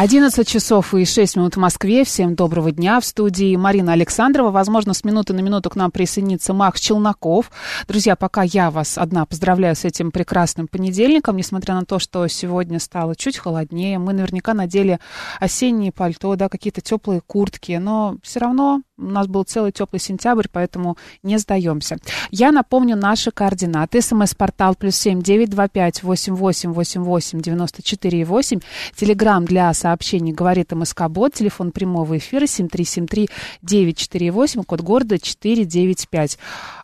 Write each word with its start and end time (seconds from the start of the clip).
11 0.00 0.46
часов 0.46 0.94
и 0.94 1.04
6 1.04 1.34
минут 1.34 1.56
в 1.56 1.58
Москве. 1.58 2.04
Всем 2.04 2.36
доброго 2.36 2.70
дня. 2.70 3.00
В 3.00 3.04
студии 3.04 3.56
Марина 3.56 3.94
Александрова. 3.94 4.52
Возможно, 4.52 4.94
с 4.94 5.02
минуты 5.02 5.32
на 5.32 5.40
минуту 5.40 5.70
к 5.70 5.74
нам 5.74 5.90
присоединится 5.90 6.54
Макс 6.54 6.80
Челноков. 6.80 7.50
Друзья, 7.88 8.14
пока 8.14 8.44
я 8.44 8.70
вас 8.70 8.96
одна 8.96 9.26
поздравляю 9.26 9.74
с 9.74 9.84
этим 9.84 10.12
прекрасным 10.12 10.68
понедельником, 10.68 11.36
несмотря 11.36 11.74
на 11.74 11.84
то, 11.84 11.98
что 11.98 12.28
сегодня 12.28 12.78
стало 12.78 13.16
чуть 13.16 13.38
холоднее, 13.38 13.98
мы 13.98 14.12
наверняка 14.12 14.54
надели 14.54 15.00
осенние 15.40 15.90
пальто, 15.90 16.36
да, 16.36 16.48
какие-то 16.48 16.80
теплые 16.80 17.20
куртки, 17.20 17.72
но 17.72 18.18
все 18.22 18.38
равно 18.38 18.82
у 18.98 19.02
нас 19.06 19.26
был 19.26 19.44
целый 19.44 19.72
теплый 19.72 19.98
сентябрь, 19.98 20.46
поэтому 20.52 20.96
не 21.22 21.38
сдаемся. 21.38 21.98
Я 22.30 22.52
напомню 22.52 22.96
наши 22.96 23.30
координаты. 23.30 24.00
СМС-портал 24.00 24.74
плюс 24.74 24.96
семь 24.96 25.22
девять 25.22 25.50
два 25.50 25.68
пять 25.68 26.02
восемь 26.02 26.34
восемь 26.34 26.72
восемь 26.72 27.02
восемь 27.02 27.40
девяносто 27.40 27.82
четыре 27.82 28.24
восемь. 28.24 28.60
Телеграмм 28.96 29.44
для 29.44 29.72
сообщений 29.72 29.87
говорит 30.32 30.72
МСК 30.72 31.08
Бот. 31.08 31.34
Телефон 31.34 31.72
прямого 31.72 32.18
эфира 32.18 32.46
семь 32.46 32.68
три 32.68 32.84
семь 32.84 33.06
три 33.06 33.28
девять 33.62 33.98
четыре 33.98 34.30
восемь. 34.30 34.62
Код 34.62 34.80
города 34.80 35.18
четыре 35.18 35.64
девять 35.64 36.08
пять. 36.08 36.38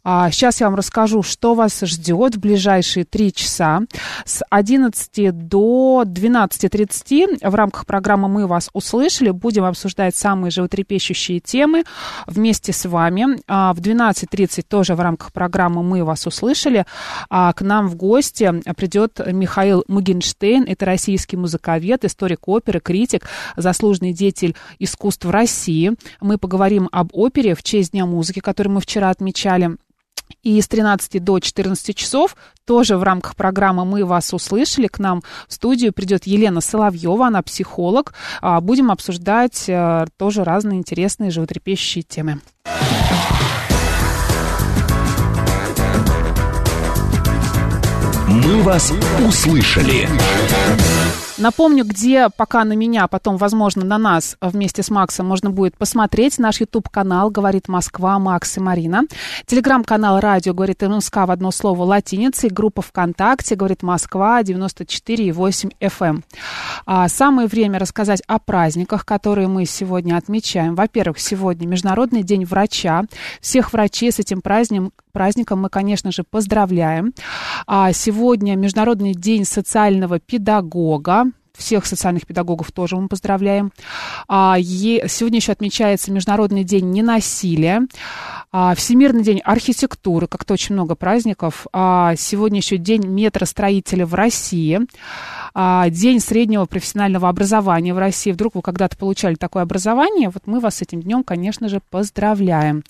А, 0.06 0.30
сейчас 0.30 0.60
я 0.60 0.66
вам 0.66 0.74
расскажу, 0.74 1.22
что 1.22 1.54
вас 1.54 1.80
ждет 1.80 2.34
в 2.36 2.38
ближайшие 2.40 3.06
три 3.06 3.32
часа 3.32 3.80
с 4.26 4.44
11 4.50 5.48
до 5.48 6.04
12.30 6.06 7.48
в 7.48 7.54
рамках 7.54 7.86
программы 7.86 8.28
«Мы 8.28 8.46
вас 8.46 8.68
услышали». 8.74 9.30
Будем 9.30 9.64
обсуждать 9.64 10.14
самые 10.14 10.50
животрепещущие 10.50 11.40
темы 11.40 11.84
вместе 12.26 12.74
с 12.74 12.86
вами. 12.86 13.38
А, 13.48 13.72
в 13.72 13.78
12.30 13.78 14.62
тоже 14.68 14.94
в 14.94 15.00
рамках 15.00 15.32
программы 15.32 15.82
«Мы 15.82 16.04
вас 16.04 16.26
услышали» 16.26 16.84
а, 17.30 17.54
к 17.54 17.62
нам 17.62 17.88
в 17.88 17.96
гости 17.96 18.52
придет 18.76 19.20
Михаил 19.26 19.84
Мугенштейн. 19.88 20.64
Это 20.68 20.84
российский 20.84 21.38
музыковед, 21.38 22.04
историк 22.04 22.46
оперы, 22.46 22.80
критик, 22.80 23.26
заслуженный 23.56 24.12
деятель 24.12 24.54
искусств 24.78 25.24
России. 25.24 25.92
Мы 26.20 26.36
поговорим 26.36 26.90
об 26.92 27.08
опере 27.12 27.54
в 27.54 27.62
честь 27.62 27.92
Дня 27.92 28.04
музыки, 28.04 28.40
который 28.40 28.68
мы 28.68 28.80
вчера 28.80 29.08
отмечали. 29.08 29.76
И 30.42 30.60
с 30.60 30.68
13 30.68 31.22
до 31.22 31.40
14 31.40 31.96
часов 31.96 32.36
тоже 32.66 32.96
в 32.96 33.02
рамках 33.02 33.34
программы 33.36 33.84
«Мы 33.84 34.04
вас 34.04 34.32
услышали» 34.34 34.86
к 34.86 34.98
нам 34.98 35.22
в 35.48 35.52
студию 35.54 35.92
придет 35.92 36.26
Елена 36.26 36.60
Соловьева, 36.60 37.26
она 37.26 37.42
психолог. 37.42 38.14
А, 38.40 38.60
будем 38.60 38.90
обсуждать 38.90 39.64
э, 39.68 40.06
тоже 40.18 40.44
разные 40.44 40.78
интересные 40.78 41.30
животрепещущие 41.30 42.02
темы. 42.02 42.40
Мы 48.26 48.62
вас 48.62 48.92
услышали. 49.26 50.08
Напомню, 51.36 51.84
где 51.84 52.28
пока 52.28 52.62
на 52.62 52.74
меня, 52.74 53.08
потом, 53.08 53.38
возможно, 53.38 53.84
на 53.84 53.98
нас 53.98 54.36
вместе 54.40 54.84
с 54.84 54.90
Максом 54.90 55.26
можно 55.26 55.50
будет 55.50 55.76
посмотреть 55.76 56.38
наш 56.38 56.60
YouTube-канал 56.60 57.28
«Говорит 57.28 57.66
Москва», 57.66 58.20
Макс 58.20 58.56
и 58.56 58.60
Марина. 58.60 59.02
Телеграм-канал 59.46 60.20
«Радио» 60.20 60.54
«Говорит 60.54 60.82
МСК» 60.82 61.16
в 61.16 61.32
одно 61.32 61.50
слово 61.50 61.82
латиницей. 61.82 62.50
Группа 62.50 62.82
ВКонтакте 62.82 63.56
«Говорит 63.56 63.82
Москва» 63.82 64.42
94,8 64.42 65.72
FM. 65.80 66.22
А, 66.86 67.08
самое 67.08 67.48
время 67.48 67.80
рассказать 67.80 68.22
о 68.28 68.38
праздниках, 68.38 69.04
которые 69.04 69.48
мы 69.48 69.66
сегодня 69.66 70.16
отмечаем. 70.16 70.76
Во-первых, 70.76 71.18
сегодня 71.18 71.66
Международный 71.66 72.22
день 72.22 72.44
врача. 72.44 73.02
Всех 73.40 73.72
врачей 73.72 74.12
с 74.12 74.20
этим 74.20 74.40
праздником, 74.40 74.92
праздником 75.10 75.62
мы, 75.62 75.68
конечно 75.68 76.12
же, 76.12 76.22
поздравляем. 76.22 77.12
А 77.66 77.92
сегодня 77.92 78.54
Международный 78.54 79.14
день 79.14 79.44
социального 79.44 80.20
педагога 80.20 81.23
всех 81.56 81.86
социальных 81.86 82.26
педагогов 82.26 82.72
тоже 82.72 82.96
мы 82.96 83.08
поздравляем. 83.08 83.72
А, 84.28 84.56
сегодня 84.60 85.38
еще 85.38 85.52
отмечается 85.52 86.10
Международный 86.10 86.64
день 86.64 86.90
ненасилия, 86.90 87.82
Всемирный 88.76 89.24
день 89.24 89.40
архитектуры, 89.40 90.28
как-то 90.28 90.54
очень 90.54 90.74
много 90.74 90.94
праздников. 90.94 91.66
А, 91.72 92.14
сегодня 92.16 92.58
еще 92.58 92.76
День 92.76 93.04
метростроителя 93.04 94.06
в 94.06 94.14
России. 94.14 94.80
День 95.54 96.20
среднего 96.20 96.64
профессионального 96.66 97.28
образования 97.28 97.94
в 97.94 97.98
России. 97.98 98.30
Вдруг 98.30 98.54
вы 98.54 98.62
когда-то 98.62 98.96
получали 98.96 99.34
такое 99.34 99.64
образование, 99.64 100.28
вот 100.30 100.46
мы 100.46 100.60
вас 100.60 100.76
с 100.76 100.82
этим 100.82 101.02
днем, 101.02 101.24
конечно 101.24 101.68
же, 101.68 101.80
поздравляем. 101.90 102.84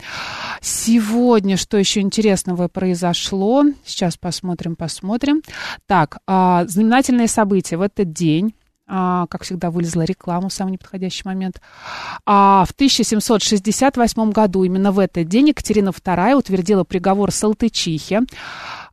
Сегодня 0.60 1.56
что 1.56 1.78
еще 1.78 2.00
интересного 2.00 2.68
произошло? 2.68 3.64
Сейчас 3.84 4.16
посмотрим, 4.16 4.76
посмотрим. 4.76 5.42
Так, 5.86 6.18
знаменательное 6.26 7.26
событие 7.26 7.78
в 7.78 7.82
этот 7.82 8.12
день 8.12 8.54
а, 8.86 9.26
как 9.28 9.44
всегда, 9.44 9.70
вылезла 9.70 10.02
реклама 10.02 10.48
в 10.48 10.52
самый 10.52 10.72
неподходящий 10.72 11.22
момент. 11.24 11.60
А 12.26 12.64
в 12.66 12.72
1768 12.72 14.30
году, 14.30 14.64
именно 14.64 14.92
в 14.92 14.98
этот 14.98 15.28
день, 15.28 15.48
Екатерина 15.48 15.88
II 15.88 16.34
утвердила 16.34 16.84
приговор 16.84 17.30
Салтычихе. 17.32 18.22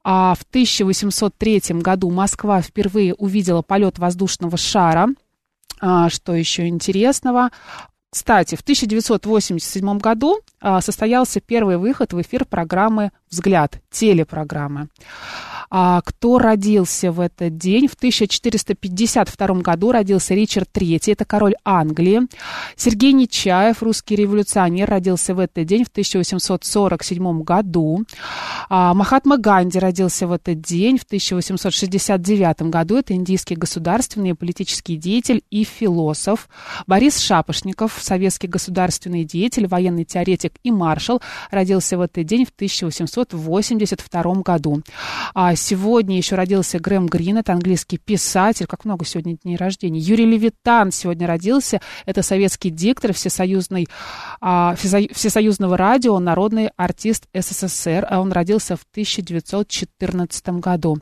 А 0.03 0.33
в 0.35 0.43
1803 0.43 1.81
году 1.81 2.09
Москва 2.09 2.61
впервые 2.61 3.13
увидела 3.13 3.61
полет 3.61 3.99
воздушного 3.99 4.57
шара. 4.57 5.09
А, 5.79 6.09
что 6.09 6.33
еще 6.33 6.67
интересного? 6.67 7.49
Кстати, 8.11 8.55
в 8.55 8.61
1987 8.61 9.97
году 9.99 10.39
а, 10.59 10.81
состоялся 10.81 11.39
первый 11.39 11.77
выход 11.77 12.13
в 12.13 12.21
эфир 12.21 12.45
программы 12.45 13.11
«Взгляд», 13.29 13.81
телепрограммы. 13.89 14.89
А, 15.73 16.01
кто 16.01 16.37
родился 16.37 17.13
в 17.13 17.21
этот 17.21 17.57
день? 17.57 17.87
В 17.87 17.93
1452 17.93 19.47
году 19.61 19.93
родился 19.93 20.33
Ричард 20.33 20.69
III, 20.73 21.13
это 21.13 21.23
король 21.23 21.55
Англии. 21.63 22.23
Сергей 22.75 23.13
Нечаев, 23.13 23.81
русский 23.81 24.17
революционер, 24.17 24.89
родился 24.89 25.33
в 25.33 25.39
этот 25.39 25.65
день 25.65 25.85
в 25.85 25.87
1847 25.87 27.43
году. 27.43 28.03
А, 28.67 28.93
Махатма 28.93 29.37
Ганди 29.37 29.79
родился 29.79 30.27
в 30.27 30.33
этот 30.33 30.59
день 30.59 30.97
в 30.97 31.03
1869 31.03 32.63
году. 32.63 32.97
Это 32.97 33.13
индийский 33.13 33.55
государственный 33.55 34.31
и 34.31 34.33
политический 34.33 34.97
деятель 34.97 35.41
и 35.49 35.63
философ. 35.63 36.49
Борис 36.85 37.17
Шапошников, 37.19 37.97
советский 38.01 38.47
государственный 38.47 39.23
деятель, 39.23 39.67
военный 39.67 40.03
теоретик 40.03 40.53
и 40.63 40.71
маршал, 40.71 41.21
родился 41.49 41.97
в 41.97 42.01
этот 42.01 42.25
день 42.25 42.45
в 42.45 42.49
1882 42.49 44.33
году. 44.41 44.83
Сегодня 45.61 46.17
еще 46.17 46.35
родился 46.35 46.79
Грэм 46.79 47.05
Грин, 47.05 47.37
это 47.37 47.53
английский 47.53 47.99
писатель. 47.99 48.65
Как 48.65 48.83
много 48.83 49.05
сегодня 49.05 49.37
дней 49.37 49.57
рождения. 49.57 49.99
Юрий 49.99 50.25
Левитан 50.25 50.91
сегодня 50.91 51.27
родился. 51.27 51.79
Это 52.07 52.23
советский 52.23 52.71
диктор 52.71 53.13
всесоюзный, 53.13 53.87
а, 54.41 54.75
всесоюзного 54.75 55.77
радио, 55.77 56.17
народный 56.17 56.71
артист 56.77 57.27
СССР. 57.35 58.07
А 58.09 58.21
он 58.21 58.31
родился 58.31 58.75
в 58.75 58.81
1914 58.91 60.59
году. 60.59 60.97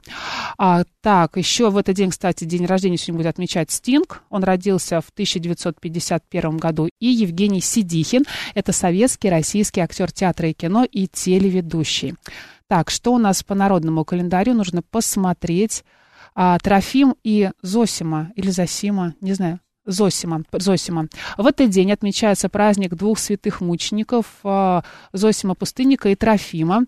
А, 0.58 0.84
так, 1.02 1.38
еще 1.38 1.70
в 1.70 1.78
этот 1.78 1.96
день, 1.96 2.10
кстати, 2.10 2.44
день 2.44 2.66
рождения 2.66 2.98
сегодня 2.98 3.20
будет 3.20 3.30
отмечать 3.30 3.72
Стинг. 3.72 4.24
Он 4.30 4.44
родился 4.44 5.00
в 5.00 5.08
1951 5.14 6.58
году. 6.58 6.90
И 7.00 7.08
Евгений 7.08 7.62
Сидихин. 7.62 8.26
Это 8.56 8.74
советский, 8.74 9.30
российский 9.30 9.80
актер 9.80 10.12
театра 10.12 10.50
и 10.50 10.54
кино 10.54 10.84
и 10.84 11.08
телеведущий. 11.08 12.16
Так, 12.70 12.92
что 12.92 13.14
у 13.14 13.18
нас 13.18 13.42
по 13.42 13.56
народному 13.56 14.06
календарю 14.06 14.54
нужно 14.54 14.84
посмотреть? 14.84 15.84
А, 16.36 16.56
Трофим 16.60 17.16
и 17.24 17.50
Зосима, 17.64 18.32
или 18.36 18.52
Зосима, 18.52 19.16
не 19.22 19.34
знаю. 19.34 19.60
Зосима, 19.86 20.44
Зосима. 20.52 21.08
В 21.36 21.48
этот 21.48 21.72
день 21.72 21.92
отмечается 21.92 22.48
праздник 22.48 22.94
двух 22.94 23.18
святых 23.18 23.62
мучеников 23.62 24.28
э, 24.44 24.82
Зосима 25.14 25.56
Пустынника 25.56 26.10
и 26.10 26.16
Трофима. 26.16 26.86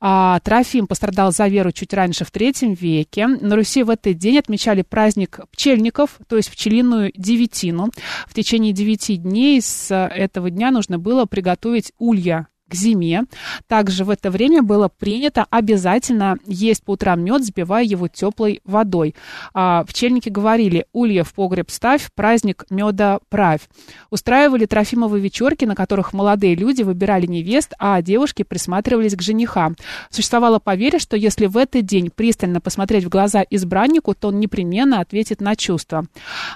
А, 0.00 0.38
Трофим 0.44 0.86
пострадал 0.86 1.32
за 1.32 1.48
веру 1.48 1.72
чуть 1.72 1.92
раньше, 1.92 2.24
в 2.24 2.30
третьем 2.30 2.74
веке. 2.74 3.26
На 3.26 3.56
Руси 3.56 3.82
в 3.82 3.90
этот 3.90 4.16
день 4.18 4.38
отмечали 4.38 4.82
праздник 4.82 5.40
пчельников, 5.50 6.20
то 6.28 6.36
есть 6.36 6.52
пчелиную 6.52 7.10
девятину. 7.16 7.90
В 8.28 8.34
течение 8.34 8.72
девяти 8.72 9.16
дней 9.16 9.60
с 9.60 9.92
этого 9.92 10.50
дня 10.50 10.70
нужно 10.70 11.00
было 11.00 11.24
приготовить 11.24 11.90
улья 11.98 12.46
к 12.68 12.74
зиме. 12.74 13.24
Также 13.68 14.04
в 14.04 14.10
это 14.10 14.30
время 14.30 14.62
было 14.62 14.88
принято 14.88 15.46
обязательно 15.50 16.36
есть 16.46 16.82
по 16.82 16.92
утрам 16.92 17.20
мед, 17.22 17.44
сбивая 17.44 17.84
его 17.84 18.08
теплой 18.08 18.60
водой. 18.64 19.14
А, 19.54 19.84
пчельники 19.84 20.28
говорили, 20.28 20.86
улья 20.92 21.24
в 21.24 21.32
погреб 21.34 21.70
ставь, 21.70 22.10
праздник 22.14 22.64
меда 22.70 23.20
правь. 23.28 23.62
Устраивали 24.10 24.66
трофимовые 24.66 25.22
вечерки, 25.22 25.64
на 25.64 25.74
которых 25.74 26.12
молодые 26.12 26.54
люди 26.54 26.82
выбирали 26.82 27.26
невест, 27.26 27.72
а 27.78 28.02
девушки 28.02 28.42
присматривались 28.42 29.14
к 29.14 29.22
женихам. 29.22 29.76
Существовало 30.10 30.58
поверье, 30.58 30.98
что 30.98 31.16
если 31.16 31.46
в 31.46 31.56
этот 31.56 31.84
день 31.84 32.10
пристально 32.10 32.60
посмотреть 32.60 33.04
в 33.04 33.08
глаза 33.08 33.44
избраннику, 33.48 34.14
то 34.14 34.28
он 34.28 34.40
непременно 34.40 35.00
ответит 35.00 35.40
на 35.40 35.56
чувства. 35.56 36.06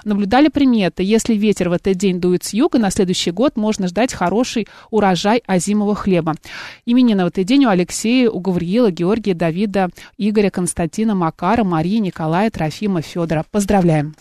Наблюдали 0.03 0.49
приметы. 0.49 1.03
Если 1.03 1.33
ветер 1.35 1.69
в 1.69 1.73
этот 1.73 1.95
день 1.95 2.19
дует 2.19 2.43
с 2.43 2.53
юга, 2.53 2.79
на 2.79 2.91
следующий 2.91 3.31
год 3.31 3.55
можно 3.57 3.87
ждать 3.87 4.13
хороший 4.13 4.67
урожай 4.89 5.43
озимого 5.45 5.95
хлеба. 6.01 6.35
Именины 6.85 7.23
в 7.23 7.27
этот 7.27 7.45
день 7.45 7.65
у 7.65 7.69
Алексея, 7.69 8.29
у 8.29 8.39
Гавриила, 8.39 8.91
Георгия, 8.91 9.33
Давида, 9.33 9.89
Игоря, 10.17 10.49
Константина, 10.49 11.15
Макара, 11.15 11.63
Марии, 11.63 11.97
Николая, 11.97 12.49
Трофима, 12.49 13.01
Федора. 13.01 13.45
Поздравляем! 13.49 14.15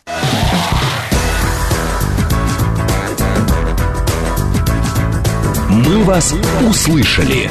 Мы 5.71 6.05
вас 6.05 6.35
услышали. 6.69 7.49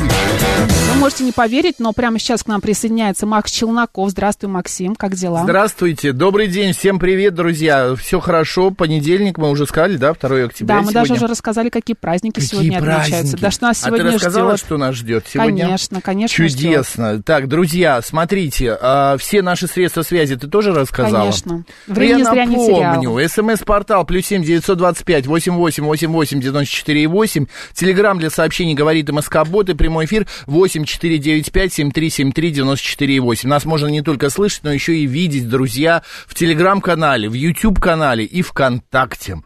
Можете 1.00 1.24
не 1.24 1.32
поверить, 1.32 1.76
но 1.80 1.94
прямо 1.94 2.20
сейчас 2.20 2.44
к 2.44 2.48
нам 2.48 2.60
присоединяется 2.60 3.26
Макс 3.26 3.50
Челноков. 3.52 4.10
Здравствуй, 4.10 4.50
Максим, 4.50 4.96
как 4.96 5.16
дела? 5.16 5.44
Здравствуйте, 5.44 6.12
добрый 6.12 6.48
день, 6.48 6.74
всем 6.74 7.00
привет, 7.00 7.34
друзья. 7.36 7.96
Все 7.96 8.20
хорошо, 8.20 8.70
понедельник, 8.72 9.38
мы 9.38 9.50
уже 9.50 9.66
сказали, 9.66 9.96
да, 9.96 10.14
2 10.14 10.44
октября 10.44 10.68
Да, 10.68 10.82
мы 10.82 10.82
сегодня. 10.92 10.94
даже 10.94 11.14
уже 11.14 11.28
рассказали, 11.28 11.70
какие 11.70 11.96
праздники 11.96 12.36
Какие 12.42 12.50
сегодня 12.50 12.78
отмечаются. 12.80 13.12
праздники? 13.14 13.42
Да 13.42 13.52
что 13.52 13.64
нас 13.64 13.82
а 13.82 13.88
сегодня 13.88 14.06
ты 14.10 14.16
рассказала, 14.16 14.58
ждет? 14.58 14.66
что 14.66 14.78
нас 14.78 14.96
ждет 14.96 15.26
сегодня? 15.32 15.66
Конечно, 15.66 16.02
конечно, 16.02 16.36
Чудесно. 16.36 17.24
Так, 17.24 17.48
друзья, 17.48 18.02
смотрите, 18.02 18.78
а, 18.82 19.16
все 19.18 19.42
наши 19.42 19.68
средства 19.68 20.02
связи 20.02 20.36
ты 20.36 20.48
тоже 20.48 20.74
рассказала? 20.74 21.22
Конечно. 21.22 21.64
Времени 21.88 22.20
Я 22.20 22.32
зря 22.32 22.46
не 22.46 22.58
напомню, 22.58 23.30
смс-портал 23.30 24.04
плюс 24.06 24.26
семь 24.26 24.44
девятьсот 24.44 24.78
двадцать 24.78 25.06
пять 25.06 25.28
восемь 25.28 25.54
восемь 25.54 25.86
восемь 25.86 26.12
восемь 26.12 26.42
девяносто 26.42 26.74
четыре 26.76 27.08
восемь. 27.08 27.46
Телеграмм 27.74 28.20
для 28.20 28.30
сообщений 28.30 28.74
говорит 28.74 29.10
МСК 29.10 29.46
Бот 29.48 29.70
и 29.70 29.74
прямой 29.74 30.04
эфир 30.06 30.28
восемь 30.46 30.84
четыре 30.90 31.18
девять 31.18 31.52
пять 31.52 31.74
семь 31.74 31.92
три 31.92 32.10
семь 32.10 32.32
три 32.32 32.52
девяносто 32.52 32.86
четыре 32.86 33.20
восемь. 33.20 33.50
Нас 33.50 33.66
можно 33.66 33.88
не 33.88 34.02
только 34.02 34.30
слышать, 34.30 34.64
но 34.64 34.74
еще 34.74 34.96
и 34.96 35.06
видеть, 35.06 35.48
друзья, 35.48 36.04
в 36.28 36.36
Телеграм-канале, 36.36 37.30
в 37.30 37.34
YouTube-канале 37.34 38.26
и 38.26 38.42
ВКонтакте. 38.42 39.42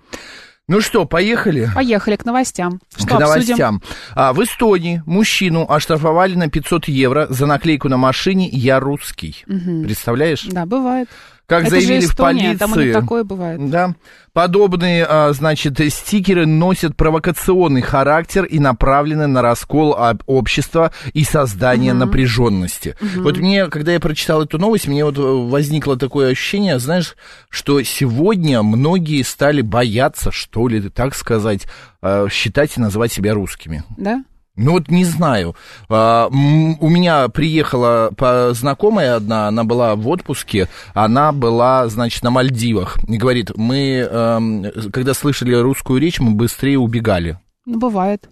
Ну 0.69 0.79
что, 0.79 1.03
поехали? 1.03 1.69
Поехали 1.75 2.15
к 2.15 2.23
новостям. 2.23 2.79
Что 2.95 3.17
к 3.17 3.21
обсудим? 3.21 3.57
новостям. 3.57 3.81
А, 4.15 4.31
в 4.31 4.41
Эстонии 4.41 5.03
мужчину 5.05 5.65
оштрафовали 5.67 6.35
на 6.35 6.49
500 6.49 6.87
евро 6.87 7.27
за 7.29 7.45
наклейку 7.45 7.89
на 7.89 7.97
машине 7.97 8.47
«Я 8.49 8.79
русский». 8.79 9.43
Представляешь? 9.45 10.43
Да, 10.45 10.65
бывает. 10.65 11.09
Как 11.45 11.63
Это 11.63 11.71
заявили 11.71 11.99
же 11.99 12.07
в 12.07 12.11
Эстония, 12.11 12.43
полиции, 12.43 12.57
там 12.57 12.79
и 12.79 12.93
такое 12.93 13.23
бывает. 13.25 13.69
да, 13.69 13.95
подобные, 14.31 15.05
а, 15.07 15.33
значит, 15.33 15.77
стикеры 15.93 16.45
носят 16.45 16.95
провокационный 16.95 17.81
характер 17.81 18.45
и 18.45 18.59
направлены 18.59 19.27
на 19.27 19.41
раскол 19.41 19.93
об- 19.93 20.23
общества 20.25 20.93
и 21.13 21.23
создание 21.23 21.93
напряженности. 21.93 22.95
Вот 23.17 23.37
мне, 23.37 23.67
когда 23.67 23.91
я 23.91 23.99
прочитал 23.99 24.41
эту 24.43 24.57
новость, 24.57 24.87
мне 24.87 25.03
вот 25.03 25.17
э, 25.17 25.21
возникло 25.21 25.97
такое 25.97 26.31
ощущение, 26.31 26.79
знаешь, 26.79 27.15
что 27.49 27.81
сегодня 27.83 28.63
многие 28.63 29.21
стали 29.23 29.61
бояться, 29.61 30.31
что 30.31 30.67
ли, 30.69 30.89
так 30.89 31.13
сказать, 31.13 31.67
э, 32.01 32.27
считать 32.31 32.77
и 32.77 32.81
называть 32.81 33.11
себя 33.11 33.33
русскими. 33.33 33.83
Да? 33.97 34.23
Ну 34.55 34.73
вот 34.73 34.89
не 34.89 35.03
знаю. 35.03 35.55
А, 35.89 36.27
у 36.29 36.89
меня 36.89 37.27
приехала 37.29 38.11
знакомая 38.53 39.15
одна, 39.15 39.47
она 39.47 39.63
была 39.63 39.95
в 39.95 40.07
отпуске, 40.07 40.67
она 40.93 41.31
была, 41.31 41.87
значит, 41.87 42.23
на 42.23 42.29
Мальдивах. 42.29 42.97
И 43.07 43.17
говорит, 43.17 43.51
мы, 43.55 44.07
эм, 44.09 44.65
когда 44.91 45.13
слышали 45.13 45.55
русскую 45.55 45.99
речь, 45.99 46.19
мы 46.19 46.31
быстрее 46.31 46.77
убегали. 46.77 47.39
Ну, 47.65 47.79
бывает. 47.79 48.29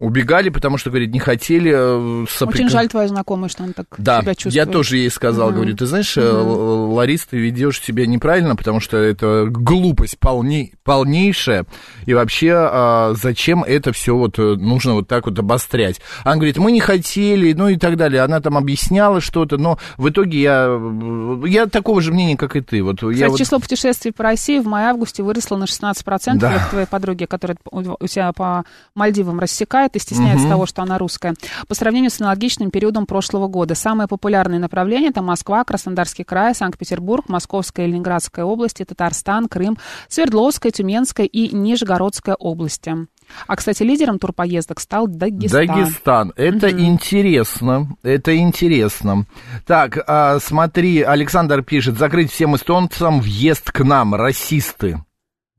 Убегали, 0.00 0.48
потому 0.48 0.78
что, 0.78 0.90
говорит, 0.90 1.12
не 1.12 1.18
хотели 1.18 1.72
э, 1.74 2.26
соприка- 2.28 2.48
Очень 2.54 2.68
жаль 2.68 2.86
твою 2.86 3.08
знакомую, 3.08 3.48
что 3.48 3.64
она 3.64 3.72
так 3.72 3.86
Да, 3.98 4.20
себя 4.22 4.34
чувствует. 4.36 4.54
я 4.54 4.66
тоже 4.66 4.98
ей 4.98 5.10
сказал, 5.10 5.50
говорю, 5.50 5.74
ты 5.76 5.86
знаешь, 5.86 6.16
Л- 6.16 6.92
Ларис, 6.92 7.26
ты 7.26 7.36
ведешь 7.36 7.80
себя 7.82 8.06
неправильно, 8.06 8.54
потому 8.54 8.78
что 8.78 8.96
это 8.96 9.46
глупость 9.50 10.16
полней, 10.20 10.74
полнейшая, 10.84 11.66
и 12.06 12.14
вообще 12.14 12.52
а, 12.54 13.14
зачем 13.20 13.64
это 13.64 13.92
все 13.92 14.16
вот 14.16 14.38
э, 14.38 14.54
нужно 14.54 14.94
вот 14.94 15.08
так 15.08 15.26
вот 15.26 15.36
обострять? 15.36 16.00
Она 16.22 16.36
говорит, 16.36 16.58
мы 16.58 16.70
не 16.70 16.78
хотели, 16.80 17.52
ну 17.54 17.66
и 17.66 17.76
так 17.76 17.96
далее. 17.96 18.22
Она 18.22 18.40
там 18.40 18.56
объясняла 18.56 19.20
что-то, 19.20 19.56
но 19.58 19.78
в 19.96 20.08
итоге 20.10 20.40
я, 20.40 20.80
я 21.44 21.66
такого 21.66 22.00
же 22.02 22.12
мнения, 22.12 22.36
как 22.36 22.54
и 22.54 22.60
ты. 22.60 22.84
Вот 22.84 23.02
я 23.02 23.10
Кстати, 23.14 23.30
вот- 23.30 23.38
число 23.40 23.58
путешествий 23.58 24.12
по 24.12 24.22
России 24.22 24.60
в 24.60 24.66
мае-августе 24.68 25.24
выросло 25.24 25.56
на 25.56 25.64
16%. 25.64 26.38
Да. 26.38 26.52
Вот 26.52 26.70
твоей 26.70 26.86
подруге, 26.86 27.26
которая 27.26 27.56
у 27.72 27.82
у 28.00 28.06
тебя 28.06 28.32
по 28.32 28.64
Мальдивам 28.94 29.40
рассекает 29.40 29.87
и 29.96 29.98
стесняется 29.98 30.48
того, 30.48 30.66
что 30.66 30.82
она 30.82 30.98
русская. 30.98 31.34
По 31.66 31.74
сравнению 31.74 32.10
с 32.10 32.20
аналогичным 32.20 32.70
периодом 32.70 33.06
прошлого 33.06 33.48
года. 33.48 33.74
Самые 33.74 34.08
популярные 34.08 34.60
направления 34.60 35.08
это 35.08 35.22
Москва, 35.22 35.64
Краснодарский 35.64 36.24
край, 36.24 36.54
Санкт-Петербург, 36.54 37.28
Московская 37.28 37.86
и 37.86 37.90
Ленинградская 37.90 38.44
области, 38.44 38.84
Татарстан, 38.84 39.48
Крым, 39.48 39.78
Свердловская, 40.08 40.72
Тюменская 40.72 41.26
и 41.26 41.54
Нижегородская 41.54 42.34
области. 42.34 42.94
А, 43.46 43.56
кстати, 43.56 43.82
лидером 43.82 44.18
турпоездок 44.18 44.80
стал 44.80 45.06
Дагестан. 45.06 45.66
Дагестан. 45.66 46.32
Это 46.36 46.70
интересно. 46.70 47.96
Это 48.02 48.36
интересно. 48.36 49.26
Так, 49.66 49.98
а, 50.06 50.38
смотри, 50.40 51.02
Александр 51.02 51.62
пишет, 51.62 51.98
закрыть 51.98 52.32
всем 52.32 52.56
эстонцам 52.56 53.20
въезд 53.20 53.70
к 53.70 53.84
нам, 53.84 54.14
расисты. 54.14 55.02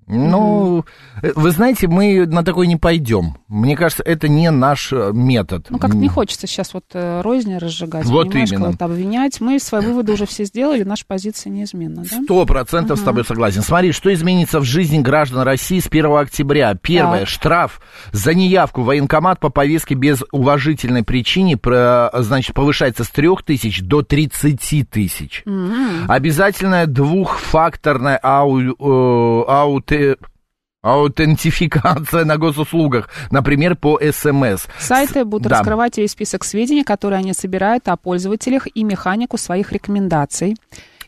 Ну, 0.10 0.86
э, 1.22 1.32
вы 1.36 1.52
знаете, 1.52 1.88
мы 1.88 2.26
на 2.26 2.44
такой 2.44 2.68
не 2.68 2.76
пойдем. 2.78 3.36
Мне 3.48 3.76
кажется, 3.78 4.04
это 4.04 4.28
не 4.28 4.50
наш 4.52 4.92
э, 4.92 5.12
метод. 5.14 5.68
Ну, 5.70 5.78
как-то 5.78 5.98
не 5.98 6.08
хочется 6.10 6.48
сейчас 6.48 6.74
вот 6.74 6.86
э, 6.94 7.22
розни 7.22 7.56
разжигать, 7.56 8.06
Вот 8.06 8.28
понимаешь, 8.30 8.50
именно. 8.52 8.66
кого-то 8.66 8.86
обвинять. 8.86 9.40
Мы 9.40 9.60
свои 9.60 9.86
выводы 9.86 10.14
уже 10.14 10.26
все 10.26 10.46
сделали, 10.46 10.84
наша 10.84 11.06
позиция 11.08 11.52
неизменна, 11.52 12.04
да? 12.10 12.20
Сто 12.24 12.46
процентов 12.46 12.98
с 13.00 13.02
тобой 13.04 13.24
согласен. 13.24 13.62
Смотри, 13.62 13.92
что 13.92 14.12
изменится 14.14 14.60
в 14.60 14.64
жизни 14.64 15.00
граждан 15.00 15.42
России 15.44 15.80
с 15.80 15.88
1 15.88 16.06
октября. 16.18 16.74
Первое, 16.76 17.20
Так. 17.22 17.28
штраф 17.30 17.82
за 18.12 18.34
неявку 18.34 18.82
в 18.82 18.86
военкомат 18.86 19.40
по 19.40 19.50
повестке 19.50 19.94
без 19.96 20.24
уважительной 20.32 21.04
причины, 21.04 21.56
про- 21.58 22.10
значит, 22.20 22.56
повышается 22.56 23.04
с 23.04 23.10
3 23.10 23.44
тысяч 23.46 23.82
до 23.82 24.02
30 24.02 24.84
тысяч. 24.90 25.44
Обязательная 26.08 26.86
двухфакторная 26.88 28.20
ау, 28.22 28.60
э, 28.60 28.72
ауте- 29.48 29.99
аутентификация 30.82 32.26
на 32.26 32.38
госуслугах, 32.38 33.10
например, 33.32 33.76
по 33.76 34.00
СМС. 34.00 34.66
Сайты 34.80 35.26
будут 35.26 35.50
Да. 35.50 35.58
раскрывать 35.58 35.98
весь 35.98 36.12
список 36.12 36.44
сведений, 36.44 36.84
которые 36.84 37.20
они 37.20 37.34
собирают 37.34 37.88
о 37.90 37.98
пользователях 37.98 38.68
и 38.74 38.84
механику 38.84 39.38
своих 39.38 39.72
рекомендаций. 39.72 40.56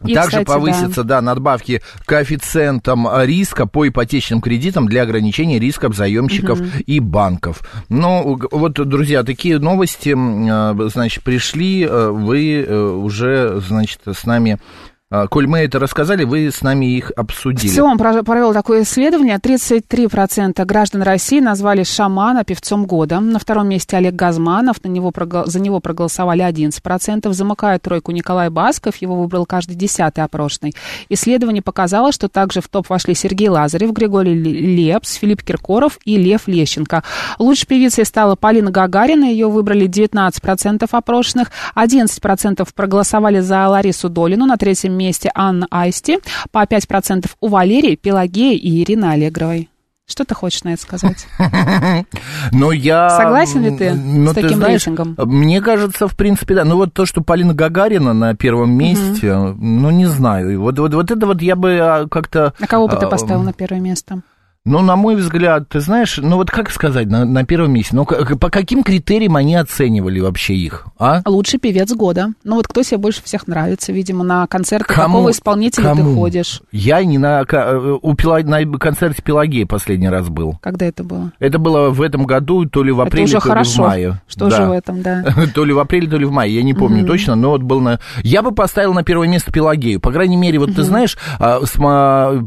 И, 0.04 0.16
Также 0.16 0.30
кстати, 0.40 0.48
да, 0.48 0.54
повысятся, 0.54 1.04
да. 1.04 1.22
надбавки 1.22 1.82
коэффициентам 2.06 3.08
риска 3.24 3.68
по 3.68 3.88
ипотечным 3.88 4.42
кредитам 4.42 4.88
для 4.88 5.04
ограничения 5.04 5.60
рисков 5.60 5.96
заемщиков 5.96 6.60
и 6.88 7.00
банков. 7.00 7.62
Ну, 7.88 8.40
вот, 8.52 8.74
друзья, 8.74 9.24
такие 9.24 9.60
новости, 9.60 10.16
э, 10.16 10.90
значит, 10.90 11.24
пришли, 11.24 11.84
э, 11.84 12.10
вы 12.10 12.66
э, 12.68 12.76
уже, 12.76 13.62
значит, 13.68 14.02
с 14.06 14.26
нами, 14.26 14.58
э, 14.58 14.91
коль 15.30 15.46
мы 15.48 15.60
это 15.60 15.78
рассказали, 15.78 16.24
вы 16.24 16.50
с 16.50 16.62
нами 16.62 16.86
их 16.86 17.12
обсудили. 17.18 17.70
ВЦИОМ 17.72 17.98
про- 17.98 18.24
провел 18.24 18.54
такое 18.54 18.84
исследование. 18.84 19.38
33% 19.40 20.64
граждан 20.66 21.02
России 21.02 21.40
назвали 21.42 21.84
шамана 21.84 22.44
певцом 22.46 22.86
года. 22.86 23.20
На 23.20 23.38
втором 23.40 23.68
месте 23.68 23.98
Олег 23.98 24.16
Газманов. 24.16 24.84
На 24.84 24.88
него 24.88 25.12
за 25.46 25.60
него 25.60 25.80
проголосовали 25.82 26.42
11%. 26.44 27.34
Замыкает 27.34 27.82
тройку 27.82 28.12
Николай 28.12 28.50
Басков. 28.50 28.96
Его 28.98 29.16
выбрал 29.22 29.46
каждый 29.46 29.76
десятый 29.76 30.24
опрошенный. 30.24 30.74
Исследование 31.10 31.62
показало, 31.62 32.12
что 32.12 32.30
также 32.30 32.62
в 32.62 32.70
топ 32.70 32.90
вошли 32.90 33.14
Сергей 33.14 33.50
Лазарев, 33.50 33.92
Григорий 33.92 34.34
Лепс, 34.34 35.16
Филипп 35.16 35.44
Киркоров 35.44 36.00
и 36.06 36.16
Лев 36.18 36.48
Лещенко. 36.48 37.04
Лучшей 37.38 37.68
певицей 37.68 38.06
стала 38.06 38.36
Полина 38.36 38.72
Гагарина. 38.72 39.26
Ее 39.26 39.50
выбрали 39.50 39.88
19% 39.88 40.88
опрошенных. 40.92 41.52
11% 41.76 42.68
проголосовали 42.74 43.40
за 43.42 43.68
Ларису 43.68 44.08
Долину. 44.10 44.46
На 44.46 44.58
третьем 44.58 45.01
месте 45.02 45.32
Анна 45.34 45.68
Айсти, 45.70 46.20
по 46.52 46.64
5% 46.64 47.30
у 47.40 47.48
Валерии, 47.48 47.96
Пелагеи 47.96 48.56
и 48.56 48.84
Ирины 48.84 49.06
Аллегровой. 49.06 49.70
Что 50.12 50.26
ты 50.26 50.36
хочешь 50.36 50.64
на 50.66 50.74
это 50.74 50.82
сказать? 50.82 51.26
Но 52.52 52.74
я... 52.74 53.10
Согласен 53.12 53.64
ли 53.64 53.78
ты 53.78 53.94
ну, 53.94 54.32
с 54.32 54.34
таким 54.34 54.58
знаешь, 54.58 54.86
рейтингом? 54.86 55.16
Мне 55.18 55.62
кажется, 55.62 56.10
в 56.10 56.18
принципе, 56.18 56.56
да. 56.56 56.66
Ну, 56.66 56.76
вот 56.76 56.94
то, 56.94 57.06
что 57.06 57.22
Полина 57.22 57.54
Гагарина 57.54 58.12
на 58.14 58.36
первом 58.36 58.72
месте, 58.74 59.34
ну, 59.34 59.90
не 59.90 60.08
знаю. 60.08 60.60
Вот, 60.60 60.78
вот, 60.80 60.94
вот 60.94 61.12
это 61.12 61.26
вот 61.26 61.42
я 61.42 61.56
бы 61.56 61.80
а, 61.80 62.08
как-то... 62.10 62.54
А 62.60 62.68
кого 62.68 62.90
бы 62.90 62.98
ты 62.98 63.06
а, 63.06 63.10
поставил 63.10 63.42
на 63.42 63.54
первое 63.54 63.80
место? 63.80 64.22
Ну, 64.64 64.82
на 64.82 64.96
мой 64.96 65.16
взгляд, 65.16 65.70
ты 65.70 65.80
знаешь, 65.80 66.20
ну 66.22 66.36
вот 66.36 66.52
как 66.52 66.70
сказать 66.70 67.08
на, 67.08 67.26
на 67.26 67.44
первом 67.44 67.74
месте? 67.74 67.96
Ну, 67.96 68.06
к- 68.06 68.38
по 68.38 68.52
каким 68.52 68.84
критериям 68.84 69.36
они 69.36 69.56
оценивали 69.56 70.20
вообще 70.20 70.54
их, 70.54 70.86
а? 71.00 71.22
Лучший 71.26 71.60
певец 71.60 71.92
года. 71.96 72.28
Ну 72.44 72.58
вот 72.58 72.68
кто 72.68 72.84
тебе 72.84 72.98
больше 72.98 73.24
всех 73.24 73.48
нравится, 73.48 73.92
видимо, 73.92 74.24
на 74.24 74.46
концерты 74.46 74.94
Кому? 74.94 75.16
какого 75.16 75.32
исполнителя 75.32 75.90
ты 75.96 75.98
Кому? 75.98 76.14
ходишь? 76.16 76.62
Я 76.72 77.04
не 77.04 77.18
на, 77.18 77.44
ка- 77.46 77.72
э, 77.72 77.98
у 78.04 78.14
Пела- 78.14 78.44
на 78.44 78.64
концерте 78.78 79.24
Пелагеи 79.24 79.64
последний 79.64 80.10
раз 80.10 80.30
был. 80.30 80.60
Когда 80.62 80.86
это 80.86 81.04
было? 81.04 81.32
Это 81.40 81.58
было 81.58 81.90
в 81.90 82.00
этом 82.00 82.26
году, 82.28 82.66
то 82.66 82.84
ли 82.84 82.92
в 82.92 83.02
апреле, 83.02 83.24
это 83.24 83.38
уже 83.38 83.42
то 83.42 83.50
хорошо. 83.50 83.72
ли 83.72 83.78
в 83.78 83.88
мае. 83.90 84.22
Что 84.28 84.48
Да. 84.48 84.56
же 84.58 84.66
в 84.68 84.72
этом, 84.74 85.02
да? 85.02 85.24
То 85.56 85.66
ли 85.66 85.74
в 85.74 85.80
апреле, 85.80 86.08
то 86.08 86.18
ли 86.18 86.26
в 86.26 86.32
мае, 86.32 86.54
я 86.56 86.62
не 86.62 86.76
помню 86.76 87.04
точно, 87.08 87.34
но 87.34 87.50
вот 87.50 87.64
был 87.64 87.80
на... 87.82 88.00
Я 88.22 88.44
бы 88.44 88.52
поставил 88.52 88.94
на 88.94 89.02
первое 89.04 89.28
место 89.28 89.52
Пелагею. 89.52 90.00
По 90.00 90.12
крайней 90.12 90.38
мере, 90.38 90.60
вот 90.60 90.76
ты 90.76 90.84
знаешь, 90.84 91.18
а, 91.40 91.60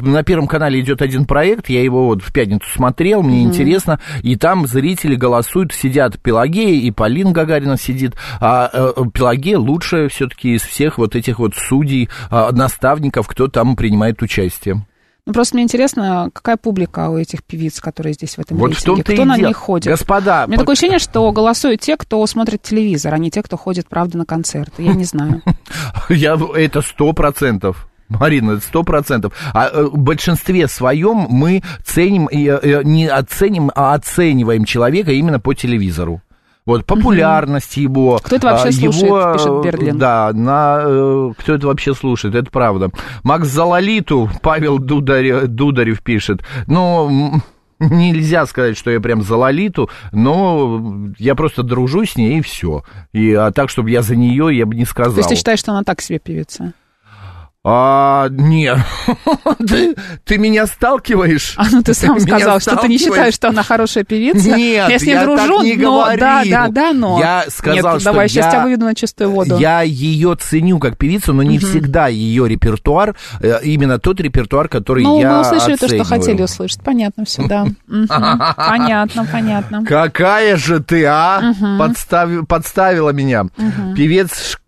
на 0.00 0.22
Первом 0.22 0.46
канале 0.46 0.78
идет 0.78 1.02
один 1.02 1.24
проект, 1.24 1.68
я 1.68 1.82
его 1.82 2.03
вот 2.06 2.22
в 2.22 2.32
пятницу 2.32 2.66
смотрел, 2.70 3.22
мне 3.22 3.42
интересно, 3.42 4.00
и 4.22 4.36
там 4.36 4.66
зрители 4.66 5.14
голосуют, 5.14 5.72
сидят 5.72 6.18
Пелагея, 6.20 6.80
и 6.80 6.90
Полина 6.90 7.32
Гагарина 7.32 7.76
сидит, 7.76 8.14
а 8.40 8.70
э, 8.72 8.92
Пелагея 9.12 9.58
лучшая 9.58 10.08
все-таки 10.08 10.54
из 10.54 10.62
всех 10.62 10.98
вот 10.98 11.14
этих 11.16 11.38
вот 11.38 11.54
судей, 11.54 12.08
а, 12.30 12.52
наставников, 12.52 13.26
кто 13.26 13.48
там 13.48 13.76
принимает 13.76 14.22
участие. 14.22 14.84
Ну, 15.26 15.32
просто 15.32 15.56
мне 15.56 15.64
интересно, 15.64 16.28
какая 16.34 16.58
публика 16.58 17.08
у 17.08 17.16
этих 17.16 17.42
певиц, 17.42 17.80
которые 17.80 18.12
здесь 18.12 18.36
в 18.36 18.40
этом 18.40 18.58
Вот 18.58 18.72
рейтинге? 18.72 19.02
Кто 19.02 19.12
и 19.14 19.24
на 19.24 19.36
дело. 19.36 19.48
них 19.48 19.56
ходит? 19.56 19.86
Господа, 19.90 20.44
У 20.44 20.48
меня 20.48 20.58
такое 20.58 20.74
ощущение, 20.74 20.98
что 20.98 21.32
голосуют 21.32 21.80
те, 21.80 21.96
кто 21.96 22.26
смотрит 22.26 22.60
телевизор, 22.60 23.14
а 23.14 23.18
не 23.18 23.30
те, 23.30 23.42
кто 23.42 23.56
ходит, 23.56 23.88
правда, 23.88 24.18
на 24.18 24.26
концерты. 24.26 24.82
Я 24.82 24.92
не 24.92 25.04
знаю. 25.04 25.40
Я, 26.10 26.38
это 26.54 26.82
сто 26.82 27.14
процентов. 27.14 27.88
Марина, 28.08 28.58
сто 28.60 28.82
процентов. 28.82 29.32
А 29.52 29.68
э, 29.68 29.84
в 29.84 29.98
большинстве 29.98 30.68
своем 30.68 31.26
мы 31.28 31.62
ценим, 31.84 32.26
и, 32.26 32.48
э, 32.48 32.82
не 32.84 33.06
оценим, 33.06 33.70
а 33.74 33.94
оцениваем 33.94 34.64
человека 34.64 35.12
именно 35.12 35.40
по 35.40 35.54
телевизору. 35.54 36.22
Вот 36.66 36.86
популярность 36.86 37.76
его. 37.76 38.18
Кто 38.22 38.36
это 38.36 38.46
вообще 38.46 38.68
а, 38.68 38.72
слушает, 38.72 39.04
его, 39.04 39.32
пишет 39.34 39.48
э, 39.48 39.62
Берлин. 39.62 39.98
Да, 39.98 40.30
на, 40.32 40.82
э, 40.82 41.32
кто 41.36 41.54
это 41.54 41.66
вообще 41.66 41.94
слушает, 41.94 42.34
это 42.34 42.50
правда. 42.50 42.90
Макс 43.22 43.48
Залалиту, 43.48 44.30
Павел 44.40 44.78
Дударев, 44.78 45.46
Дударев 45.48 46.02
пишет. 46.02 46.42
Ну, 46.66 47.42
нельзя 47.80 48.46
сказать, 48.46 48.78
что 48.78 48.90
я 48.90 49.00
прям 49.00 49.20
за 49.20 49.36
Лолиту, 49.36 49.90
но 50.12 51.10
я 51.18 51.34
просто 51.34 51.62
дружу 51.62 52.06
с 52.06 52.16
ней 52.16 52.38
и 52.38 52.42
все. 52.42 52.82
И, 53.12 53.34
а 53.34 53.50
так, 53.50 53.68
чтобы 53.68 53.90
я 53.90 54.00
за 54.00 54.16
нее, 54.16 54.56
я 54.56 54.64
бы 54.64 54.74
не 54.74 54.86
сказал. 54.86 55.12
То 55.12 55.18
есть 55.18 55.28
ты 55.28 55.36
считаешь, 55.36 55.58
что 55.58 55.72
она 55.72 55.82
так 55.82 56.00
себе 56.00 56.18
певица? 56.18 56.72
А, 57.66 58.28
нет. 58.30 58.76
ты, 59.66 59.96
ты 60.24 60.36
меня 60.36 60.66
сталкиваешь? 60.66 61.54
А 61.56 61.64
ну 61.72 61.82
ты 61.82 61.94
сам 61.94 62.20
сказал, 62.20 62.60
что 62.60 62.76
ты 62.76 62.88
не 62.88 62.98
считаешь, 62.98 63.32
что 63.32 63.48
она 63.48 63.62
хорошая 63.62 64.04
певица. 64.04 64.50
Нет, 64.54 64.90
я 64.90 64.98
с 64.98 65.02
ней 65.02 65.12
я 65.12 65.24
дружу, 65.24 65.56
так 65.58 65.64
не 65.64 65.76
но 65.76 65.92
говорил. 66.02 66.20
да, 66.20 66.42
да, 66.44 66.68
да, 66.68 66.92
но. 66.92 67.18
Я 67.18 67.44
сказал, 67.48 67.92
Нет, 67.92 68.00
что 68.02 68.10
давай, 68.12 68.28
сейчас 68.28 68.44
я- 68.46 68.50
тебя 68.50 68.64
выведу 68.64 68.84
на 68.84 68.94
чистую 68.94 69.30
воду. 69.30 69.56
Я 69.58 69.80
ее 69.80 70.36
ценю 70.38 70.78
как 70.78 70.98
певицу, 70.98 71.32
но 71.32 71.42
не 71.42 71.58
всегда 71.58 72.08
ее 72.08 72.46
репертуар, 72.46 73.16
э, 73.40 73.60
именно 73.62 73.98
тот 73.98 74.20
репертуар, 74.20 74.68
который 74.68 75.02
Ну, 75.04 75.18
я 75.20 75.32
мы 75.32 75.40
услышали 75.40 75.72
то, 75.76 75.86
что 75.88 75.96
оцениваю. 75.96 76.04
хотели 76.20 76.42
услышать. 76.42 76.82
Понятно 76.82 77.24
все, 77.24 77.46
да. 77.48 77.66
Понятно, 78.56 79.26
понятно. 79.30 79.84
Какая 79.86 80.56
же 80.56 80.80
ты, 80.80 81.04
а? 81.06 81.40
Подстави- 81.78 82.44
подставила 82.44 83.10
меня. 83.10 83.46
Певец... 83.96 84.58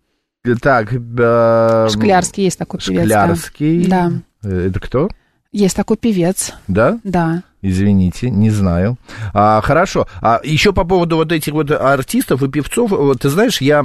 Так, 0.54 0.92
э, 0.92 1.88
Шклярский 1.90 2.44
есть 2.44 2.58
такой 2.58 2.80
певец. 2.80 3.04
Шклярский. 3.04 3.86
Да. 3.86 4.12
Это 4.42 4.80
кто? 4.80 5.08
Есть 5.52 5.76
такой 5.76 5.96
певец, 5.96 6.52
Да? 6.68 6.98
да. 7.02 7.42
Извините, 7.62 8.30
не 8.30 8.50
знаю. 8.50 8.96
А, 9.32 9.60
хорошо. 9.62 10.06
А 10.20 10.40
еще 10.44 10.72
по 10.72 10.84
поводу 10.84 11.16
вот 11.16 11.32
этих 11.32 11.52
вот 11.52 11.70
артистов 11.70 12.42
и 12.42 12.48
певцов, 12.48 12.90
вот 12.90 13.20
ты 13.20 13.28
знаешь, 13.28 13.60
я 13.60 13.84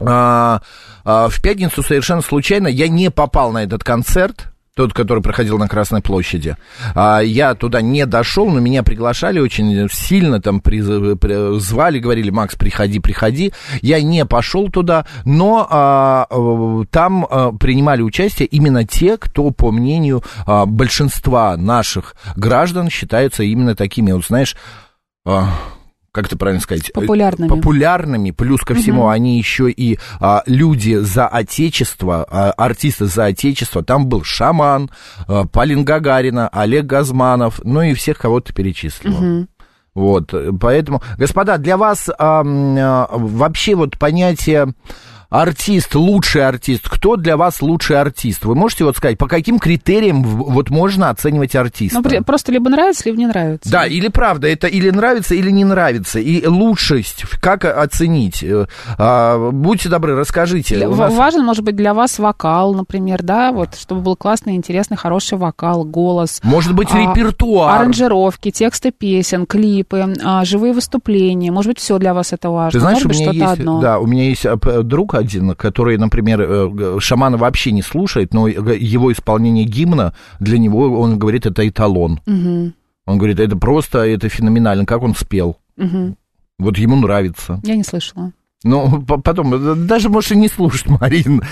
а, 0.00 0.60
а, 1.04 1.28
в 1.28 1.42
пятницу 1.42 1.82
совершенно 1.82 2.22
случайно 2.22 2.68
я 2.68 2.88
не 2.88 3.10
попал 3.10 3.52
на 3.52 3.62
этот 3.64 3.84
концерт. 3.84 4.52
Тот, 4.76 4.92
который 4.92 5.22
проходил 5.22 5.56
на 5.56 5.68
Красной 5.68 6.02
площади. 6.02 6.54
А, 6.94 7.20
я 7.20 7.54
туда 7.54 7.80
не 7.80 8.04
дошел, 8.04 8.44
но 8.50 8.60
меня 8.60 8.82
приглашали 8.82 9.38
очень 9.38 9.88
сильно, 9.90 10.38
там 10.38 10.58
приз- 10.58 11.16
при- 11.16 11.58
звали, 11.58 11.98
говорили, 11.98 12.28
Макс, 12.28 12.56
приходи, 12.56 13.00
приходи. 13.00 13.54
Я 13.80 14.02
не 14.02 14.26
пошел 14.26 14.68
туда, 14.68 15.06
но 15.24 15.66
а, 15.70 16.26
э, 16.28 16.84
там 16.90 17.26
а, 17.28 17.52
принимали 17.52 18.02
участие 18.02 18.48
именно 18.48 18.84
те, 18.84 19.16
кто, 19.16 19.50
по 19.50 19.72
мнению 19.72 20.22
а, 20.44 20.66
большинства 20.66 21.56
наших 21.56 22.14
граждан, 22.36 22.90
считаются 22.90 23.44
именно 23.44 23.74
такими, 23.74 24.12
вот 24.12 24.26
знаешь, 24.26 24.56
а, 25.24 25.54
как 26.16 26.28
это 26.28 26.38
правильно 26.38 26.62
сказать? 26.62 26.90
Популярными. 26.94 27.48
Популярными, 27.48 28.30
плюс 28.30 28.62
ко 28.62 28.74
всему 28.74 29.08
они 29.08 29.36
еще 29.36 29.70
и 29.70 29.98
а, 30.18 30.42
люди 30.46 30.94
за 30.94 31.28
отечество, 31.28 32.26
а, 32.30 32.52
артисты 32.52 33.04
за 33.04 33.26
отечество. 33.26 33.84
Там 33.84 34.06
был 34.06 34.24
Шаман, 34.24 34.90
а, 35.28 35.44
Полин 35.44 35.84
Гагарина, 35.84 36.48
Олег 36.48 36.86
Газманов, 36.86 37.60
ну 37.64 37.82
и 37.82 37.92
всех, 37.92 38.16
кого 38.16 38.40
ты 38.40 38.54
перечислила. 38.54 39.46
Вот, 39.94 40.32
э, 40.32 40.52
поэтому, 40.58 41.02
господа, 41.18 41.58
для 41.58 41.76
вас 41.76 42.08
а, 42.08 42.42
а, 42.42 43.08
вообще 43.12 43.74
вот 43.74 43.98
понятие 43.98 44.74
артист, 45.40 45.94
лучший 45.94 46.46
артист, 46.46 46.88
кто 46.88 47.16
для 47.16 47.36
вас 47.36 47.62
лучший 47.62 48.00
артист? 48.00 48.44
Вы 48.44 48.54
можете 48.54 48.84
вот 48.84 48.96
сказать, 48.96 49.18
по 49.18 49.28
каким 49.28 49.58
критериям 49.58 50.22
вот 50.22 50.70
можно 50.70 51.10
оценивать 51.10 51.54
артиста? 51.54 52.00
Ну, 52.02 52.24
просто 52.24 52.52
либо 52.52 52.70
нравится, 52.70 53.02
либо 53.06 53.18
не 53.18 53.26
нравится. 53.26 53.70
Да, 53.70 53.86
или 53.86 54.08
правда, 54.08 54.48
это 54.48 54.66
или 54.66 54.90
нравится, 54.90 55.34
или 55.34 55.50
не 55.50 55.64
нравится. 55.64 56.18
И 56.18 56.46
лучшесть, 56.46 57.24
как 57.40 57.64
оценить? 57.64 58.42
Э, 58.42 58.66
а, 58.98 59.50
будьте 59.50 59.88
добры, 59.88 60.16
расскажите. 60.16 60.76
Для- 60.76 60.88
нас- 60.88 61.12
Важен, 61.14 61.44
может 61.44 61.64
быть, 61.64 61.76
для 61.76 61.94
вас 61.94 62.18
вокал, 62.18 62.74
например, 62.74 63.22
да, 63.22 63.52
вот, 63.52 63.74
чтобы 63.74 64.00
был 64.00 64.16
классный, 64.16 64.54
интересный, 64.56 64.96
хороший 64.96 65.38
вокал, 65.38 65.84
голос. 65.84 66.40
Может 66.42 66.74
быть, 66.74 66.88
а, 66.92 66.98
репертуар. 66.98 67.80
Аранжировки, 67.80 68.50
тексты 68.50 68.90
песен, 68.90 69.46
клипы, 69.46 70.14
а, 70.24 70.44
живые 70.44 70.72
выступления. 70.72 71.50
Может 71.50 71.72
быть, 71.72 71.78
все 71.78 71.98
для 71.98 72.14
вас 72.14 72.32
это 72.32 72.50
важно. 72.50 72.70
Ты 72.72 72.80
знаешь, 72.80 73.04
может 73.04 73.20
у 73.20 73.22
меня 73.22 73.32
есть, 73.32 73.60
одно. 73.60 73.80
да, 73.80 73.98
у 73.98 74.06
меня 74.06 74.24
есть 74.24 74.44
э, 74.44 74.56
друг 74.82 75.14
один, 75.26 75.54
который, 75.54 75.98
например, 75.98 76.40
э, 76.40 76.98
шамана 77.00 77.36
вообще 77.36 77.72
не 77.72 77.82
слушает, 77.82 78.34
но 78.34 78.48
его 78.48 79.12
исполнение 79.12 79.64
гимна 79.64 80.12
для 80.40 80.58
него, 80.58 81.00
он 81.00 81.18
говорит, 81.18 81.46
это 81.46 81.68
эталон. 81.68 82.20
Мгм, 82.26 82.74
Он 83.06 83.18
говорит, 83.18 83.40
это 83.40 83.56
просто, 83.56 83.98
это 83.98 84.28
феноменально, 84.28 84.84
как 84.86 85.02
он 85.02 85.14
спел. 85.14 85.56
мгм. 85.76 86.16
Вот 86.58 86.78
ему 86.78 86.96
нравится. 86.96 87.60
Я 87.64 87.76
не 87.76 87.84
слышала. 87.84 88.32
Ну, 88.66 89.00
по- 89.02 89.18
потом, 89.18 89.54
э, 89.54 89.74
даже 89.76 90.08
можешь 90.08 90.32
и 90.32 90.36
не 90.36 90.48
слушать, 90.48 90.86
Марин. 91.00 91.42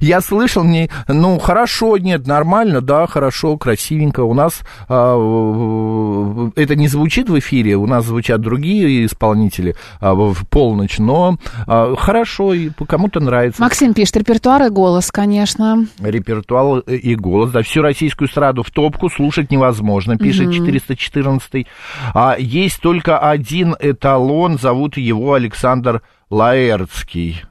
Я 0.00 0.20
слышал, 0.22 0.64
не, 0.64 0.88
ну, 1.06 1.38
хорошо, 1.38 1.98
нет, 1.98 2.26
нормально, 2.26 2.80
да, 2.80 3.06
хорошо, 3.06 3.58
красивенько. 3.58 4.20
У 4.20 4.32
нас 4.32 4.62
а, 4.88 6.50
это 6.56 6.76
не 6.76 6.88
звучит 6.88 7.28
в 7.28 7.38
эфире, 7.38 7.76
у 7.76 7.86
нас 7.86 8.06
звучат 8.06 8.40
другие 8.40 9.04
исполнители 9.04 9.76
а, 10.00 10.14
в 10.14 10.46
полночь, 10.48 10.98
но 10.98 11.36
а, 11.66 11.94
хорошо, 11.96 12.54
и 12.54 12.70
кому-то 12.88 13.20
нравится. 13.20 13.60
Максим 13.60 13.92
пишет, 13.92 14.16
репертуар 14.16 14.62
и 14.62 14.70
голос, 14.70 15.10
конечно. 15.10 15.86
Репертуар 15.98 16.80
и 16.80 17.14
голос, 17.16 17.50
да, 17.50 17.62
всю 17.62 17.82
российскую 17.82 18.28
эстраду 18.28 18.62
в 18.62 18.70
топку 18.70 19.10
слушать 19.10 19.50
невозможно, 19.50 20.16
пишет 20.16 20.52
414 20.52 21.66
а, 22.14 22.36
Есть 22.38 22.80
только 22.80 23.18
один 23.18 23.76
эталон, 23.78 24.58
зовут 24.58 24.96
его 24.96 25.34
Александр 25.34 26.00
Лаэртский. 26.30 27.44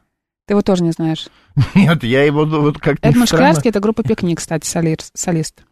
Ты 0.48 0.54
его 0.54 0.62
тоже 0.62 0.84
не 0.84 0.92
знаешь. 0.92 1.28
Нет, 1.76 2.04
я 2.04 2.24
его 2.24 2.46
ну, 2.46 2.62
вот 2.62 2.80
как-то 2.80 3.08
Эдмунд 3.08 3.30
Шклярский, 3.30 3.70
это 3.70 3.80
группа 3.80 4.02
«Пикник», 4.04 4.40
кстати, 4.40 4.66
солист. 4.66 5.64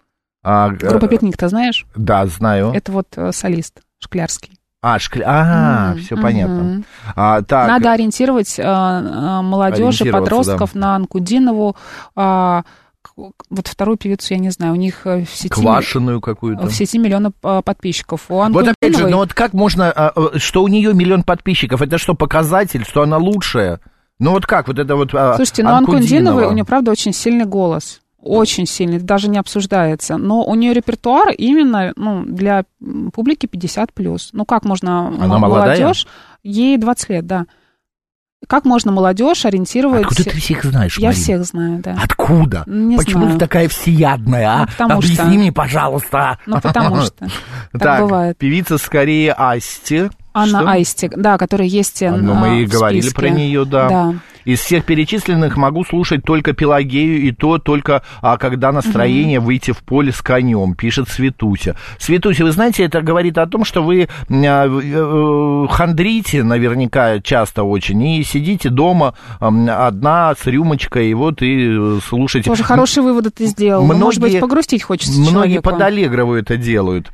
А, 0.44 0.70
Группа 0.70 1.06
э, 1.06 1.10
«Пикник» 1.10 1.38
ты 1.38 1.48
знаешь? 1.48 1.86
Да, 1.96 2.26
знаю. 2.28 2.72
Это 2.74 2.92
вот 2.92 3.08
э, 3.16 3.32
солист 3.32 3.82
Шклярский. 4.00 4.60
А, 4.82 5.00
шкля... 5.00 5.26
а 5.28 5.92
Мгм, 5.92 6.02
все 6.02 6.16
понятно. 6.16 6.84
А, 7.16 7.42
так, 7.42 7.68
Надо 7.68 7.92
ориентировать 7.94 8.60
э, 8.60 8.64
э, 8.64 9.42
молодежь 9.42 10.02
и 10.02 10.04
Ориентироваться, 10.04 10.20
подростков 10.20 10.76
на 10.76 10.96
Анкудинову. 10.96 11.76
к- 12.16 12.64
вот 13.18 13.68
вторую 13.68 13.98
певицу 13.98 14.36
я 14.36 14.40
не 14.40 14.52
знаю, 14.52 14.74
у 14.74 14.76
них 14.76 15.06
э, 15.06 15.26
в 15.26 15.30
сети, 15.30 15.50
квашеную 15.50 16.22
какую-то. 16.22 16.68
в 16.68 16.74
сети 16.74 16.98
миллиона 17.00 17.32
э, 17.44 17.62
подписчиков. 17.64 18.26
У 18.30 18.36
Вот 18.36 18.68
опять 18.68 18.96
же, 18.96 19.08
ну 19.08 19.18
вот 19.18 19.34
как 19.34 19.54
можно, 19.54 19.92
а, 19.92 20.14
э, 20.16 20.38
что 20.38 20.64
у 20.64 20.68
нее 20.68 20.94
миллион 20.94 21.24
подписчиков, 21.24 21.82
это 21.82 21.98
что, 21.98 22.14
показатель, 22.14 22.86
что 22.86 23.02
она 23.02 23.18
лучшая? 23.18 23.80
Ну 24.20 24.32
вот 24.32 24.46
как, 24.46 24.68
вот 24.68 24.78
это 24.80 24.96
вот 24.96 25.14
а, 25.14 25.36
Слушайте, 25.36 25.64
ну 25.64 25.72
Анкудинова, 25.72 26.48
у 26.48 26.52
нее, 26.52 26.66
правда, 26.66 26.92
очень 26.92 27.14
сильный 27.14 27.46
голос. 27.46 28.02
Очень 28.20 28.66
сильный, 28.66 29.00
даже 29.00 29.30
не 29.30 29.38
обсуждается. 29.38 30.18
Но 30.18 30.44
у 30.44 30.54
нее 30.56 30.74
репертуар 30.74 31.30
именно 31.30 31.94
ну, 31.96 32.24
для 32.26 32.66
публики 33.14 33.46
50 33.46 33.94
плюс. 33.94 34.30
Ну 34.34 34.44
как 34.44 34.66
можно 34.66 35.08
Она 35.08 35.38
молодежь? 35.38 36.08
Ей 36.44 36.78
20 36.78 37.10
лет, 37.10 37.26
да. 37.26 37.46
Как 38.46 38.66
можно 38.66 38.92
молодежь 38.92 39.46
ориентировать? 39.46 40.04
Откуда 40.06 40.24
ты 40.26 40.38
всех 40.38 40.64
знаешь, 40.64 41.00
Я 41.00 41.08
Марина? 41.08 41.24
всех 41.24 41.44
знаю, 41.44 41.80
да. 41.80 41.98
Откуда? 42.02 42.64
Не 42.68 42.96
Почему 42.96 43.24
знаю. 43.24 43.34
ты 43.34 43.40
такая 43.40 43.68
всеядная, 43.68 44.48
а? 44.48 44.60
Ну, 44.62 44.68
потому 44.68 44.94
Объясни 45.00 45.16
что- 45.16 45.26
мне, 45.26 45.52
пожалуйста. 45.52 46.38
Ну, 46.46 46.62
потому 46.62 47.02
что 47.02 47.28
так 47.78 48.02
бывает. 48.02 48.38
певица 48.38 48.78
скорее 48.78 49.34
Асти. 49.34 50.10
Анна 50.34 50.60
Что? 50.60 50.70
Айстик, 50.70 51.18
да, 51.18 51.40
которая 51.40 51.68
есть 51.68 52.04
А, 52.04 52.12
Ну, 52.12 52.36
мы 52.36 52.48
а, 52.50 52.56
и 52.60 52.66
в 52.68 52.70
говорили 52.72 53.10
про 53.10 53.30
нее, 53.30 53.66
да. 53.66 53.90
Да. 53.90 54.14
Из 54.48 54.62
всех 54.62 54.86
перечисленных 54.86 55.58
могу 55.58 55.84
слушать 55.84 56.24
только 56.24 56.54
Пелагею, 56.54 57.20
и 57.20 57.34
то 57.34 57.58
только 57.58 58.02
а, 58.22 58.38
когда 58.38 58.72
настроение 58.72 59.42
выйти 59.42 59.72
в 59.72 59.80
поле 59.80 60.14
с 60.14 60.22
конем, 60.22 60.74
пишет 60.74 61.10
Светуся. 61.10 61.76
Светуся, 62.00 62.46
вы 62.46 62.52
знаете, 62.54 62.86
это 62.86 63.02
говорит 63.02 63.38
о 63.38 63.46
том, 63.46 63.66
что 63.66 63.84
вы 63.84 64.08
а, 64.30 64.68
э, 64.70 65.68
хандрите 65.70 66.44
наверняка 66.44 67.20
часто 67.20 67.64
очень, 67.64 68.02
и 68.02 68.24
сидите 68.24 68.70
дома 68.70 69.16
одна 69.42 70.34
с 70.34 70.48
рюмочкой, 70.48 71.10
и 71.10 71.14
вот 71.14 71.42
и 71.42 71.68
э, 71.70 72.00
слушаете. 72.08 72.50
Тоже 72.50 72.64
хорошие 72.64 73.04
выводы 73.04 73.32
ты 73.32 73.48
сделал. 73.48 73.86
Ну, 73.86 73.96
Может 73.96 74.22
быть, 74.22 74.32
Многие- 74.32 74.40
погрустить 74.40 74.84
хочется 74.84 75.20
Многие 75.20 75.32
человеку. 75.34 75.64
под 75.64 75.82
Аллегрову 75.82 76.36
это 76.36 76.56
делают. 76.56 77.12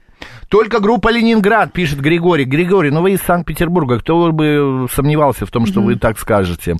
Только 0.49 0.79
группа 0.79 1.11
Ленинград, 1.11 1.73
пишет 1.73 1.99
Григорий. 1.99 2.45
Григорий, 2.45 2.91
ну 2.91 3.01
вы 3.01 3.13
из 3.13 3.21
Санкт-Петербурга, 3.21 3.99
кто 3.99 4.31
бы 4.31 4.87
сомневался 4.93 5.47
в 5.47 5.49
том, 5.49 5.65
что 5.65 5.81
вы 5.81 5.95
так 5.95 6.19
скажете. 6.19 6.77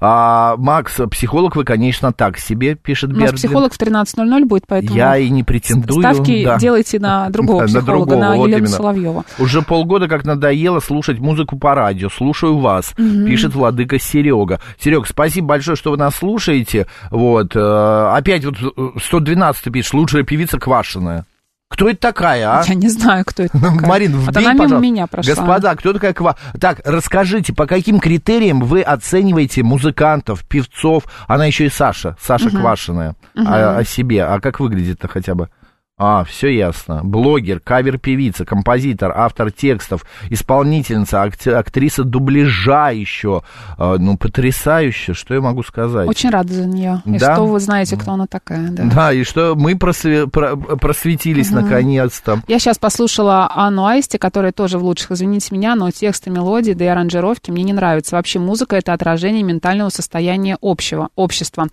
А, 0.00 0.56
Макс, 0.58 1.00
психолог 1.10 1.56
вы, 1.56 1.64
конечно, 1.64 2.12
так 2.12 2.38
себе, 2.38 2.74
пишет 2.74 3.10
У 3.10 3.12
нас 3.14 3.20
Бердлин. 3.32 3.36
психолог 3.36 3.72
в 3.72 3.78
13.00 3.78 4.44
будет, 4.46 4.64
поэтому 4.66 4.96
Я 4.96 5.16
и 5.16 5.28
не 5.30 5.42
претендую. 5.42 6.00
ставки 6.00 6.44
да. 6.44 6.58
делайте 6.58 6.98
на 6.98 7.28
другого 7.30 7.60
Да, 7.66 7.72
на 7.72 7.80
психолога, 7.80 8.10
другого, 8.10 8.20
на 8.30 8.36
вот 8.36 8.46
Елену 8.46 8.58
именно. 8.58 8.70
Соловьеву. 8.76 9.24
Уже 9.38 9.62
полгода 9.62 10.08
как 10.08 10.24
надоело 10.24 10.80
слушать 10.80 11.18
музыку 11.18 11.58
по 11.58 11.74
радио. 11.74 12.08
Слушаю 12.08 12.58
вас, 12.58 12.94
пишет 12.96 13.54
владыка 13.54 13.98
Серега. 13.98 14.60
Серег, 14.78 15.06
спасибо 15.06 15.48
большое, 15.48 15.76
что 15.76 15.90
вы 15.90 15.96
нас 15.96 16.16
слушаете. 16.16 16.86
Вот. 17.10 17.54
э, 17.56 18.10
Опять 18.14 18.44
вот 18.44 18.56
э, 18.60 18.98
112 19.02 19.72
пишет, 19.72 19.94
лучшая 19.94 20.22
певица 20.22 20.58
Квашиная. 20.58 21.26
Кто 21.74 21.88
это 21.88 21.98
такая, 21.98 22.60
а? 22.60 22.64
Я 22.64 22.74
не 22.74 22.88
знаю, 22.88 23.24
кто 23.26 23.42
это 23.42 23.58
такая. 23.58 23.88
Марин, 23.88 24.12
вбей, 24.12 24.46
она 24.46 24.64
мимо 24.66 24.78
меня 24.78 25.06
прошла. 25.08 25.34
Господа, 25.34 25.74
кто 25.74 25.92
такая 25.92 26.14
Ква? 26.14 26.36
Так, 26.60 26.80
расскажите, 26.84 27.52
по 27.52 27.66
каким 27.66 27.98
критериям 27.98 28.60
вы 28.60 28.80
оцениваете 28.82 29.64
музыкантов, 29.64 30.44
певцов? 30.44 31.04
Она 31.26 31.46
еще 31.46 31.66
и 31.66 31.70
Саша, 31.70 32.16
Саша 32.20 32.50
Квашиная. 32.50 33.16
А- 33.36 33.78
о 33.78 33.84
себе. 33.84 34.24
А 34.24 34.38
как 34.40 34.60
выглядит-то 34.60 35.08
хотя 35.08 35.34
бы? 35.34 35.48
А, 35.96 36.24
все 36.24 36.48
ясно. 36.48 37.02
Блогер, 37.04 37.60
кавер-певица, 37.60 38.44
композитор, 38.44 39.12
автор 39.14 39.52
текстов, 39.52 40.04
исполнительница, 40.28 41.22
актриса 41.22 42.02
дубляжа 42.02 42.90
еще. 42.90 43.44
А, 43.78 43.96
ну, 43.98 44.16
потрясающе, 44.16 45.14
что 45.14 45.34
я 45.34 45.40
могу 45.40 45.62
сказать? 45.62 46.08
Очень 46.08 46.30
рада 46.30 46.52
за 46.52 46.66
нее. 46.66 47.00
И 47.04 47.16
Да? 47.18 47.34
что 47.36 47.46
вы 47.46 47.60
знаете, 47.60 47.96
кто 47.96 48.10
она 48.10 48.26
такая. 48.26 48.70
Да. 48.70 48.82
Да, 48.92 49.12
и 49.12 49.22
что 49.22 49.54
мы 49.54 49.74
просве- 49.74 50.26
про- 50.26 50.56
просветились 50.56 51.52
наконец-то. 51.52 52.42
Я 52.48 52.58
сейчас 52.58 52.78
послушала 52.78 53.48
Анну 53.54 53.86
Аисти, 53.86 54.16
которая 54.16 54.50
тоже 54.50 54.78
в 54.78 54.82
лучших, 54.84 55.12
извините 55.12 55.54
меня, 55.54 55.76
но 55.76 55.92
тексты, 55.92 56.28
мелодии, 56.28 56.72
да 56.72 56.86
и 56.86 56.88
аранжировки 56.88 57.52
мне 57.52 57.62
не 57.62 57.72
нравятся. 57.72 58.16
Вообще 58.16 58.40
музыка— 58.40 58.74
это 58.78 58.92
отражение 58.94 59.44
ментального 59.44 59.90
состояния 59.90 60.58
общего, 60.60 61.10
общества. 61.14 61.68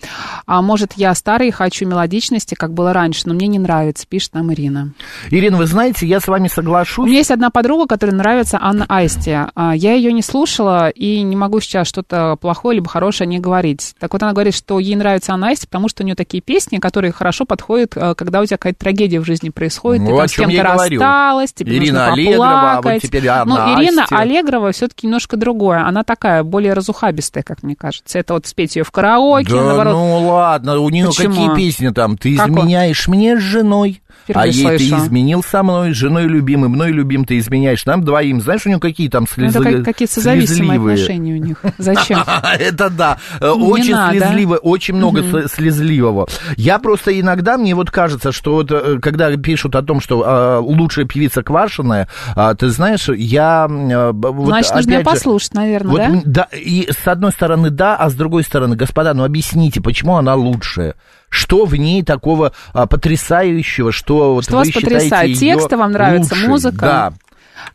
А 0.45 0.61
может, 0.61 0.93
я 0.95 1.15
старый 1.15 1.47
и 1.47 1.51
хочу 1.51 1.87
мелодичности, 1.87 2.53
как 2.53 2.71
было 2.71 2.93
раньше, 2.93 3.23
но 3.25 3.33
мне 3.33 3.47
не 3.47 3.57
нравится, 3.57 4.05
пишет 4.11 4.33
нам 4.33 4.51
Ирина. 4.53 4.91
Ирина, 5.29 5.55
вы 5.55 5.65
знаете, 5.65 6.05
я 6.05 6.19
с 6.19 6.27
вами 6.27 6.47
У 6.47 6.49
соглашусь. 6.49 7.07
меня 7.07 7.19
есть 7.19 7.31
одна 7.31 7.49
подруга, 7.49 7.87
которой 7.87 8.11
нравится 8.11 8.59
Анна 8.61 8.85
Аисти. 8.89 9.39
А, 9.55 9.73
Я 9.73 9.93
ее 9.93 10.11
не 10.11 10.21
слушала 10.21 10.89
и 10.89 11.21
не 11.21 11.37
могу 11.37 11.61
сейчас 11.61 11.87
что-то 11.87 12.35
плохое 12.41 12.75
либо 12.75 12.89
хорошее 12.89 13.27
не 13.27 13.39
говорить. 13.39 13.95
Так 13.99 14.11
вот 14.11 14.21
она 14.21 14.33
говорит, 14.33 14.53
что 14.53 14.79
ей 14.79 14.95
нравится 14.97 15.31
Анна 15.33 15.47
Аисти, 15.47 15.65
потому 15.65 15.87
что 15.87 16.03
у 16.03 16.05
нее 16.05 16.15
такие 16.15 16.41
песни, 16.43 16.77
которые 16.79 17.13
хорошо 17.13 17.45
подходят, 17.45 17.93
э, 17.95 18.13
когда 18.15 18.41
у 18.41 18.45
тебя 18.45 18.57
какая-то 18.57 18.79
трагедия 18.79 19.21
в 19.21 19.25
жизни 19.25 19.49
происходит, 19.49 20.03
Ну, 20.03 20.11
ты 20.11 20.17
там 20.17 20.27
с 20.27 20.31
кем-то 20.35 20.63
рассталась, 20.63 21.53
тебе 21.53 21.77
Ирина 21.77 22.07
нужно 22.09 22.13
Аллегрова, 22.13 22.71
а 22.73 22.81
вот 22.81 23.01
теперь 23.01 23.27
Анна 23.27 23.55
Но 23.75 23.81
Ирина 23.81 24.03
Асти. 24.03 24.15
Аллегрова 24.15 24.71
все-таки 24.73 25.07
немножко 25.07 25.37
другое. 25.37 25.85
Она 25.87 26.03
такая, 26.03 26.43
более 26.43 26.73
разухабистая, 26.73 27.43
как 27.43 27.63
мне 27.63 27.75
кажется. 27.75 28.19
Это 28.19 28.33
вот 28.33 28.45
спеть 28.45 28.75
ее 28.75 28.83
в 28.83 28.91
караоке, 28.91 29.49
Да 29.49 29.63
наоборот. 29.63 29.93
ну 29.93 30.27
ладно, 30.27 30.79
у 30.79 30.89
нее 30.89 31.07
Почему? 31.07 31.29
какие 31.33 31.55
песни 31.55 31.89
там? 31.89 32.17
Ты 32.17 32.35
Как 32.35 32.47
он? 32.49 32.59
изменяешь 32.59 33.07
мне 33.07 33.37
с 33.37 33.41
женой, 33.41 34.00
Впервые 34.23 34.43
а 34.43 34.47
ей 34.71 34.77
ты 34.77 34.89
изменил 34.89 35.43
со 35.43 35.63
мной, 35.63 35.93
женой 35.93 36.25
любимой, 36.25 36.69
мной 36.69 36.91
любим 36.91 37.25
ты 37.25 37.37
изменяешь, 37.39 37.85
нам 37.85 38.03
двоим. 38.03 38.41
Знаешь, 38.41 38.61
у 38.65 38.69
нее 38.69 38.79
какие 38.79 39.09
там 39.09 39.23
Ну, 39.23 39.33
слезы? 39.33 39.59
Это 39.59 39.71
как- 39.71 39.85
какие-то 39.85 40.21
слезливые. 40.21 40.93
отношения 40.95 41.33
у 41.33 41.37
них. 41.43 41.61
Зачем? 41.77 42.19
Это 42.59 42.89
да, 42.89 43.17
Э, 43.39 43.49
очень 43.49 43.95
слезливо, 44.11 44.55
очень 44.55 44.95
много 44.95 45.47
слезливого. 45.47 46.27
Я 46.57 46.79
просто 46.79 47.19
иногда, 47.19 47.57
мне 47.57 47.75
вот 47.75 47.91
кажется, 47.91 48.31
что 48.31 48.53
вот, 48.53 48.71
э, 48.71 48.99
когда 49.01 49.35
пишут 49.37 49.75
о 49.75 49.81
том, 49.81 49.99
что 50.01 50.23
э, 50.23 50.57
лучшая 50.59 51.05
певица 51.05 51.43
Квашиная, 51.43 52.07
а, 52.35 52.53
ты 52.55 52.69
знаешь, 52.69 53.07
я... 53.09 53.67
э, 53.69 54.13
Значит, 54.45 54.75
нужно 54.75 54.91
ее 54.91 54.97
опять 54.99 54.99
же, 54.99 55.03
послушать, 55.03 55.53
наверное, 55.53 56.21
да, 56.25 56.47
и 56.53 56.89
с 56.91 57.07
одной 57.07 57.31
стороны 57.31 57.69
да, 57.69 57.95
а 57.95 58.09
с 58.09 58.13
другой 58.13 58.43
стороны, 58.43 58.75
господа, 58.75 59.13
ну 59.13 59.23
объясните, 59.23 59.81
почему 59.81 60.17
она 60.17 60.35
лучшая? 60.35 60.95
Что 61.31 61.65
в 61.65 61.75
ней 61.75 62.03
такого 62.03 62.51
а, 62.73 62.85
потрясающего, 62.85 63.91
что, 63.91 64.35
вот 64.35 64.43
Что 64.43 64.53
вы 64.53 64.57
вас 64.59 64.67
считаете 64.67 64.85
потрясает? 64.95 65.37
её 65.37 65.55
Тексты 65.55 65.77
вам 65.77 65.93
нравятся, 65.93 66.33
лучшей? 66.35 66.49
музыка? 66.49 66.77
Да. 66.81 67.13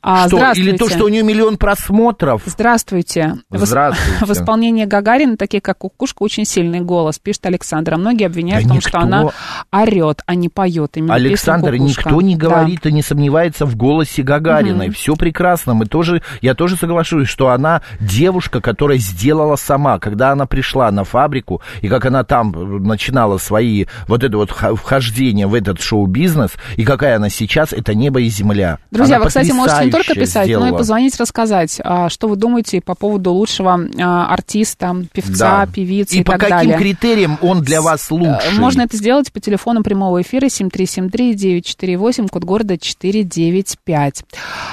А, 0.02 0.26
Что? 0.28 0.52
Или 0.52 0.76
то, 0.76 0.88
что 0.88 1.04
у 1.04 1.08
нее 1.08 1.22
миллион 1.22 1.56
просмотров? 1.56 2.42
Здравствуйте. 2.46 3.34
Здравствуйте. 3.50 4.24
В 4.24 4.30
исполнении 4.32 4.84
Гагарина, 4.84 5.36
такие 5.36 5.60
как 5.60 5.78
Кукушка, 5.78 6.22
очень 6.22 6.44
сильный 6.44 6.80
голос, 6.80 7.18
пишет 7.18 7.46
Александр. 7.46 7.94
А 7.94 7.96
Многие 7.96 8.26
обвиняют 8.26 8.64
Да 8.64 8.68
в 8.68 8.68
том, 8.68 8.76
никто- 8.78 8.88
что 8.88 8.98
она 9.00 9.30
орет, 9.72 10.22
а 10.26 10.34
не 10.34 10.48
поет. 10.48 10.96
Именно 10.96 11.14
Александр, 11.14 11.74
никто 11.76 12.20
не 12.20 12.36
Да. 12.36 12.46
говорит 12.48 12.86
и 12.86 12.92
не 12.92 13.02
сомневается 13.02 13.66
в 13.66 13.76
голосе 13.76 14.22
Гагариной. 14.22 14.90
Все 14.90 15.16
прекрасно. 15.16 15.74
Мы 15.74 15.86
тоже, 15.86 16.22
я 16.40 16.54
тоже 16.54 16.76
соглашусь, 16.76 17.28
что 17.28 17.48
она 17.48 17.82
девушка, 18.00 18.60
которая 18.60 18.98
сделала 18.98 19.56
сама, 19.56 19.98
когда 19.98 20.32
она 20.32 20.46
пришла 20.46 20.90
на 20.90 21.04
фабрику, 21.04 21.62
и 21.80 21.88
как 21.88 22.04
она 22.06 22.24
там 22.24 22.82
начинала 22.82 23.38
свои 23.38 23.86
вот 24.08 24.24
это 24.24 24.36
вот 24.36 24.50
вхождение 24.50 25.46
в 25.46 25.54
этот 25.54 25.80
шоу-бизнес, 25.80 26.52
и 26.76 26.84
какая 26.84 27.16
она 27.16 27.28
сейчас, 27.28 27.72
это 27.72 27.94
небо 27.94 28.20
и 28.20 28.28
земля. 28.28 28.78
Друзья, 28.90 29.16
Она 29.16 29.24
вы, 29.24 29.28
кстати, 29.28 29.50
можете 29.66 29.84
не 29.86 29.90
только 29.92 30.14
писать, 30.14 30.46
но 30.48 30.52
и 30.52 30.56
сделала. 30.62 30.78
позвонить, 30.78 31.16
рассказать, 31.20 31.80
а, 31.84 32.08
что 32.08 32.28
вы 32.28 32.36
думаете 32.36 32.80
по 32.80 32.94
поводу 32.94 33.32
лучшего 33.32 33.78
а, 34.00 34.26
артиста, 34.32 34.94
певца, 35.12 35.64
Да. 35.66 35.72
певицы 35.72 36.16
И 36.16 36.20
и, 36.20 36.24
по 36.24 36.32
так 36.32 36.40
каким 36.42 36.56
далее. 36.56 36.78
критериям 36.78 37.38
он 37.42 37.62
для 37.62 37.80
вас 37.82 38.10
Э, 38.10 38.14
лучший? 38.14 38.58
Можно 38.58 38.82
это 38.82 38.96
сделать 38.96 39.32
по 39.32 39.40
телефону 39.40 39.82
прямого 39.82 40.22
эфира 40.22 40.48
7373-948, 40.48 42.28
код 42.28 42.44
города 42.44 42.78
495. 42.78 44.24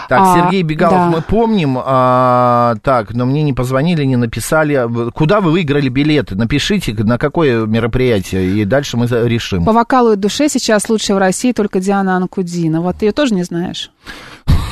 Так, 0.10 0.20
А, 0.22 0.36
Сергей 0.44 0.64
Бегалов, 0.64 0.94
да. 0.98 1.08
мы 1.10 1.22
помним. 1.22 1.78
а, 1.84 2.76
так, 2.84 3.14
но 3.14 3.26
мне 3.26 3.44
не 3.44 3.54
позвонили, 3.54 4.04
не 4.04 4.16
написали. 4.16 4.88
Куда 5.12 5.42
вы 5.42 5.52
выиграли 5.52 5.90
билеты? 5.90 6.36
Напишите, 6.36 6.94
на 6.94 7.18
какое 7.18 7.66
мероприятие, 7.66 8.62
и 8.62 8.66
дальше 8.66 8.98
мы 8.98 9.08
решим. 9.08 9.66
По 9.66 9.72
вокалу 9.74 10.14
и 10.14 10.16
душе 10.16 10.50
сейчас 10.50 10.90
лучшая 10.90 11.16
в 11.16 11.20
России 11.20 11.52
только 11.52 11.80
Диана 11.80 12.16
Анкудина. 12.18 12.82
Вот 12.82 12.98
ты 12.98 13.06
ее 13.08 13.12
тоже 13.12 13.34
не 13.34 13.44
знаешь? 13.44 13.92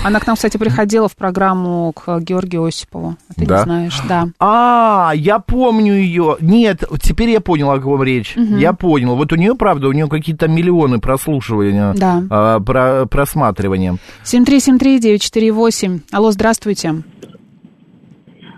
Она 0.03 0.19
к 0.19 0.25
нам, 0.25 0.35
кстати, 0.35 0.57
приходила 0.57 1.07
в 1.07 1.15
программу 1.15 1.93
к 1.93 2.19
Георгию 2.21 2.63
Осипову. 2.65 3.17
А 3.29 3.33
ты 3.39 3.45
Да? 3.45 3.57
не 3.59 3.63
знаешь, 3.63 4.01
да. 4.09 4.27
А, 4.39 5.11
я 5.13 5.37
помню 5.37 5.93
ее. 5.93 6.37
Нет, 6.41 6.83
теперь 7.01 7.29
я 7.29 7.39
понял, 7.39 7.69
о 7.69 7.79
ком 7.79 8.01
речь. 8.01 8.35
Я 8.35 8.73
понял. 8.73 9.15
Вот 9.15 9.31
у 9.31 9.35
нее, 9.35 9.53
правда, 9.53 9.87
у 9.87 9.91
нее 9.91 10.07
какие-то 10.07 10.47
миллионы 10.47 10.99
прослушивания, 10.99 11.93
Да. 11.93 12.23
а, 12.31 12.59
про- 12.59 13.05
просматривания. 13.05 13.97
7373948. 14.23 16.01
Алло, 16.11 16.31
здравствуйте. 16.31 17.03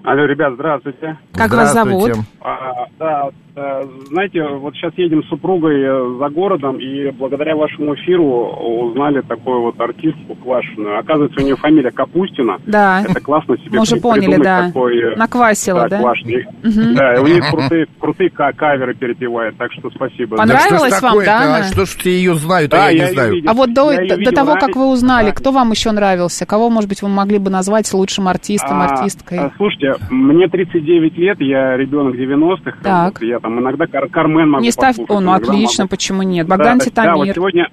Алло, 0.04 0.26
ребят, 0.26 0.54
здравствуйте. 0.56 1.18
Как 1.34 1.52
вас 1.54 1.72
Здравствуйте. 1.72 2.14
зовут? 2.16 2.26
А, 2.42 2.86
да, 3.00 3.30
э, 3.56 3.84
знаете, 4.10 4.44
вот 4.44 4.76
сейчас 4.76 4.92
едем 4.98 5.24
с 5.24 5.30
супругой 5.30 5.82
э, 5.82 6.18
за 6.20 6.28
городом, 6.30 6.78
и 6.78 7.10
благодаря 7.12 7.56
вашему 7.56 7.96
эфиру 7.96 8.48
узнали 8.90 9.22
такую 9.22 9.62
вот 9.62 9.80
артистку 9.80 10.36
Квашину. 10.36 10.98
Оказывается, 10.98 11.40
у 11.40 11.44
нее 11.46 11.56
фамилия 11.56 11.88
А. 11.88 11.92
Капустина. 11.94 12.58
Да, 12.68 13.04
Это 13.08 13.22
классно 13.22 13.56
себе 13.60 13.78
мы 13.78 13.82
уже 13.84 13.96
поняли, 13.96 14.36
да. 14.44 14.68
такой, 14.68 14.98
э, 14.98 15.16
Наквасила, 15.16 15.88
да? 15.88 16.00
Да, 16.02 17.14
и 17.16 17.20
у 17.20 17.26
нее 17.26 17.42
крутые, 17.50 17.86
крутые 17.98 18.30
ка- 18.30 18.52
каверы 18.52 18.94
перепевает, 18.96 19.56
так 19.58 19.72
что 19.72 19.90
спасибо. 19.90 20.36
Понравилось? 20.36 21.00
Да 21.00 21.08
вам, 21.14 21.24
да, 21.24 21.56
а 21.56 21.64
что 21.64 21.86
ж 21.86 21.96
ее 22.04 22.36
знают, 22.36 22.72
Да, 22.72 22.88
а 22.88 22.92
я, 22.92 23.04
я 23.04 23.08
не 23.08 23.14
знаю. 23.14 23.34
видел. 23.36 23.50
А 23.50 23.54
вот 23.54 23.74
до, 23.74 23.86
до 23.96 24.16
видел 24.18 24.32
того, 24.34 24.56
как 24.56 24.76
вы 24.76 24.88
узнали, 24.92 25.28
да. 25.28 25.32
кто 25.32 25.52
вам 25.54 25.72
еще 25.72 25.92
нравился? 25.92 26.46
Кого, 26.46 26.70
может 26.70 26.90
быть, 26.90 27.02
вы 27.02 27.08
могли 27.08 27.38
бы 27.38 27.50
назвать 27.50 27.92
лучшим 27.94 28.28
артистом, 28.28 28.82
А, 28.82 28.86
артисткой? 28.88 29.40
а, 29.40 29.50
Слушайте, 29.98 30.14
мне 30.14 30.48
39 30.48 31.18
лет, 31.18 31.42
я 31.42 31.78
ребенок 31.78 32.16
90-х. 32.16 32.78
Так. 32.84 33.14
Вот 33.20 33.28
я 33.28 33.40
там 33.40 33.60
иногда 33.60 33.88
кар 33.88 34.08
Кармен 34.10 34.50
могу 34.50 34.64
Не 34.64 34.72
ставь... 34.72 34.98
О, 35.08 35.20
ну 35.20 35.32
отлично, 35.34 35.84
могу. 35.86 35.90
почему 35.92 36.24
нет? 36.24 36.48
Богдан 36.48 36.80
да, 36.80 36.86
Да, 36.86 37.16
вот 37.16 37.26
Титамир. 37.26 37.36
сегодня... 37.36 37.68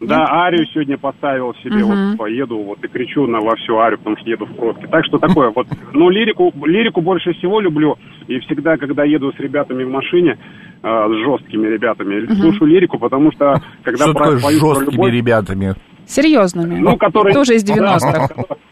Да, 0.00 0.24
Арию 0.44 0.64
сегодня 0.72 0.96
поставил 0.96 1.54
себе, 1.62 1.84
Мгм. 1.84 2.08
вот 2.12 2.18
поеду, 2.18 2.56
вот 2.56 2.82
и 2.82 2.88
кричу 2.88 3.26
на 3.26 3.40
во 3.40 3.54
всю 3.56 3.76
Арию, 3.76 3.98
потому 3.98 4.16
что 4.16 4.30
еду 4.30 4.46
в 4.46 4.54
пробке. 4.56 4.86
Так 4.86 5.04
что 5.04 5.18
такое, 5.18 5.52
вот, 5.54 5.66
ну, 5.92 6.08
лирику, 6.08 6.50
лирику 6.64 7.02
больше 7.02 7.34
всего 7.34 7.60
люблю, 7.60 7.98
и 8.26 8.38
всегда, 8.40 8.78
когда 8.78 9.04
еду 9.04 9.30
с 9.30 9.38
ребятами 9.38 9.84
в 9.84 9.90
машине, 9.90 10.38
э, 10.82 10.86
с 10.88 11.12
жесткими 11.26 11.66
ребятами, 11.66 12.32
слушаю 12.34 12.68
лирику, 12.70 12.98
потому 12.98 13.30
что, 13.32 13.60
когда 13.82 14.04
Что 14.06 14.14
про, 14.14 14.24
такое 14.24 14.38
с 14.38 14.42
жесткими 14.52 14.90
любовь, 14.92 15.12
ребятами? 15.12 15.74
Серьезными. 16.06 16.76
ну, 16.78 16.96
которые... 16.96 17.34
Тоже 17.34 17.56
из 17.56 17.64
90-х. 17.64 18.28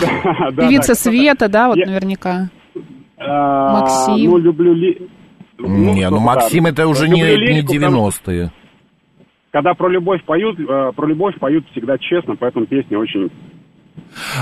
Певица 0.56 0.94
Света, 0.94 1.48
да, 1.48 1.68
вот 1.68 1.76
наверняка. 1.76 2.50
А, 3.18 3.80
Максим. 3.80 4.30
Ну, 4.30 4.38
люблю... 4.38 4.74
Ли... 4.74 5.08
Не, 5.58 6.10
ну 6.10 6.18
Максим 6.18 6.66
это 6.66 6.86
уже 6.88 7.08
не, 7.08 7.20
не 7.20 7.36
лирику, 7.36 7.74
потому 7.74 8.10
что 8.10 8.32
90-е. 8.32 8.52
Когда 9.52 9.74
про 9.74 9.88
любовь 9.88 10.24
поют, 10.24 10.58
э, 10.58 10.92
про 10.96 11.06
любовь 11.06 11.38
поют 11.38 11.66
всегда 11.72 11.98
честно, 11.98 12.36
поэтому 12.36 12.66
песни 12.66 12.96
очень... 12.96 13.30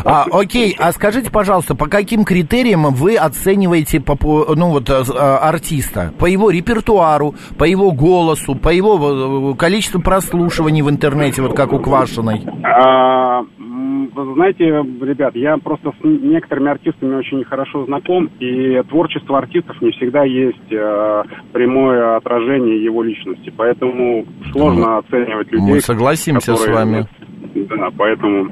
А, 0.05 0.25
окей, 0.31 0.75
а 0.79 0.93
скажите, 0.93 1.31
пожалуйста, 1.31 1.75
по 1.75 1.89
каким 1.89 2.25
критериям 2.25 2.83
вы 2.95 3.17
оцениваете 3.17 4.03
ну, 4.07 4.71
вот, 4.71 4.89
э, 4.89 5.03
а, 5.17 5.39
артиста? 5.49 6.13
По 6.17 6.27
его 6.27 6.51
репертуару, 6.51 7.35
по 7.59 7.65
его 7.65 7.91
голосу, 7.91 8.55
по 8.55 8.69
его 8.69 9.53
э, 9.53 9.57
количеству 9.57 10.01
прослушиваний 10.01 10.83
в 10.83 10.89
интернете, 10.89 11.43
вот 11.43 11.57
как 11.57 11.73
у 11.73 11.81
Квашиной? 11.81 12.47
Знаете, 14.14 14.64
ребят, 14.64 15.35
я 15.37 15.57
просто 15.59 15.92
с 16.01 16.05
некоторыми 16.05 16.70
артистами 16.70 17.14
очень 17.14 17.44
хорошо 17.44 17.85
знаком, 17.87 18.29
и 18.40 18.83
творчество 18.88 19.38
артистов 19.38 19.81
не 19.81 19.90
всегда 19.92 20.25
есть 20.25 20.73
э, 20.73 21.23
прямое 21.53 22.16
отражение 22.16 22.83
его 22.83 23.03
личности, 23.03 23.53
поэтому 23.57 24.25
сложно 24.53 24.99
оценивать 24.99 25.51
людей. 25.53 25.75
Мы 25.75 25.81
согласимся 25.81 26.55
с 26.55 26.61
которые- 26.61 26.77
вами. 26.77 27.07
Да, 27.55 27.88
поэтому 27.96 28.51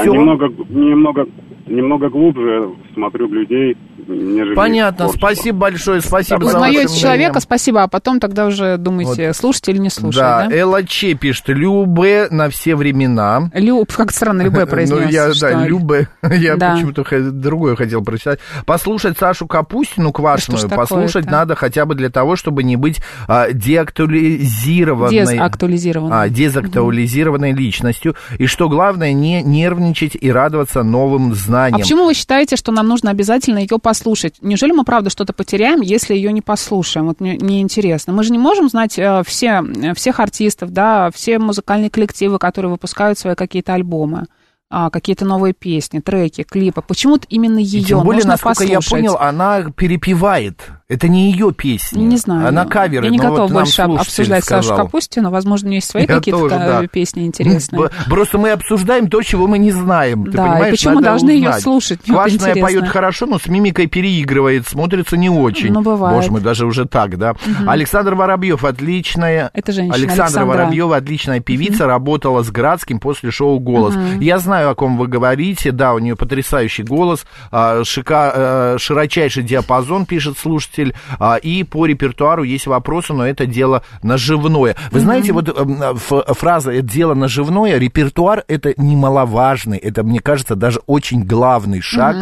Всё. 0.00 0.12
немного, 0.12 0.48
немного, 0.68 1.26
немного 1.66 2.08
глубже 2.08 2.70
смотрю 2.94 3.28
в 3.28 3.34
людей, 3.34 3.76
нежели... 4.08 4.54
Понятно, 4.54 5.06
творчество. 5.06 5.26
спасибо 5.26 5.58
большое, 5.58 6.00
спасибо 6.00 6.44
за 6.44 6.56
Узнаете 6.56 6.82
ваше 6.88 7.00
человека, 7.00 7.30
мнение. 7.30 7.40
спасибо, 7.40 7.82
а 7.82 7.88
потом 7.88 8.20
тогда 8.20 8.46
уже 8.46 8.76
думаете, 8.76 9.32
слушать 9.32 9.68
или 9.68 9.78
не 9.78 9.90
слушать, 9.90 10.20
Да, 10.20 10.46
да? 10.48 10.54
Элла 10.56 10.82
Че 10.84 11.14
пишет, 11.14 11.48
Любе 11.48 12.28
на 12.30 12.48
все 12.50 12.74
времена. 12.76 13.50
Люб, 13.54 13.92
как 13.92 14.10
странно, 14.12 14.42
любое 14.42 14.66
произнес. 14.66 14.92
Ну, 15.02 15.08
я, 15.08 15.30
да, 15.40 15.66
Любе, 15.66 16.08
я 16.30 16.56
Да. 16.56 16.74
почему-то 16.74 17.04
другое 17.30 17.76
хотел 17.76 18.02
прочитать. 18.02 18.40
Послушать 18.66 19.16
Сашу 19.18 19.46
Капустину 19.46 20.08
ж 20.10 20.12
послушать 20.12 20.68
такое-то? 20.68 21.30
надо 21.30 21.54
хотя 21.54 21.86
бы 21.86 21.94
для 21.94 22.10
того, 22.10 22.36
чтобы 22.36 22.62
не 22.62 22.76
быть 22.76 23.00
а, 23.28 23.52
деактуализированной... 23.52 25.12
Дезактуализированной. 25.12 26.16
А, 26.16 26.28
дезактуализированной 26.28 27.52
личностью. 27.52 28.16
И 28.38 28.46
что 28.46 28.68
главное, 28.68 29.12
не 29.12 29.42
нервничать 29.42 30.16
и 30.20 30.30
радоваться 30.30 30.82
новым 30.82 31.32
А 31.32 31.34
знаниям. 31.34 31.80
почему 31.80 32.04
вы 32.06 32.14
считаете, 32.14 32.56
что 32.56 32.72
нам 32.72 32.88
нужно 32.88 33.10
обязательно 33.10 33.58
ее 33.58 33.68
послушать? 33.78 33.91
Неужели 34.40 34.72
мы, 34.72 34.84
правда, 34.84 35.10
что-то 35.10 35.32
потеряем, 35.32 35.80
если 35.80 36.14
ее 36.14 36.32
не 36.32 36.40
послушаем? 36.42 37.06
Вот 37.06 37.20
мне, 37.20 37.38
мне 37.40 37.60
интересно. 37.60 38.12
Мы 38.12 38.22
же 38.24 38.32
не 38.32 38.38
можем 38.38 38.68
знать 38.68 38.98
э, 38.98 39.22
все, 39.26 39.62
э, 39.62 39.94
всех 39.94 40.20
артистов, 40.20 40.70
да, 40.70 41.10
все 41.14 41.38
музыкальные 41.38 41.90
коллективы, 41.90 42.38
которые 42.38 42.70
выпускают 42.72 43.18
свои 43.18 43.34
какие-то 43.34 43.74
альбомы, 43.74 44.26
а, 44.70 44.88
какие-то 44.88 45.26
новые 45.26 45.52
песни, 45.52 46.00
треки, 46.00 46.44
клипы. 46.44 46.80
Почему-то 46.80 47.26
именно 47.28 47.58
И 47.58 47.64
ее 47.64 47.84
тем 47.84 48.04
более, 48.04 48.20
нужно 48.20 48.30
насколько 48.30 48.64
я 48.64 48.78
послушать? 48.78 48.90
понял, 48.90 49.16
она 49.20 49.70
перепевает. 49.70 50.62
Это 50.88 51.08
не 51.08 51.30
ее 51.30 51.52
песни. 51.52 52.02
Не 52.02 52.16
знаю. 52.16 52.48
Она 52.48 52.66
каверы. 52.66 53.06
Я 53.06 53.10
не 53.10 53.16
но 53.18 53.24
готова 53.30 53.42
вот 53.42 53.52
больше 53.52 53.82
обсуждать 53.82 54.44
Сашу 54.44 54.64
сказал. 54.68 54.84
Капустину. 54.86 55.30
Возможно, 55.30 55.66
у 55.68 55.70
нее 55.70 55.78
есть 55.78 55.88
свои 55.90 56.06
какие-то 56.06 56.48
ка- 56.48 56.58
да. 56.58 56.86
песни 56.86 57.26
интересные. 57.26 57.88
Просто 58.08 58.36
мы 58.38 58.50
обсуждаем 58.50 59.08
то, 59.08 59.22
чего 59.22 59.46
мы 59.46 59.58
не 59.58 59.70
знаем. 59.70 60.24
Ты 60.26 60.32
Да, 60.32 60.44
и 60.46 60.50
понимаешь? 60.50 60.70
почему 60.72 60.94
Надо 60.96 61.04
должны 61.06 61.36
узнать. 61.36 61.62
слушать? 61.62 62.00
Мне 62.06 62.16
вот 62.16 62.22
Квашиная 62.24 62.50
интересно. 62.50 62.80
поет 62.80 62.88
хорошо, 62.88 63.26
но 63.26 63.38
с 63.38 63.46
мимикой 63.46 63.86
переигрывает, 63.86 64.66
смотрится 64.68 65.16
не 65.16 65.30
очень. 65.30 65.72
Ну, 65.72 65.80
бывает. 65.82 66.16
Боже 66.16 66.30
мой, 66.30 66.40
даже 66.40 66.66
уже 66.66 66.84
так, 66.84 67.16
да. 67.16 67.34
Александр 67.66 68.14
Воробьев, 68.14 68.64
отличная... 68.64 69.50
Это 69.54 69.72
женщина, 69.72 69.94
Александра 69.94 70.24
Александра. 70.24 70.56
Воробьева, 70.56 70.96
отличная 70.96 71.40
певица, 71.40 71.86
работала 71.86 72.42
с 72.42 72.50
Градским 72.50 72.98
после 73.00 73.30
шоу 73.30 73.58
«Голос». 73.60 73.94
Я 74.20 74.38
знаю, 74.38 74.70
о 74.70 74.74
ком 74.74 74.98
вы 74.98 75.06
говорите. 75.06 75.70
Да, 75.72 75.94
у 75.94 75.98
нее 75.98 76.16
потрясающий 76.16 76.82
голос, 76.82 77.24
а, 77.50 77.82
шика- 77.82 78.32
э, 78.34 78.76
широчайший 78.78 79.42
диапазон, 79.42 80.06
пишет 80.06 80.36
слушатель. 80.38 80.81
А, 81.18 81.36
И 81.36 81.64
по 81.64 81.86
репертуару 81.86 82.42
есть 82.42 82.66
вопросы, 82.66 83.12
но 83.12 83.26
это 83.26 83.46
дело 83.46 83.82
наживное. 84.02 84.76
Вы 84.90 85.00
знаете, 85.00 85.32
вот 85.32 85.48
эм, 85.48 85.82
ф- 85.96 86.36
фраза 86.38 86.72
«это 86.72 86.86
дело 86.88 87.14
наживное», 87.14 87.78
репертуар 87.78 88.44
это 88.48 88.74
немаловажный, 88.76 89.78
это, 89.78 90.02
мне 90.02 90.20
кажется, 90.20 90.54
даже 90.56 90.80
очень 90.86 91.22
главный 91.24 91.80
шаг 91.80 92.16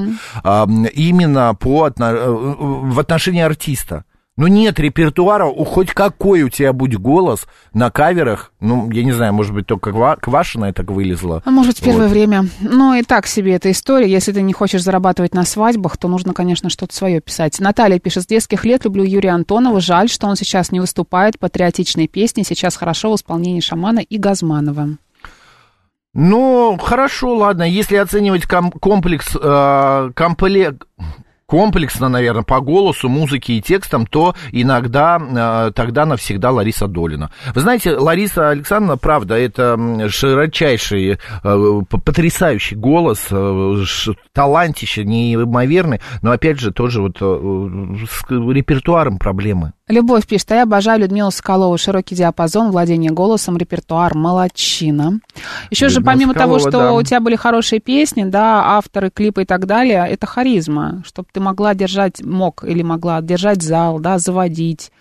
именно 0.94 1.54
по, 1.54 1.86
отно- 1.86 2.14
э, 2.14 2.26
в 2.92 2.98
отношении 3.00 3.42
артиста. 3.42 4.04
Ну, 4.36 4.46
нет 4.46 4.78
репертуара, 4.80 5.44
у- 5.46 5.64
хоть 5.64 5.90
какой 5.90 6.42
у 6.44 6.48
тебя 6.48 6.72
будет 6.72 6.98
голос 7.00 7.46
на 7.74 7.90
каверах, 7.90 8.52
ну, 8.60 8.90
я 8.90 9.04
не 9.04 9.12
знаю, 9.12 9.34
может 9.34 9.52
быть, 9.52 9.66
только 9.66 9.90
Ква- 9.90 10.16
Квашиная 10.18 10.72
так 10.72 10.90
вылезла. 10.90 11.42
А 11.44 11.50
может, 11.50 11.78
в 11.78 11.82
первое 11.82 12.06
Вот. 12.06 12.12
время. 12.12 12.46
Ну, 12.60 12.94
и 12.94 13.02
так 13.02 13.26
себе 13.26 13.54
эта 13.56 13.70
история. 13.70 14.10
Если 14.10 14.32
ты 14.32 14.40
не 14.40 14.54
хочешь 14.54 14.82
зарабатывать 14.82 15.34
на 15.34 15.44
свадьбах, 15.44 15.98
то 15.98 16.08
нужно, 16.08 16.32
конечно, 16.32 16.70
что-то 16.70 16.94
свое 16.94 17.20
писать. 17.20 17.60
Наталья 17.60 17.98
пишет, 17.98 18.22
с 18.22 18.26
детских 18.26 18.64
лет 18.64 18.84
люблю 18.84 19.04
Юрия 19.04 19.30
Антонова. 19.30 19.80
Жаль, 19.80 20.08
что 20.08 20.26
он 20.26 20.36
сейчас 20.36 20.72
не 20.72 20.80
выступает. 20.80 21.38
Патриотичные 21.38 22.08
песни 22.08 22.42
сейчас 22.42 22.76
хорошо 22.76 23.12
в 23.12 23.16
исполнении 23.16 23.60
Шамана 23.60 23.98
и 23.98 24.16
Газманова. 24.16 24.96
Ну, 26.14 26.78
хорошо, 26.82 27.36
ладно, 27.36 27.62
если 27.64 27.96
оценивать 27.96 28.44
ком- 28.46 28.72
комплекс, 28.72 29.36
э, 29.40 30.10
компле- 30.14 30.76
комплексно, 31.50 32.08
наверное, 32.08 32.44
по 32.44 32.60
голосу, 32.60 33.08
музыке 33.08 33.54
и 33.54 33.60
текстам, 33.60 34.06
то 34.06 34.36
иногда 34.52 35.18
э, 35.20 35.72
тогда 35.74 36.06
навсегда 36.06 36.52
Лариса 36.52 36.86
Долина. 36.86 37.32
Вы 37.52 37.60
знаете, 37.60 37.96
Лариса 37.96 38.50
Александровна, 38.50 38.96
правда, 38.96 39.34
это 39.34 39.76
широчайший, 40.08 41.18
э, 41.42 41.80
потрясающий 42.04 42.76
голос, 42.76 43.26
э, 43.32 43.84
талантище 44.32 45.02
неимоверный, 45.02 46.00
но 46.22 46.30
опять 46.30 46.60
же 46.60 46.70
тоже 46.70 47.02
вот 47.02 47.16
с 47.18 48.30
репертуаром 48.30 49.18
проблемы. 49.18 49.72
Любовь 49.90 50.26
пишет, 50.26 50.52
а 50.52 50.54
я 50.54 50.62
обожаю 50.62 51.00
Людмилу 51.00 51.32
Соколову. 51.32 51.76
Широкий 51.76 52.14
диапазон, 52.14 52.70
владение 52.70 53.10
голосом, 53.10 53.56
репертуар, 53.56 54.14
молодчина. 54.14 55.20
Еще 55.70 55.88
же, 55.88 55.96
Людмила 55.96 56.12
помимо 56.12 56.34
того, 56.34 56.58
Соколова, 56.58 56.70
что 56.70 56.90
да. 56.90 56.92
у 56.92 57.02
тебя 57.02 57.20
были 57.20 57.34
хорошие 57.34 57.80
песни, 57.80 58.22
да, 58.24 58.76
авторы, 58.76 59.10
клипы 59.10 59.42
и 59.42 59.44
так 59.44 59.66
далее, 59.66 60.06
это 60.08 60.26
харизма, 60.26 61.02
чтобы 61.04 61.28
ты 61.32 61.40
могла 61.40 61.74
держать, 61.74 62.22
мог 62.22 62.62
или 62.64 62.82
могла 62.82 63.20
держать 63.20 63.62
зал, 63.62 63.98
да, 63.98 64.18
заводить, 64.18 64.92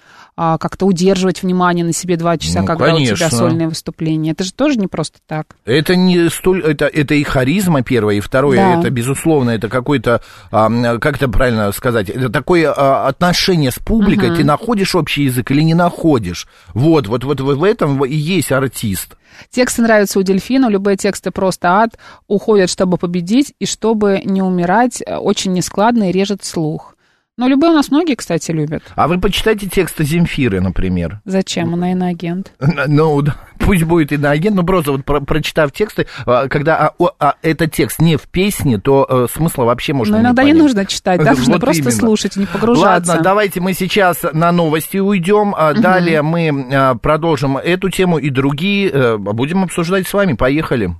а, 0.41 0.57
как-то 0.57 0.85
удерживать 0.85 1.43
внимание 1.43 1.83
на 1.83 1.91
себе 1.91 2.15
два 2.15 2.37
часа, 2.37 2.61
Ну, 2.61 2.65
когда 2.65 2.93
у 2.93 2.97
тебя 2.97 3.07
конечно. 3.07 3.29
сольное 3.29 3.67
выступление. 3.67 4.31
Это 4.31 4.45
же 4.45 4.53
тоже 4.53 4.79
не 4.79 4.87
просто 4.87 5.19
так. 5.27 5.57
Это 5.65 5.97
не 5.97 6.29
столь, 6.29 6.63
это, 6.63 6.85
это 6.85 7.13
и 7.13 7.23
харизма 7.23 7.81
первое, 7.81 8.15
и 8.15 8.19
второе, 8.21 8.55
Да. 8.55 8.79
это 8.79 8.89
безусловно, 8.89 9.49
это 9.49 9.67
какой-то, 9.67 10.21
а, 10.49 10.97
как 10.99 11.17
это 11.17 11.27
правильно 11.27 11.73
сказать, 11.73 12.07
это 12.07 12.29
такое 12.29 12.71
а, 12.71 13.09
отношение 13.09 13.69
с 13.69 13.79
публикой, 13.79 14.33
ты 14.33 14.45
находишь 14.45 14.95
общий 14.95 15.23
язык 15.23 15.51
или 15.51 15.61
не 15.61 15.73
находишь. 15.73 16.47
Вот, 16.73 17.07
вот, 17.07 17.25
вот, 17.25 17.41
в 17.41 17.61
этом 17.61 18.05
и 18.05 18.15
есть 18.15 18.53
артист. 18.53 19.17
Тексты 19.49 19.81
нравятся 19.81 20.19
у 20.19 20.23
дельфина, 20.23 20.69
любые 20.69 20.95
тексты 20.95 21.31
просто 21.31 21.67
ад, 21.81 21.99
уходят, 22.29 22.69
чтобы 22.69 22.95
победить 22.97 23.53
и 23.59 23.65
чтобы 23.65 24.21
не 24.23 24.41
умирать, 24.41 25.03
э, 25.05 25.17
очень 25.17 25.51
нескладно 25.51 26.09
и 26.09 26.13
режет 26.13 26.45
слух. 26.45 26.95
Но 27.39 27.47
любые 27.47 27.71
у 27.71 27.73
нас 27.73 27.89
многие, 27.89 28.15
кстати, 28.15 28.51
любят. 28.51 28.83
А 28.95 29.07
вы 29.07 29.17
почитайте 29.17 29.65
тексты 29.69 30.03
Земфиры, 30.03 30.59
например. 30.59 31.21
Зачем? 31.23 31.73
Она 31.73 31.93
иноагент. 31.93 32.51
Ну, 32.59 33.21
да, 33.21 33.37
пусть 33.59 33.83
будет 33.83 34.11
иноагент, 34.11 34.57
но 34.57 34.63
просто 34.63 34.91
вот 34.91 35.05
про- 35.05 35.21
прочитав 35.21 35.71
тексты, 35.71 36.05
а, 36.25 36.49
когда 36.49 36.75
а, 36.75 36.93
о, 36.97 37.11
а, 37.17 37.35
этот 37.41 37.71
текст 37.71 37.99
не 38.01 38.17
в 38.17 38.23
песне, 38.23 38.77
то 38.77 39.07
э, 39.09 39.27
смысла 39.33 39.63
вообще 39.63 39.93
можно 39.93 40.17
Но 40.17 40.23
иногда 40.23 40.43
не, 40.43 40.49
понять. 40.51 40.63
нужно 40.63 40.85
читать, 40.85 41.23
да, 41.23 41.31
нужно 41.37 41.53
Вот 41.53 41.61
просто 41.61 41.81
именно. 41.83 41.95
слушать, 41.95 42.35
не 42.35 42.45
погружаться. 42.45 43.11
Ладно, 43.11 43.23
давайте 43.23 43.61
мы 43.61 43.71
сейчас 43.71 44.17
на 44.33 44.51
новости 44.51 44.97
уйдем. 44.97 45.55
а 45.57 45.73
Далее 45.73 46.21
мы 46.21 46.67
а, 46.73 46.95
продолжим 46.95 47.55
эту 47.55 47.89
тему 47.89 48.17
и 48.17 48.29
другие 48.29 48.89
э, 48.89 49.17
будем 49.17 49.63
обсуждать 49.63 50.09
с 50.09 50.13
вами. 50.13 50.33
Поехали. 50.33 50.93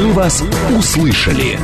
«Мы 0.00 0.14
вас 0.14 0.42
услышали». 0.78 1.58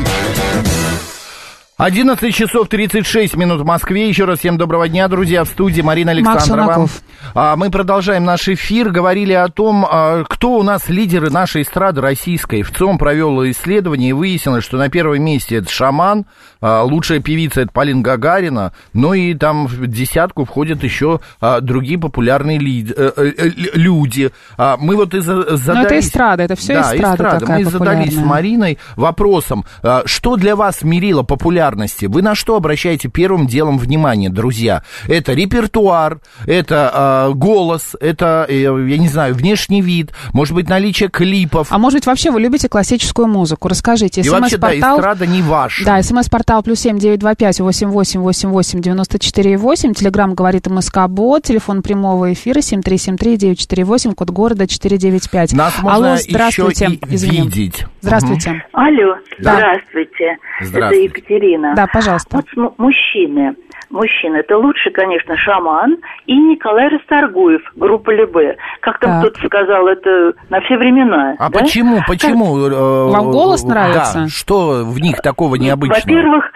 11 1.79 2.35
часов 2.35 2.69
36 2.69 3.37
минут 3.37 3.61
в 3.61 3.65
Москве. 3.67 4.09
Еще 4.09 4.25
раз 4.25 4.39
всем 4.39 4.57
доброго 4.57 4.89
дня, 4.89 5.09
друзья. 5.09 5.45
В 5.45 5.49
студии 5.49 5.83
Марина 5.83 6.13
Александрова. 6.13 6.89
А, 7.35 7.55
Мы 7.57 7.71
продолжаем 7.71 8.25
наш 8.25 8.49
эфир. 8.49 8.89
Говорили 8.89 9.35
о 9.35 9.49
том, 9.49 9.87
а, 9.87 10.25
кто 10.25 10.53
у 10.55 10.63
нас 10.63 10.89
лидеры 10.89 11.29
нашей 11.29 11.63
эстрады 11.63 12.01
российской. 12.01 12.63
В 12.63 12.73
ЦИОМ 12.75 12.97
провел 12.97 13.45
исследование 13.51 14.11
и 14.11 14.13
выяснилось, 14.15 14.65
что 14.65 14.79
на 14.79 14.89
первом 14.89 15.23
месте 15.23 15.57
это 15.57 15.71
Шаман, 15.71 16.25
а, 16.63 16.83
лучшая 16.83 17.21
певица 17.21 17.61
это 17.61 17.73
Полин 17.73 18.01
Гагарина, 18.01 18.73
ну 18.95 19.13
и 19.13 19.35
там 19.35 19.67
в 19.67 19.87
десятку 19.87 20.47
входят 20.47 20.83
еще 20.83 21.21
другие 21.61 21.99
популярные 21.99 22.59
э, 22.59 23.13
э, 23.17 23.33
э, 23.37 23.51
люди. 23.75 24.31
Мы 24.79 24.97
вот 24.97 25.13
и 25.13 25.21
за- 25.21 25.59
задались... 25.59 26.07
эстрада, 26.07 26.45
это 26.45 26.57
всё 26.57 26.81
Да, 26.81 26.97
эстрада 26.97 27.41
такая 27.41 27.59
Мы 27.59 27.65
задались 27.67 28.15
с. 28.15 28.17
Мариной 28.17 28.79
вопросом, 28.97 29.67
что 30.07 30.37
для 30.37 30.57
вас 30.57 30.83
мерило 30.83 31.23
популярности? 31.67 32.07
Вы 32.07 32.23
на 32.23 32.35
что 32.35 32.57
обращаете 32.57 33.09
первым 33.09 33.47
делом 33.47 33.79
внимание, 33.79 34.31
друзья? 34.31 34.83
Это 35.09 35.33
репертуар, 35.33 36.21
это 36.47 36.91
а, 36.93 37.31
голос, 37.31 37.97
это, 38.01 38.47
э, 38.49 38.63
я 38.63 38.99
не 38.99 39.09
знаю, 39.09 39.35
внешний 39.35 39.83
вид, 39.83 40.13
может 40.33 40.55
быть, 40.55 40.69
наличие 40.69 41.09
клипов. 41.09 41.69
А 41.71 41.79
может 41.79 41.99
быть, 41.99 42.07
вообще 42.07 42.31
вы 42.31 42.41
любите 42.41 42.69
классическую 42.69 43.29
музыку? 43.29 43.69
Расскажите. 43.69 44.21
И 44.21 44.29
вообще, 44.29 44.57
да, 44.57 44.69
СМС-портал... 44.69 44.99
эстрада 44.99 45.27
не 45.27 45.43
ваша. 45.43 45.85
Да, 45.85 46.03
смс-портал 46.03 46.63
плюс 46.63 46.81
семь 46.81 46.99
девять 46.99 47.19
два 47.21 47.35
пять 47.35 47.61
восемь 47.61 47.89
восемь 47.89 48.21
восемь 48.21 48.51
восемь 48.51 48.81
девяносто 48.81 49.19
четыре 49.19 49.57
восемь. 49.57 49.95
Телеграмм 49.95 50.35
говорит 50.35 50.67
МСК 50.67 51.07
Бот. 51.09 51.45
Телефон 51.45 51.83
прямого 51.83 52.33
эфира 52.33 52.61
семь 52.61 52.83
три 52.83 52.99
семь 52.99 53.17
три 53.17 53.37
девять 53.37 53.59
четыре 53.59 53.85
восемь. 53.85 54.13
Код 54.13 54.31
города 54.31 54.67
четыре 54.67 54.99
девять 54.99 55.31
пять. 55.31 55.53
Нас 55.53 55.75
можно 55.83 56.13
Алло, 56.13 56.17
здравствуйте. 56.17 56.85
еще 56.87 56.95
и 56.95 57.15
Извини. 57.15 57.49
видеть. 57.49 57.87
Здравствуйте. 58.01 58.63
Алло, 58.73 59.17
Да. 59.41 59.57
здравствуйте. 59.57 60.37
Здравствуйте. 60.61 61.07
Это 61.07 61.19
Екатерина. 61.19 61.56
Да, 61.75 61.87
пожалуйста. 61.87 62.43
Вот 62.55 62.79
мужчины. 62.79 63.57
Мужчины, 63.91 64.39
это 64.39 64.59
лучше, 64.59 64.91
конечно, 64.91 65.37
шаман 65.37 65.99
и 66.27 66.37
Николай 66.37 66.89
Расторгуев, 66.89 67.63
группа 67.77 68.11
Любе. 68.11 68.57
Как 68.81 68.99
там 68.99 69.21
кто-то 69.21 69.47
сказал, 69.47 69.87
это 69.87 70.35
на 70.51 70.61
все 70.63 70.77
времена. 70.77 71.37
А 71.39 71.49
да? 71.49 71.61
почему, 71.61 71.99
почему? 72.07 72.59
э, 72.67 73.11
Вам 73.13 73.31
голос 73.31 73.65
э, 73.65 73.69
нравится? 73.69 74.19
Да, 74.25 74.29
что 74.29 74.85
в 74.85 74.99
них 75.01 75.21
такого 75.23 75.55
необычного? 75.57 76.01
Во-первых, 76.01 76.51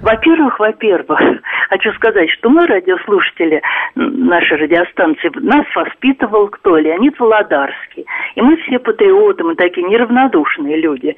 во-первых, 0.00 0.58
во-первых, 0.60 1.20
хочу 1.70 1.92
сказать, 1.94 2.30
что 2.30 2.48
мы, 2.48 2.66
радиослушатели 2.66 3.60
м, 3.96 4.26
нашей 4.26 4.56
радиостанции, 4.58 5.30
нас 5.40 5.66
воспитывал 5.74 6.48
кто? 6.48 6.76
Леонид 6.78 7.18
Володарский. 7.18 8.06
И 8.36 8.40
мы 8.40 8.56
все 8.58 8.78
патриоты, 8.78 9.44
мы 9.44 9.56
такие 9.56 9.86
неравнодушные 9.86 10.80
люди. 10.80 11.16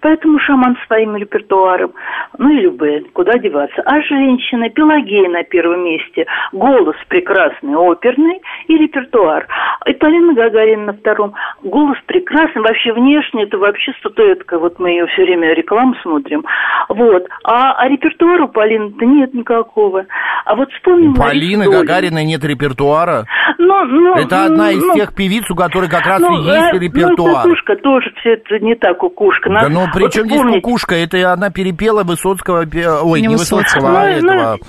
Поэтому 0.00 0.38
шаман 0.38 0.76
своим 0.86 1.16
репертуаром, 1.16 1.92
ну 2.38 2.48
и 2.50 2.60
любые, 2.60 3.04
куда 3.12 3.38
деваться. 3.38 3.82
А 3.84 4.00
женщина, 4.02 4.68
Пелагея 4.92 5.28
на 5.28 5.42
первом 5.44 5.84
месте, 5.84 6.26
голос 6.52 6.96
прекрасный, 7.08 7.74
оперный 7.74 8.40
и 8.68 8.76
репертуар. 8.76 9.46
И 9.86 9.92
Полина 9.94 10.34
Гагарина 10.34 10.86
на 10.86 10.92
втором. 10.92 11.34
Голос 11.62 11.96
прекрасный, 12.06 12.62
вообще 12.62 12.92
внешне, 12.92 13.44
это 13.44 13.58
вообще 13.58 13.92
статуэтка, 14.00 14.58
вот 14.58 14.78
мы 14.78 14.90
ее 14.90 15.06
все 15.06 15.22
время 15.22 15.54
рекламу 15.54 15.94
смотрим. 16.02 16.44
Вот. 16.88 17.26
А, 17.44 17.72
а 17.72 17.88
репертуара 17.88 18.44
у 18.44 18.48
Полины-то 18.48 19.04
нет 19.04 19.32
никакого. 19.34 20.04
А 20.44 20.54
вот 20.54 20.70
вспомним... 20.72 21.12
У 21.12 21.14
Полины. 21.14 21.70
Гагариной 21.70 22.24
нет 22.24 22.44
репертуара. 22.44 23.24
Ну, 23.58 23.84
ну, 23.84 24.14
Это 24.14 24.44
одна 24.44 24.72
из 24.72 24.82
ну, 24.82 24.94
тех 24.94 25.14
певиц, 25.14 25.50
у 25.50 25.54
которой 25.54 25.88
как 25.88 26.04
раз 26.04 26.20
ну, 26.20 26.38
и 26.38 26.44
есть 26.44 26.74
э, 26.74 26.78
репертуар. 26.78 27.30
Ну, 27.30 27.42
кукушка 27.42 27.76
тоже 27.76 28.12
все 28.20 28.34
это 28.34 28.58
не 28.58 28.74
так 28.74 28.98
кукушка. 28.98 29.50
Да 29.50 29.68
ну 29.68 29.86
при 29.92 30.02
вот 30.02 30.12
чем 30.12 30.26
здесь 30.26 30.38
вспомнить, 30.38 30.62
кукушка? 30.62 30.94
Это 30.96 31.32
она 31.32 31.50
перепела 31.50 32.02
Высоцкого, 32.02 32.64
ой, 33.04 33.20
Не 33.20 33.28
не, 33.28 33.34
Высоцкого. 33.34 33.62
Высоцкого, 33.62 34.00
а 34.00 34.20
Ну, 34.20 34.32
этого 34.32 34.58
ну, 34.60 34.66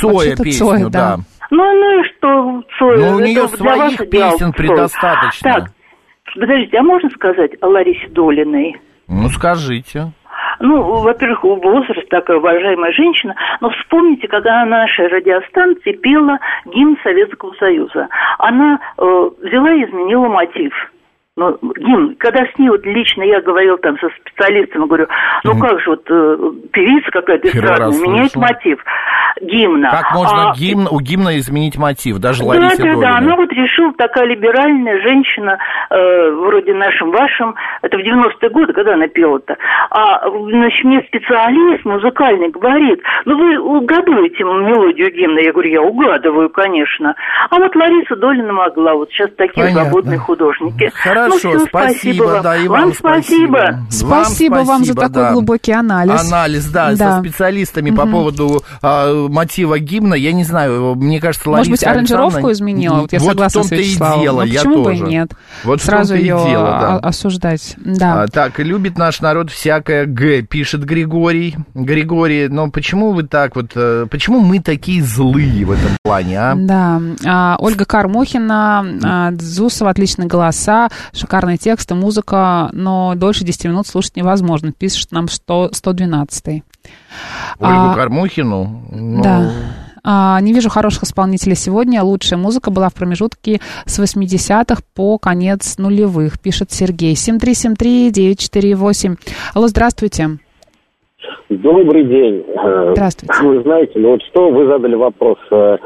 Цоя 0.00 0.12
вообще-то 0.14 0.42
песню, 0.42 0.66
Цоя, 0.66 0.84
да. 0.84 0.90
да. 0.90 1.16
Ну, 1.50 1.62
ну 1.62 2.00
и 2.00 2.08
что, 2.08 2.62
Цоя? 2.78 2.98
Ну, 2.98 3.16
у 3.16 3.20
нее 3.20 3.46
для 3.46 3.48
своих 3.48 4.10
песен 4.10 4.38
Цоя. 4.38 4.52
предостаточно. 4.52 5.52
Так, 5.52 5.64
подождите, 6.34 6.78
а 6.78 6.82
можно 6.82 7.10
сказать 7.10 7.52
о 7.60 7.68
Ларисе 7.68 8.08
Долиной? 8.08 8.80
Ну 9.08 9.28
скажите. 9.28 10.12
Ну, 10.60 10.82
во-первых, 11.00 11.42
возраст 11.42 12.08
такая 12.08 12.38
уважаемая 12.38 12.92
женщина, 12.92 13.34
но 13.60 13.70
вспомните, 13.70 14.28
когда 14.28 14.62
она 14.62 14.64
на 14.70 14.78
нашей 14.82 15.08
радиостанции 15.08 15.92
пела 15.92 16.38
гимн 16.66 16.96
Советского 17.02 17.52
Союза. 17.54 18.08
Она 18.38 18.78
э, 18.96 19.30
взяла 19.42 19.72
и 19.72 19.84
изменила 19.84 20.28
мотив. 20.28 20.72
Ну, 21.36 21.58
гимн, 21.60 22.14
когда 22.18 22.46
с 22.46 22.58
ней 22.60 22.68
вот 22.68 22.86
лично 22.86 23.24
я 23.24 23.40
говорил 23.40 23.76
там 23.78 23.98
со 23.98 24.08
специалистом, 24.20 24.86
говорю, 24.86 25.08
ну 25.42 25.58
как 25.58 25.80
же 25.80 25.90
вот 25.90 26.02
э, 26.08 26.36
певица 26.70 27.10
какая-то 27.10 27.48
эстрадная, 27.48 27.98
меняет 27.98 28.36
мотив 28.36 28.78
гимна. 29.40 29.90
Как 29.90 30.14
можно 30.14 30.50
А, 30.50 30.54
гимн, 30.54 30.86
у 30.88 31.00
гимна 31.00 31.36
изменить 31.38 31.76
мотив, 31.76 32.18
даже 32.18 32.42
да, 32.42 32.46
Ларисе 32.50 32.76
да, 32.76 32.84
да, 32.84 32.94
Долиной? 32.94 33.16
она 33.16 33.36
вот 33.36 33.52
решила, 33.52 33.92
такая 33.94 34.26
либеральная 34.26 35.00
женщина, 35.00 35.58
э, 35.90 36.30
вроде 36.30 36.72
нашим 36.72 37.10
вашим, 37.10 37.56
это 37.82 37.96
в 37.98 38.00
90-е 38.00 38.50
годы, 38.50 38.72
когда 38.72 38.94
она 38.94 39.08
пела-то. 39.08 39.56
А, 39.90 40.28
значит, 40.30 40.84
мне 40.84 41.02
специалист 41.08 41.84
музыкальный 41.84 42.50
говорит, 42.50 43.02
ну 43.24 43.36
вы 43.36 43.58
угадываете 43.58 44.44
мелодию 44.44 45.12
гимна? 45.12 45.40
Я 45.40 45.52
говорю, 45.52 45.70
я 45.70 45.82
угадываю, 45.82 46.48
конечно. 46.50 47.14
А 47.50 47.58
вот 47.58 47.74
Лариса 47.74 48.16
Долина 48.16 48.52
могла, 48.52 48.94
вот 48.94 49.10
сейчас 49.10 49.30
такие 49.36 49.66
Понятно. 49.66 49.82
свободные 49.82 50.18
художники. 50.18 50.90
Хорошо, 50.94 51.23
Ну, 51.28 51.38
всё, 51.38 51.66
спасибо, 51.66 52.24
вам. 52.24 52.42
да, 52.42 52.56
и 52.56 52.68
вам, 52.68 52.80
Вам 52.80 52.94
спасибо. 52.94 53.78
Спасибо 53.90 54.54
вам 54.64 54.84
за 54.84 54.94
такой 54.94 55.08
да. 55.22 55.32
глубокий 55.32 55.72
анализ. 55.72 56.20
Анализ, 56.28 56.66
да, 56.66 56.92
Да. 56.94 57.14
со 57.16 57.20
специалистами 57.20 57.90
по 57.90 58.06
поводу 58.06 58.62
а, 58.82 59.28
мотива 59.28 59.78
гимна. 59.78 60.14
Я 60.14 60.32
не 60.32 60.44
знаю, 60.44 60.94
мне 60.94 61.20
кажется, 61.20 61.48
Может 61.48 61.68
Лариса 61.68 61.86
быть, 61.86 61.92
аранжировку 61.94 62.52
изменила? 62.52 63.00
Вот 63.00 63.12
я 63.12 63.18
вот 63.18 63.28
согласна 63.28 63.60
в 63.62 63.64
с 63.64 63.68
том-то 63.68 63.82
и 63.82 63.86
Вячеславом. 63.88 64.20
дело, 64.22 64.40
Ну, 64.40 64.46
я 64.46 64.60
почему 64.60 64.84
бы 64.84 64.94
и 64.94 64.98
тоже. 64.98 65.10
нет? 65.10 65.30
Вот 65.64 65.80
в 65.80 65.84
Сразу 65.84 66.08
том-то 66.14 66.22
и 66.22 66.28
ее 66.28 66.44
дело, 66.48 66.66
да. 66.80 66.96
осуждать. 66.98 67.74
Да. 67.78 68.22
А, 68.22 68.26
так, 68.28 68.58
любит 68.58 68.98
наш 68.98 69.20
народ 69.20 69.50
всякое 69.50 70.06
Г, 70.06 70.42
пишет 70.42 70.84
Григорий. 70.84 71.56
Григорий, 71.74 72.48
но 72.48 72.70
почему 72.70 73.12
вы 73.12 73.22
так 73.24 73.56
вот, 73.56 73.72
э, 73.74 74.06
почему 74.10 74.40
мы 74.40 74.60
такие 74.60 75.02
злые 75.02 75.64
в 75.64 75.70
этом 75.72 75.90
плане, 76.02 76.38
а? 76.40 76.54
Да, 76.56 77.00
А, 77.26 77.56
Ольга 77.58 77.84
Кармохина, 77.84 78.84
а, 79.02 79.30
Дзусова, 79.32 79.90
отличные 79.90 80.28
голоса, 80.28 80.88
шикарные 81.14 81.56
тексты, 81.56 81.94
музыка, 81.94 82.68
но 82.72 83.14
дольше 83.14 83.44
10 83.44 83.66
минут 83.66 83.86
слушать 83.86 84.16
невозможно, 84.16 84.72
пишет 84.72 85.12
нам 85.12 85.28
100, 85.28 85.70
112 85.72 86.46
Ольгу 86.46 86.62
А, 87.60 87.94
Кормухину? 87.94 88.82
Ну, 88.92 89.22
Да. 89.22 89.50
А, 90.06 90.38
не 90.42 90.52
вижу 90.52 90.68
хороших 90.68 91.04
исполнителей 91.04 91.56
сегодня. 91.56 92.02
Лучшая 92.02 92.38
музыка 92.38 92.70
была 92.70 92.90
в 92.90 92.94
промежутке 92.94 93.60
с 93.86 93.98
80-х 93.98 94.82
по 94.94 95.16
конец 95.18 95.78
нулевых, 95.78 96.38
пишет 96.38 96.70
Сергей. 96.72 97.14
7373948. 97.14 99.16
Алло, 99.54 99.66
здравствуйте. 99.66 100.38
Добрый 101.48 102.04
день. 102.04 102.44
Э, 102.48 102.90
Здравствуйте. 102.92 103.32
Вы 103.42 103.62
знаете, 103.62 103.98
ну 103.98 104.10
вот 104.10 104.20
что 104.24 104.50
вы 104.50 104.66
задали 104.66 104.94
вопрос, 104.94 105.38
э, 105.50 105.78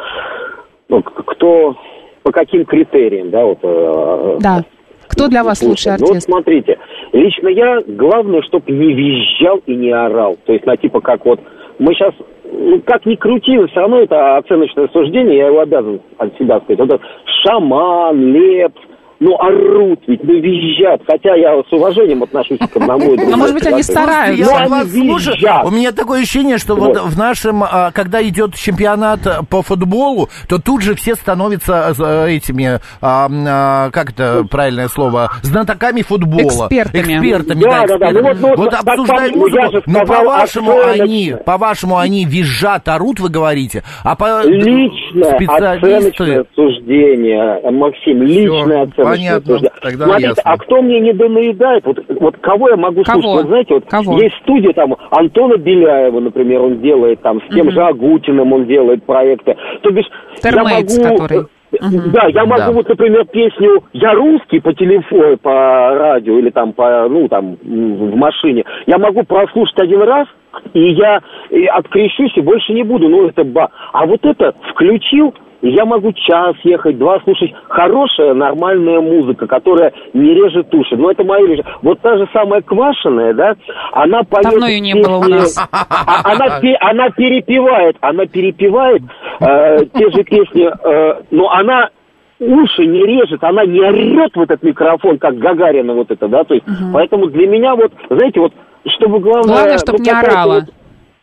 ну, 0.88 1.00
кто, 1.02 1.76
по 2.24 2.32
каким 2.32 2.64
критериям, 2.64 3.30
да, 3.30 3.44
вот. 3.44 3.58
э, 3.62 4.38
Да. 4.40 4.64
Кто 5.08 5.28
для 5.28 5.42
вас 5.42 5.62
лучший 5.62 5.98
слушать? 5.98 6.00
Ну 6.00 6.06
вот 6.06 6.16
артист? 6.16 6.26
смотрите, 6.26 6.78
лично 7.12 7.48
я, 7.48 7.80
главное, 7.86 8.42
чтобы 8.42 8.70
не 8.72 8.92
визжал 8.92 9.60
и 9.66 9.74
не 9.74 9.90
орал. 9.90 10.38
То 10.46 10.52
есть, 10.52 10.66
на 10.66 10.76
типа, 10.76 11.00
как 11.00 11.24
вот, 11.24 11.40
мы 11.78 11.94
сейчас, 11.94 12.14
ну, 12.44 12.80
как 12.84 13.06
ни 13.06 13.14
крути, 13.14 13.58
все 13.66 13.80
равно 13.80 14.00
это 14.00 14.36
оценочное 14.36 14.88
суждение, 14.88 15.38
я 15.38 15.46
его 15.46 15.60
обязан 15.60 16.00
от 16.18 16.36
себя 16.36 16.60
сказать. 16.60 16.78
Вот 16.78 16.88
этот 16.88 17.02
шаман, 17.42 18.32
леп, 18.32 18.72
ну, 19.20 19.34
орут 19.36 20.00
ведь, 20.06 20.22
ну, 20.22 20.34
визжат. 20.34 21.02
Хотя 21.06 21.34
я 21.34 21.60
с 21.62 21.72
уважением 21.72 22.22
отношусь 22.22 22.58
к 22.58 22.76
одному 22.76 23.14
и 23.14 23.16
другому. 23.16 23.34
А 23.34 23.36
может 23.36 23.54
быть, 23.54 23.66
они 23.66 23.82
стараются? 23.82 24.44
Ну, 24.44 24.74
они 24.74 24.88
визжат. 24.88 25.64
У 25.64 25.70
меня 25.70 25.92
такое 25.92 26.20
ощущение, 26.22 26.58
что 26.58 26.76
вот, 26.76 26.96
Вот. 26.96 27.10
в 27.10 27.18
нашем, 27.18 27.64
а, 27.64 27.90
когда 27.92 28.22
идет 28.22 28.54
чемпионат 28.54 29.26
а, 29.26 29.42
по 29.42 29.62
футболу, 29.62 30.28
то 30.48 30.58
тут 30.58 30.82
же 30.82 30.94
все 30.94 31.14
становятся 31.14 31.92
а, 31.98 32.26
этими, 32.26 32.80
а, 33.00 33.28
а, 33.28 33.90
как 33.90 34.10
это 34.10 34.44
правильное 34.48 34.88
слово, 34.88 35.32
знатоками 35.42 36.02
футбола. 36.02 36.68
Экспертами. 36.68 37.14
Экспертами, 37.14 37.62
Да, 37.62 37.86
да, 37.86 37.98
да. 37.98 38.10
Ну 38.12 38.22
вот, 38.22 38.40
ну, 38.40 38.56
вот 38.56 38.74
обсуждают 38.74 39.34
ну, 39.34 39.40
музыку. 39.40 39.82
Но 39.86 40.06
по-вашему 40.06 40.80
они, 40.80 41.34
по-вашему 41.44 41.98
они 41.98 42.24
визжат, 42.24 42.88
орут, 42.88 43.18
вы 43.18 43.30
говорите, 43.30 43.82
а 44.04 44.14
по 44.14 44.42
Личное 44.44 45.34
специалисты... 45.34 45.86
оценочное 45.86 46.44
суждение, 46.54 47.60
э, 47.62 47.70
Максим, 47.70 48.22
личное 48.22 48.82
оценочное 48.82 49.07
понятно, 49.10 49.58
тогда 49.82 50.04
Смотрите, 50.04 50.28
ясно. 50.28 50.42
а 50.44 50.56
кто 50.58 50.82
мне 50.82 51.00
не 51.00 51.12
донаедает, 51.12 51.84
вот, 51.86 51.98
вот 52.08 52.36
кого 52.38 52.68
я 52.70 52.76
могу 52.76 53.02
Кого? 53.02 53.22
слушать? 53.22 53.36
Вот 53.42 53.46
знаете, 53.48 53.74
вот 53.74 53.84
Кого? 53.86 54.20
есть 54.20 54.36
студия 54.42 54.72
там 54.72 54.96
Антона 55.10 55.56
Беляева, 55.56 56.20
например, 56.20 56.62
он 56.62 56.80
делает 56.80 57.20
там, 57.22 57.40
с 57.42 57.54
тем 57.54 57.70
же 57.70 57.82
Агутиным 57.82 58.52
он 58.52 58.66
делает 58.66 59.04
проекты. 59.04 59.56
То 59.82 59.90
бишь, 59.90 60.06
я 60.42 60.50
Термейтс, 60.50 60.98
могу... 60.98 61.16
который. 61.18 61.46
Да, 61.70 62.26
я 62.28 62.46
могу 62.46 62.62
Да. 62.62 62.72
вот, 62.72 62.88
например, 62.88 63.26
песню 63.26 63.82
«Я 63.92 64.14
русский» 64.14 64.58
по 64.58 64.72
телефону, 64.72 65.36
по 65.36 65.50
радио 65.94 66.38
или 66.38 66.48
там 66.50 66.72
по, 66.72 67.06
ну, 67.08 67.28
там, 67.28 67.56
в 67.62 68.16
машине. 68.16 68.64
Я 68.86 68.96
могу 68.96 69.22
прослушать 69.24 69.78
один 69.78 70.00
раз, 70.02 70.26
и 70.72 70.92
я 70.92 71.20
и 71.50 71.66
открещусь 71.66 72.34
и 72.36 72.40
больше 72.40 72.72
не 72.72 72.84
буду. 72.84 73.08
Ну, 73.08 73.28
это 73.28 73.44
ба. 73.44 73.68
А 73.92 74.06
вот 74.06 74.24
это 74.24 74.54
включил, 74.70 75.34
и 75.60 75.70
я 75.70 75.84
могу 75.84 76.12
час 76.12 76.54
ехать, 76.62 76.98
два 76.98 77.20
слушать. 77.20 77.52
Хорошая, 77.68 78.34
нормальная 78.34 79.00
музыка, 79.00 79.46
которая 79.46 79.92
не 80.14 80.34
режет 80.34 80.72
уши. 80.72 80.96
Но 80.96 81.10
это 81.10 81.24
мои 81.24 81.46
лишь. 81.46 81.64
Вот 81.82 82.00
та 82.00 82.16
же 82.16 82.28
самая 82.32 82.62
квашеная, 82.62 83.34
да, 83.34 83.56
она 83.92 84.22
поет... 84.22 84.44
Давно 84.44 84.66
ее 84.66 84.80
не 84.80 84.94
было 84.94 85.18
у 85.18 85.24
нас. 85.24 85.58
а- 85.58 86.32
Она, 86.32 86.60
она 86.80 87.10
перепевает, 87.10 87.96
она 88.00 88.26
перепевает 88.26 89.02
э, 89.40 89.78
те 89.94 90.10
же 90.10 90.22
песни, 90.24 90.68
э, 90.68 91.22
но 91.30 91.50
она 91.50 91.90
уши 92.38 92.86
не 92.86 93.04
режет, 93.04 93.42
она 93.42 93.64
не 93.64 93.80
орет 93.80 94.36
в 94.36 94.40
этот 94.40 94.62
микрофон, 94.62 95.18
как 95.18 95.38
Гагарина 95.38 95.92
вот 95.94 96.10
это, 96.10 96.28
да, 96.28 96.44
то 96.44 96.54
есть, 96.54 96.66
поэтому 96.92 97.26
для 97.26 97.48
меня 97.48 97.74
вот, 97.74 97.92
знаете, 98.08 98.38
вот, 98.38 98.52
чтобы 98.86 99.18
главное... 99.18 99.54
Главное, 99.54 99.78
чтоб 99.78 99.98
ну, 99.98 100.04
не 100.04 100.10
орала. 100.10 100.54
вот 100.60 100.64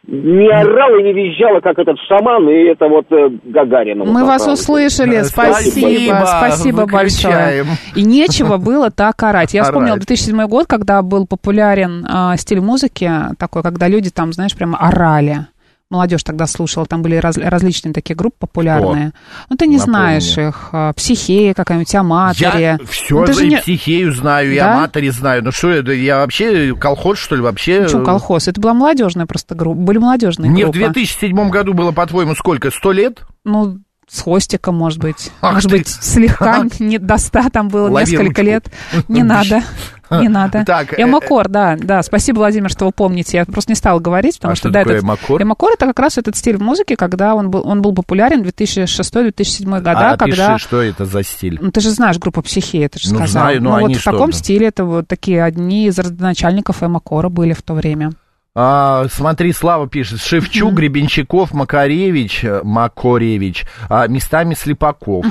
не 0.07 0.49
орала 0.49 0.99
и 0.99 1.03
не 1.03 1.13
визжала, 1.13 1.59
как 1.61 1.79
этот 1.79 1.97
шаман, 2.07 2.47
и 2.49 2.71
это 2.71 2.87
вот 2.87 3.05
э, 3.11 3.29
Гагарина. 3.43 4.03
вот 4.03 4.13
Мы 4.13 4.19
на 4.21 4.25
вас 4.25 4.47
услышали, 4.47 5.23
спасибо, 5.23 6.25
спасибо, 6.25 6.85
большое. 6.85 7.65
И 7.95 8.03
нечего 8.03 8.57
было 8.57 8.91
так 8.91 9.21
орать. 9.23 9.53
Я 9.53 9.63
вспомнила 9.63 9.93
Орать. 9.93 10.07
2007 10.07 10.47
год, 10.47 10.67
когда 10.67 11.01
был 11.01 11.25
популярен 11.25 12.05
а, 12.07 12.37
стиль 12.37 12.61
музыки 12.61 13.09
такой, 13.39 13.63
когда 13.63 13.87
люди 13.87 14.09
там, 14.11 14.31
знаешь, 14.33 14.55
прямо 14.55 14.77
орали. 14.77 15.47
Молодежь 15.91 16.23
тогда 16.23 16.47
слушала, 16.47 16.87
там 16.87 17.03
были 17.03 17.15
раз- 17.17 17.37
различные 17.37 17.93
такие 17.93 18.15
группы 18.15 18.35
популярные. 18.39 19.13
Ну, 19.49 19.55
ты 19.55 19.67
не 19.67 19.77
Напомни. 19.77 19.91
знаешь 19.91 20.37
их. 20.37 20.69
а, 20.71 20.93
Психея 20.93 21.53
какая-нибудь, 21.53 21.93
Аматори. 21.93 22.59
Я 22.61 22.79
все 22.89 23.23
Ну, 23.23 23.31
же 23.31 23.45
не- 23.47 23.57
психею 23.59 24.11
знаю, 24.11 24.51
и 24.51 24.57
Да? 24.57 24.73
аматори 24.77 25.09
знаю. 25.11 25.43
Ну 25.43 25.51
что 25.51 25.69
это, 25.69 25.91
я 25.91 26.17
вообще 26.17 26.73
колхоз, 26.75 27.19
что 27.19 27.35
ли, 27.35 27.41
вообще? 27.43 27.87
Что, 27.87 28.03
колхоз? 28.03 28.47
Это 28.47 28.59
была 28.59 28.73
молодежная 28.73 29.27
просто 29.27 29.53
группа. 29.53 29.79
Были 29.79 29.99
молодежные 29.99 30.49
Мне 30.49 30.63
в 30.65 30.71
группы. 30.71 30.79
2007 30.91 31.49
году 31.51 31.73
было, 31.75 31.91
по-твоему, 31.91 32.33
сколько? 32.33 32.71
Сто 32.71 32.91
лет? 32.91 33.21
Ну, 33.43 33.77
с 34.07 34.21
хвостиком, 34.21 34.75
может 34.75 34.99
быть. 34.99 35.31
Ах 35.41 35.53
может 35.55 35.69
ты. 35.71 35.77
быть, 35.79 35.87
слегка 35.87 36.63
не 36.79 36.99
до 36.99 37.17
ста 37.17 37.49
там 37.51 37.69
было 37.69 37.89
Лови 37.89 38.11
несколько 38.11 38.41
ручку. 38.41 38.41
лет. 38.41 38.65
Не 39.07 39.23
надо. 39.23 39.63
Не 40.11 40.29
надо. 40.29 40.63
Так, 40.65 40.93
э, 40.97 41.01
Эмокор, 41.03 41.47
да, 41.49 41.75
да. 41.77 42.03
Спасибо, 42.03 42.37
Владимир, 42.37 42.69
что 42.69 42.85
вы 42.85 42.91
помните. 42.91 43.37
Я 43.37 43.45
просто 43.45 43.71
не 43.71 43.75
стала 43.75 43.99
говорить, 43.99 44.35
потому 44.37 44.53
А 44.53 44.55
что, 44.55 44.69
что 44.69 44.73
да, 44.73 44.81
этот- 44.81 45.03
эмокор? 45.03 45.41
Эмокор 45.41 45.71
это 45.73 45.85
как 45.87 45.99
раз 45.99 46.17
этот 46.17 46.35
стиль 46.35 46.57
в 46.57 46.61
музыке, 46.61 46.95
когда 46.95 47.35
он 47.35 47.49
был, 47.49 47.67
он 47.67 47.81
был 47.81 47.93
популярен 47.93 48.43
в 48.43 48.47
2006-2007 48.47 49.65
года, 49.79 50.11
а 50.11 50.17
когда... 50.17 50.53
пиши, 50.55 50.65
что 50.67 50.81
это 50.81 51.05
за 51.05 51.23
стиль? 51.23 51.57
Ну, 51.61 51.71
ты 51.71 51.81
же 51.81 51.89
знаешь 51.91 52.17
группу 52.17 52.41
«Психея», 52.41 52.89
ты 52.89 52.99
же 52.99 53.09
Ну, 53.09 53.15
сказал. 53.19 53.27
знаю, 53.27 53.61
но 53.61 53.69
ну, 53.71 53.75
вот 53.79 53.85
они 53.85 53.95
в 53.95 54.01
что 54.01 54.11
таком 54.11 54.31
же? 54.31 54.37
стиле 54.37 54.67
это 54.67 54.85
вот 54.85 55.07
такие 55.07 55.43
одни 55.43 55.87
из 55.87 55.97
родоначальников 55.99 56.83
Эмокора 56.83 57.29
были 57.29 57.53
в 57.53 57.61
то 57.61 57.73
время. 57.73 58.11
А, 58.57 59.05
смотри, 59.11 59.51
Слава 59.51 59.89
пишет, 59.89 60.21
Шевчук, 60.21 60.73
Гребенщиков, 60.73 61.53
Макаревич, 61.53 62.45
э, 62.45 62.61
Макоревич, 62.63 63.65
а, 63.89 64.07
местами 64.07 64.53
Слепаков. 64.53 65.25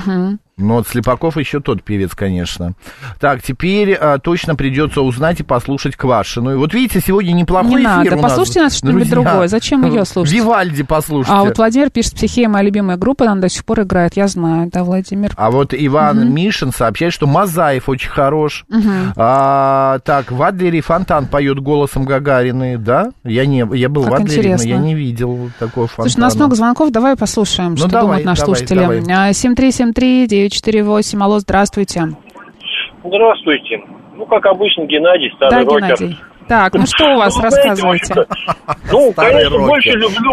Но 0.57 0.75
вот 0.75 0.87
Слепаков 0.87 1.35
еще 1.35 1.59
тот 1.59 1.83
певец, 1.83 2.15
конечно. 2.15 2.75
Так, 3.19 3.43
теперь 3.43 3.93
а, 3.93 4.19
точно 4.19 4.55
придется 4.55 5.01
узнать 5.01 5.41
и 5.41 5.43
послушать 5.43 5.97
Квашину. 5.97 6.45
Ну, 6.45 6.51
и 6.53 6.55
вот 6.55 6.73
видите, 6.73 7.01
сегодня 7.05 7.33
неплохой 7.33 7.81
не 7.81 7.87
эфир 7.87 7.87
надо. 7.87 8.17
у 8.17 8.21
нас. 8.21 8.31
Послушайте 8.31 8.61
нас 8.61 8.77
что-нибудь 8.77 9.09
другое. 9.09 9.47
Зачем 9.49 9.85
ее 9.85 10.05
слушать? 10.05 10.33
Вивальди 10.33 10.83
послушайте. 10.83 11.33
А 11.33 11.43
вот 11.43 11.57
Владимир 11.57 11.89
пишет, 11.89 12.13
«Психея» 12.13 12.47
моя 12.47 12.63
любимая 12.63 12.95
группа, 12.95 13.25
она 13.25 13.41
до 13.41 13.49
сих 13.49 13.65
пор 13.65 13.81
играет. 13.81 14.15
Я 14.15 14.27
знаю, 14.27 14.69
да, 14.71 14.85
Владимир. 14.85 15.33
А 15.35 15.51
вот 15.51 15.73
Иван 15.73 16.19
угу. 16.19 16.33
Мишин 16.33 16.71
сообщает, 16.71 17.11
что 17.11 17.27
Мазаев 17.27 17.89
очень 17.89 18.09
хорош. 18.09 18.63
Угу. 18.69 18.89
А, 19.17 19.99
так, 20.05 20.31
в 20.31 20.41
Адлере 20.41 20.79
Фонтан 20.79 21.25
поет 21.25 21.59
голосом 21.59 22.05
Гагарины, 22.05 22.77
да? 22.77 23.11
Я, 23.25 23.45
не, 23.45 23.67
я 23.73 23.89
был 23.89 24.03
как 24.03 24.11
в 24.11 24.15
Адлере, 24.15 24.41
интересно. 24.41 24.69
но 24.69 24.75
я 24.75 24.77
не 24.77 24.95
видел 24.95 25.49
такого 25.59 25.87
фонтана. 25.87 26.09
Слушай, 26.09 26.17
у 26.19 26.21
нас 26.21 26.35
много 26.35 26.55
звонков, 26.55 26.91
давай 26.91 27.17
послушаем, 27.17 27.71
ну, 27.71 27.77
что 27.77 27.87
давай, 27.89 28.03
думают 28.03 28.25
наши 28.25 28.41
давай, 28.41 28.55
слушатели. 28.55 28.79
Давай. 28.79 29.29
А, 29.29 29.33
7373 29.33 30.44
495-7373-948. 30.47 31.21
Алло, 31.21 31.39
здравствуйте. 31.39 32.01
Здравствуйте. 33.03 33.81
Ну, 34.15 34.25
как 34.25 34.45
обычно, 34.45 34.85
Геннадий, 34.85 35.31
старый 35.35 35.65
да, 35.65 35.71
рокер. 35.71 35.95
Геннадий. 35.97 36.17
Так, 36.47 36.73
ну 36.73 36.85
что 36.85 37.05
у 37.05 37.09
ну, 37.09 37.17
вас, 37.17 37.35
ну, 37.37 37.43
рассказывайте. 37.43 38.13
Ну, 38.91 39.13
конечно, 39.13 39.57
рокер. 39.57 39.67
больше 39.67 39.89
люблю 39.91 40.31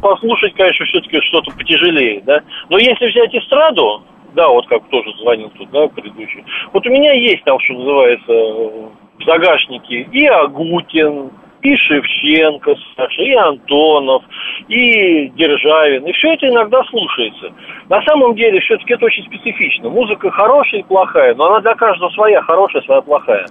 послушать, 0.00 0.54
конечно, 0.54 0.86
все-таки 0.86 1.20
что-то 1.28 1.52
потяжелее, 1.56 2.20
да. 2.26 2.40
Но 2.68 2.78
если 2.78 3.08
взять 3.08 3.34
эстраду, 3.34 4.02
да, 4.34 4.48
вот 4.48 4.66
как 4.66 4.82
тоже 4.88 5.10
звонил 5.20 5.50
тут, 5.50 5.70
да, 5.70 5.86
предыдущий. 5.88 6.44
Вот 6.72 6.86
у 6.86 6.90
меня 6.90 7.12
есть 7.12 7.44
там, 7.44 7.58
что 7.60 7.74
называется, 7.74 8.32
э, 8.32 8.88
в 9.18 9.24
загашнике 9.24 10.00
и 10.12 10.26
Агутин, 10.26 11.30
и 11.62 11.76
Шевченко, 11.76 12.74
и 13.18 13.34
Антонов, 13.34 14.24
и 14.68 15.28
Державин. 15.36 16.04
И 16.06 16.12
все 16.12 16.34
это 16.34 16.48
иногда 16.48 16.82
слушается. 16.84 17.52
На 17.88 18.02
самом 18.02 18.34
деле, 18.34 18.60
все-таки 18.60 18.94
это 18.94 19.06
очень 19.06 19.24
специфично. 19.24 19.88
Музыка 19.88 20.30
хорошая 20.30 20.80
и 20.80 20.84
плохая, 20.84 21.34
но 21.34 21.46
она 21.46 21.60
для 21.60 21.74
каждого 21.74 22.10
своя, 22.10 22.42
хорошая, 22.42 22.82
своя 22.82 23.00
плохая. 23.00 23.46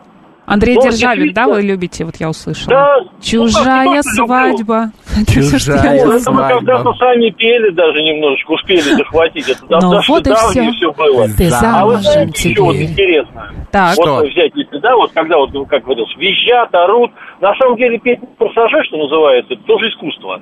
Андрей 0.54 0.76
Ну, 0.76 0.82
Державин, 0.84 1.34
да, 1.34 1.48
вы 1.48 1.62
любите, 1.62 2.04
вот 2.06 2.16
я 2.18 2.30
услышала. 2.30 2.70
Да. 2.70 2.96
Чужая 3.22 4.02
Ну, 4.04 4.26
свадьба. 4.26 4.92
Чужая 5.28 6.06
Ну, 6.06 6.12
это 6.14 6.32
мы 6.32 6.38
свадьба. 6.38 6.48
когда-то 6.60 6.94
сами 6.96 7.30
пели, 7.30 7.70
даже 7.72 8.02
немножечко 8.02 8.52
успели 8.52 8.82
захватить. 8.82 9.48
Это 9.50 9.66
Ну, 9.70 10.00
вот 10.08 10.28
и 10.28 10.34
всё. 10.34 10.72
все 10.74 10.92
было. 10.92 11.28
Ты 11.38 11.50
А 11.64 11.86
вы 11.86 11.98
знаете, 11.98 12.50
еще 12.50 12.62
вот 12.62 12.74
теперь. 12.74 12.92
интересно. 12.92 13.52
Так. 13.72 13.96
Вот 13.98 14.06
Что? 14.06 14.26
взять, 14.28 14.52
если, 14.56 14.78
да, 14.80 14.96
вот 14.96 15.12
когда 15.14 15.38
вот, 15.38 15.54
ну, 15.54 15.66
как 15.66 15.84
говорилось, 15.84 16.14
визжат, 16.18 16.74
орут. 16.76 17.12
На 17.40 17.56
самом 17.56 17.78
деле 17.78 17.98
петь 18.00 18.20
пассажир, 18.38 18.84
что 18.86 18.98
называется, 18.98 19.54
это 19.54 19.64
тоже 19.64 19.88
искусство. 19.90 20.42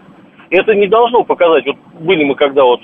Это 0.50 0.74
не 0.74 0.88
должно 0.88 1.24
показать. 1.24 1.65
Вот 1.67 1.76
были 2.02 2.24
мы 2.24 2.34
когда 2.36 2.63
вот 2.63 2.80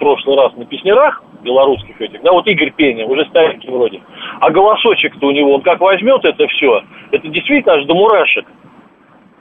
прошлый 0.00 0.36
раз 0.36 0.52
на 0.56 0.64
песнярах 0.64 1.22
белорусских 1.42 2.00
этих, 2.00 2.20
да, 2.22 2.32
вот 2.32 2.46
Игорь 2.48 2.72
Пеня, 2.72 3.06
уже 3.06 3.24
старенький 3.26 3.70
вроде. 3.70 4.02
А 4.40 4.50
голосочек-то 4.50 5.28
у 5.28 5.30
него, 5.30 5.54
он 5.54 5.62
как 5.62 5.80
возьмет 5.80 6.24
это 6.24 6.46
все, 6.48 6.82
это 7.12 7.28
действительно 7.28 7.74
аж 7.74 7.84
до 7.86 7.94
мурашек. 7.94 8.46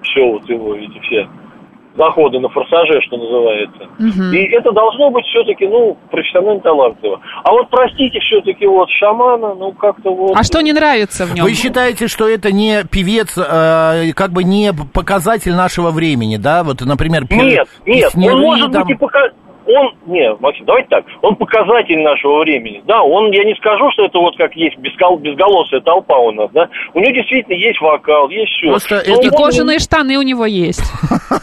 Все 0.02 0.24
вот 0.32 0.48
его, 0.48 0.76
эти 0.76 0.98
все 1.00 1.28
заходы 1.98 2.40
на 2.40 2.48
форсаже, 2.50 3.02
что 3.02 3.18
называется. 3.18 3.88
Мгм. 4.00 4.34
И 4.34 4.38
это 4.56 4.72
должно 4.72 5.10
быть 5.12 5.26
все-таки, 5.26 5.68
ну, 5.68 5.98
профессионально 6.10 6.62
талантливо. 6.62 7.20
А 7.44 7.52
вот, 7.52 7.70
простите, 7.70 8.20
все-таки 8.22 8.66
вот 8.66 8.90
шамана, 8.92 9.54
ну, 9.56 9.74
как-то 9.74 10.14
вот... 10.14 10.32
А 10.38 10.44
что 10.44 10.62
не 10.62 10.72
нравится 10.72 11.26
в 11.26 11.34
нем? 11.34 11.44
Вы 11.44 11.54
считаете, 11.56 12.08
что 12.08 12.30
это 12.30 12.54
не 12.54 12.84
певец, 12.90 13.38
э, 13.38 14.14
как 14.14 14.32
бы 14.32 14.46
не 14.46 14.72
показатель 14.94 15.54
нашего 15.54 15.92
времени, 15.92 16.38
да? 16.38 16.64
Вот, 16.64 16.80
например, 16.82 17.28
пе- 17.28 17.36
Нет, 17.36 17.68
нет, 17.86 18.06
песняры 18.06 18.36
он 18.36 18.42
может 18.42 18.72
там- 18.72 18.84
быть 18.84 18.96
и 18.96 18.98
пока... 18.98 19.20
Он, 19.70 19.94
не, 20.08 20.34
Максим, 20.40 20.66
давайте 20.66 20.90
так, 20.90 21.06
он 21.22 21.36
показатель 21.36 22.00
нашего 22.02 22.40
времени, 22.40 22.82
да, 22.88 23.04
он, 23.04 23.32
я 23.32 23.44
не 23.44 23.54
скажу, 23.56 23.92
что 23.92 24.06
это 24.06 24.18
вот 24.18 24.36
как 24.36 24.56
есть 24.56 24.78
безгол, 24.80 25.18
безголосая 25.18 25.82
толпа 25.82 26.18
у 26.18 26.32
нас, 26.32 26.50
да, 26.54 26.68
у 26.96 27.00
него 27.00 27.12
действительно 27.12 27.54
есть 27.56 27.80
вокал, 27.80 28.30
есть 28.30 28.52
все. 28.54 28.70
Просто 28.70 28.96
это- 28.96 29.22
И 29.22 29.30
кожаные 29.30 29.78
штаны 29.80 30.18
у 30.18 30.24
него 30.24 30.46
есть. 30.46 30.82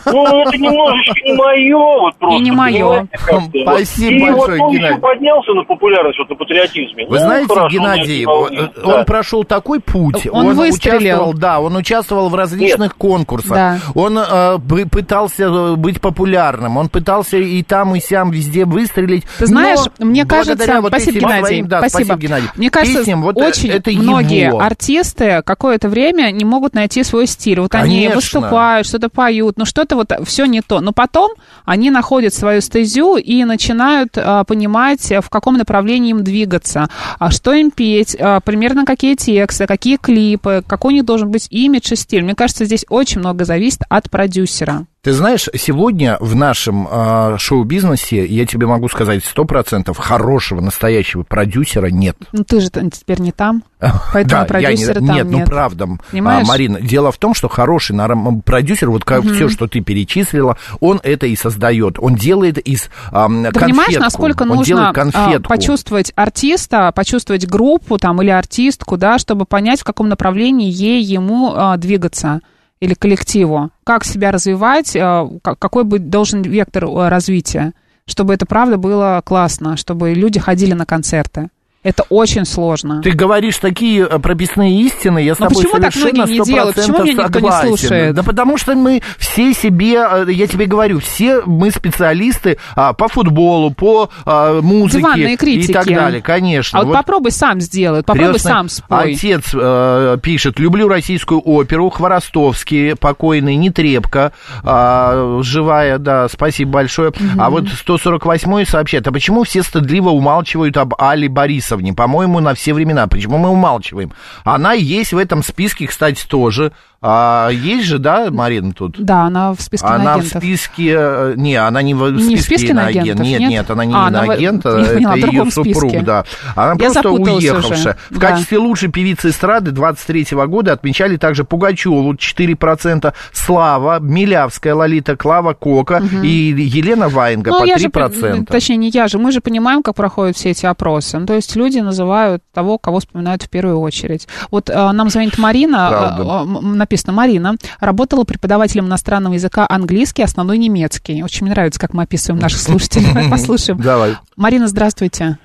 Ну, 0.06 0.24
это 0.42 0.56
немножечко 0.56 1.14
не 1.24 1.32
мое, 1.34 1.76
вот 1.76 2.14
просто. 2.16 2.38
И 2.38 2.40
не 2.40 2.50
как-то 2.50 3.34
вот. 3.40 3.50
Спасибо 3.62 4.12
И 4.14 4.20
большое, 4.20 4.58
вот 4.58 4.66
он 4.66 4.72
Геннадий. 4.72 4.88
еще 4.94 5.00
поднялся 5.00 5.52
на 5.52 5.64
популярность, 5.64 6.18
вот 6.18 6.30
на 6.30 6.36
патриотизме. 6.36 7.06
Вы 7.06 7.12
Ну, 7.12 7.18
знаете, 7.18 7.48
хорошо, 7.48 7.68
Геннадий, 7.68 8.24
ну, 8.24 8.32
он, 8.32 8.58
он 8.84 8.90
да. 8.98 9.04
прошел 9.04 9.44
такой 9.44 9.80
путь. 9.80 10.26
Он 10.30 10.54
выстрелил. 10.54 10.98
участвовал, 10.98 11.34
да, 11.34 11.60
он 11.60 11.76
участвовал 11.76 12.28
в 12.28 12.34
различных 12.34 12.96
конкурсах. 12.96 13.52
Да. 13.56 13.76
Он 13.94 14.18
э, 14.18 14.58
пытался 14.90 15.44
э, 15.44 15.74
быть 15.76 16.00
популярным. 16.00 16.76
Он 16.76 16.88
пытался 16.88 17.36
и 17.38 17.62
там, 17.62 17.94
и 17.96 18.00
сям 18.00 18.15
везде 18.24 18.64
выстрелить. 18.64 19.24
Ты 19.38 19.46
знаешь, 19.46 19.80
Но 19.98 20.06
мне 20.06 20.24
кажется, 20.24 20.80
вот 20.80 20.88
спасибо, 20.88 21.18
Геннадий, 21.20 21.46
своим- 21.46 21.68
да, 21.68 21.88
спасибо. 21.88 22.14
Геннадий. 22.16 22.48
Мне 22.56 22.70
кажется, 22.70 22.98
Песням, 22.98 23.22
вот, 23.22 23.36
э, 23.36 23.48
очень 23.48 23.70
это 23.70 23.90
многие 23.90 24.46
его. 24.46 24.60
артисты 24.60 25.42
какое-то 25.44 25.88
время 25.88 26.30
не 26.30 26.44
могут 26.44 26.74
найти 26.74 27.02
свой 27.04 27.26
стиль. 27.26 27.60
Вот 27.60 27.74
они 27.74 27.96
Конечно. 27.96 28.16
выступают, 28.16 28.86
что-то 28.86 29.08
поют, 29.08 29.58
но 29.58 29.64
что-то 29.64 29.96
вот 29.96 30.12
все 30.24 30.46
не 30.46 30.60
то. 30.60 30.80
Но 30.80 30.92
потом 30.92 31.32
они 31.64 31.90
находят 31.90 32.34
свою 32.34 32.60
стезю 32.60 33.16
и 33.16 33.44
начинают 33.44 34.16
а, 34.16 34.44
понимать, 34.44 35.10
в 35.10 35.28
каком 35.28 35.56
направлении 35.56 36.10
им 36.10 36.24
двигаться, 36.24 36.88
а 37.18 37.30
что 37.30 37.52
им 37.52 37.70
петь, 37.70 38.16
а, 38.18 38.40
примерно 38.40 38.84
какие 38.84 39.14
тексты, 39.14 39.66
какие 39.66 39.96
клипы, 39.96 40.62
какой 40.66 40.92
у 40.92 40.96
них 40.96 41.04
должен 41.04 41.30
быть 41.30 41.46
имидж 41.50 41.92
и 41.92 41.96
стиль. 41.96 42.22
Мне 42.22 42.34
кажется, 42.34 42.64
здесь 42.64 42.84
очень 42.88 43.20
много 43.20 43.44
зависит 43.44 43.80
от 43.88 44.10
продюсера. 44.10 44.86
Ты 45.06 45.12
знаешь, 45.12 45.48
сегодня 45.54 46.16
в 46.18 46.34
нашем 46.34 46.88
э, 46.90 47.36
шоу-бизнесе, 47.38 48.26
я 48.26 48.44
тебе 48.44 48.66
могу 48.66 48.88
сказать, 48.88 49.24
сто 49.24 49.44
процентов 49.44 49.98
хорошего, 49.98 50.60
настоящего 50.60 51.22
продюсера 51.22 51.86
нет. 51.86 52.16
Ну, 52.32 52.42
ты 52.42 52.58
же 52.58 52.70
теперь 52.70 53.20
не 53.20 53.30
там, 53.30 53.62
поэтому 54.12 54.42
да, 54.42 54.44
продюсера 54.46 54.98
не, 54.98 55.06
там 55.06 55.16
нет. 55.16 55.26
нет. 55.28 55.38
ну 55.38 55.44
правда, 55.44 55.84
а, 55.84 56.10
Понимаешь? 56.10 56.48
Марина, 56.48 56.80
дело 56.80 57.12
в 57.12 57.18
том, 57.18 57.34
что 57.34 57.46
хороший 57.48 57.94
нарам- 57.94 58.42
продюсер, 58.42 58.90
вот 58.90 59.04
как 59.04 59.22
все, 59.22 59.48
что 59.48 59.68
ты 59.68 59.80
перечислила, 59.80 60.58
он 60.80 60.98
это 61.04 61.26
и 61.26 61.36
создает. 61.36 62.00
Он 62.00 62.16
делает 62.16 62.58
из 62.58 62.86
Ты 62.86 62.90
конфетку. 63.12 63.60
понимаешь, 63.60 63.98
насколько 64.00 64.42
он 64.42 64.48
нужно 64.48 64.92
конфетку. 64.92 65.48
почувствовать 65.48 66.12
артиста, 66.16 66.90
почувствовать 66.90 67.46
группу 67.46 67.96
там 67.98 68.20
или 68.22 68.30
артистку, 68.30 68.96
да, 68.96 69.20
чтобы 69.20 69.44
понять, 69.44 69.82
в 69.82 69.84
каком 69.84 70.08
направлении 70.08 70.68
ей 70.68 71.00
ему 71.00 71.52
а, 71.54 71.76
двигаться 71.76 72.40
или 72.80 72.94
коллективу, 72.94 73.70
как 73.84 74.04
себя 74.04 74.32
развивать, 74.32 74.94
ка- 75.42 75.56
какой 75.56 75.84
быть 75.84 76.10
должен 76.10 76.42
вектор 76.42 76.84
а, 76.84 77.08
развития, 77.10 77.72
чтобы 78.06 78.34
это 78.34 78.46
правда 78.46 78.76
было 78.76 79.22
классно, 79.24 79.76
чтобы 79.76 80.12
люди 80.12 80.38
ходили 80.38 80.72
на 80.72 80.86
концерты. 80.86 81.48
Это 81.86 82.02
очень 82.08 82.44
сложно. 82.44 83.00
Ты 83.00 83.12
говоришь 83.12 83.58
такие 83.58 84.08
э, 84.10 84.18
прописные 84.18 84.82
истины, 84.82 85.20
я 85.20 85.36
с 85.36 85.38
Но 85.38 85.46
тобой 85.46 85.62
почему 85.62 85.80
так 85.80 85.94
совершенно 85.94 86.24
многие 86.24 86.38
не 86.40 86.44
делают? 86.44 86.74
Почему 86.74 86.98
100% 86.98 87.02
меня 87.04 87.22
никто 87.22 87.38
не 87.38 87.52
слушает? 87.52 88.14
Да 88.16 88.22
потому 88.24 88.58
что 88.58 88.74
мы 88.74 89.02
все 89.18 89.54
себе, 89.54 89.94
э, 89.94 90.26
я 90.32 90.48
тебе 90.48 90.66
говорю, 90.66 90.98
все 90.98 91.42
мы 91.46 91.70
специалисты 91.70 92.58
а, 92.74 92.92
по 92.92 93.06
футболу, 93.06 93.70
по 93.70 94.10
а, 94.24 94.60
музыке 94.62 94.98
Диванные 94.98 95.34
и 95.34 95.36
критики. 95.36 95.72
так 95.72 95.86
далее, 95.86 96.20
конечно. 96.20 96.80
А 96.80 96.82
вот, 96.82 96.92
попробуй 96.92 97.30
сам 97.30 97.60
сделай, 97.60 98.02
попробуй 98.02 98.40
сам 98.40 98.68
спой. 98.68 99.14
Отец 99.14 99.44
э, 99.54 100.18
пишет, 100.20 100.58
люблю 100.58 100.88
российскую 100.88 101.40
оперу, 101.40 101.90
Хворостовский, 101.90 102.96
покойный, 102.96 103.54
Нетребко, 103.54 104.32
а, 104.64 105.38
живая, 105.40 105.98
да, 105.98 106.26
спасибо 106.28 106.72
большое. 106.72 107.12
А 107.38 107.48
вот 107.48 107.66
148-й 107.66 108.66
сообщает, 108.66 109.06
а 109.06 109.12
почему 109.12 109.44
все 109.44 109.62
стыдливо 109.62 110.08
умалчивают 110.08 110.76
об 110.78 110.92
Али 110.98 111.28
Борисовне? 111.28 111.75
По-моему, 111.94 112.40
на 112.40 112.54
все 112.54 112.72
времена. 112.74 113.06
Почему 113.06 113.38
мы 113.38 113.48
умалчиваем? 113.50 114.12
Она 114.44 114.72
есть 114.72 115.12
в 115.12 115.18
этом 115.18 115.42
списке, 115.42 115.86
кстати, 115.86 116.26
тоже. 116.26 116.72
А, 117.02 117.50
есть 117.50 117.86
же, 117.86 117.98
да, 117.98 118.30
Марина, 118.30 118.72
тут? 118.72 118.96
Да, 118.98 119.24
она 119.24 119.52
в 119.52 119.60
списке 119.60 119.86
Она 119.86 120.14
в 120.14 120.20
агентов. 120.20 120.42
списке... 120.42 120.94
э, 120.98 121.34
Не, 121.36 121.54
она 121.56 121.82
не 121.82 121.94
в 121.94 122.10
Не 122.10 122.18
в 122.36 122.40
списке, 122.40 122.42
списке 122.42 122.66
иноагент. 122.68 123.20
Нет, 123.20 123.40
нет? 123.40 123.50
нет, 123.50 123.70
она 123.70 123.84
не 123.84 123.94
А, 123.94 124.06
она 124.06 124.22
в- 124.22 124.24
иноагент, 124.24 124.64
я 124.64 124.70
это 124.80 124.94
поняла, 124.94 125.12
в 125.12 125.16
ее 125.16 125.50
супруг, 125.50 125.76
списке. 125.76 126.00
да. 126.00 126.24
Она 126.56 126.72
Я 126.72 126.76
просто 126.90 127.10
уехавшая. 127.10 127.72
уже, 127.78 127.96
В 128.10 128.18
да. 128.18 128.28
качестве 128.28 128.58
лучшей 128.58 128.88
певицы 128.90 129.28
эстрады 129.28 129.70
23 129.72 130.26
года 130.46 130.72
отмечали 130.72 131.16
также 131.16 131.44
Пугачеву 131.44 132.12
4%, 132.14 133.12
Слава, 133.32 133.98
Милявская, 134.00 134.74
Лолита, 134.74 135.16
Клава 135.16 135.52
Кока 135.54 136.02
и 136.22 136.28
Елена 136.28 137.08
Ваенга 137.08 137.50
Ну, 137.50 137.60
по 137.60 137.64
я 137.64 137.78
же, 137.78 137.88
3%. 137.88 138.46
точнее, 138.46 138.76
не 138.78 138.88
я 138.88 139.06
же, 139.08 139.18
мы 139.18 139.32
же 139.32 139.40
понимаем, 139.40 139.82
как 139.82 139.94
проходят 139.94 140.36
все 140.36 140.50
эти 140.50 140.64
опросы. 140.66 141.18
Ну, 141.18 141.26
то 141.26 141.34
есть 141.34 141.54
люди 141.56 141.65
называют 141.74 142.42
того, 142.52 142.78
кого 142.78 143.00
вспоминают 143.00 143.42
в 143.42 143.50
первую 143.50 143.80
очередь. 143.80 144.28
Вот 144.50 144.70
э, 144.70 144.92
нам 144.92 145.08
звонит 145.10 145.38
Марина, 145.38 146.16
э, 146.18 146.22
э, 146.22 146.74
написано 146.76 147.12
Марина, 147.12 147.54
работала 147.80 148.24
преподавателем 148.24 148.86
иностранного 148.86 149.34
языка 149.34 149.66
английский, 149.68 150.22
основной 150.22 150.58
немецкий. 150.58 151.22
Очень 151.22 151.46
мне 151.46 151.54
нравится, 151.54 151.80
как 151.80 151.94
мы 151.94 152.04
описываем 152.04 152.40
наших 152.40 152.60
слушателей. 152.60 153.12
Давай 153.12 153.30
Послушаем. 153.30 153.80
Давай. 153.80 154.16
Марина, 154.36 154.68
здравствуйте. 154.68 155.38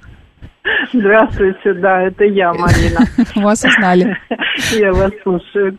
Здравствуйте, 0.94 1.74
да, 1.76 2.04
это 2.04 2.24
я, 2.26 2.54
Марина. 2.54 3.00
Вас 3.36 3.64
узнали. 3.64 4.18
Я 4.78 4.92
вас 4.92 5.12
слушаю 5.24 5.78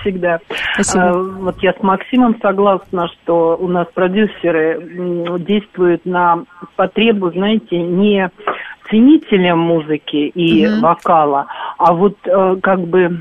всегда. 0.00 0.38
Спасибо. 0.74 1.10
А, 1.10 1.12
Вот 1.12 1.60
я 1.60 1.72
с 1.72 1.82
Максимом 1.82 2.38
согласна, 2.40 3.08
что 3.08 3.56
у 3.56 3.66
нас 3.66 3.88
продюсеры 3.92 5.40
действуют 5.40 6.06
на 6.06 6.44
потребу, 6.76 7.30
знаете, 7.32 7.78
не 7.78 8.30
ценителям 8.92 9.58
музыки 9.58 10.28
и 10.34 10.66
Мгм. 10.68 10.80
вокала, 10.82 11.46
а 11.78 11.94
вот 11.94 12.16
э, 12.24 12.56
как 12.62 12.80
бы 12.80 13.18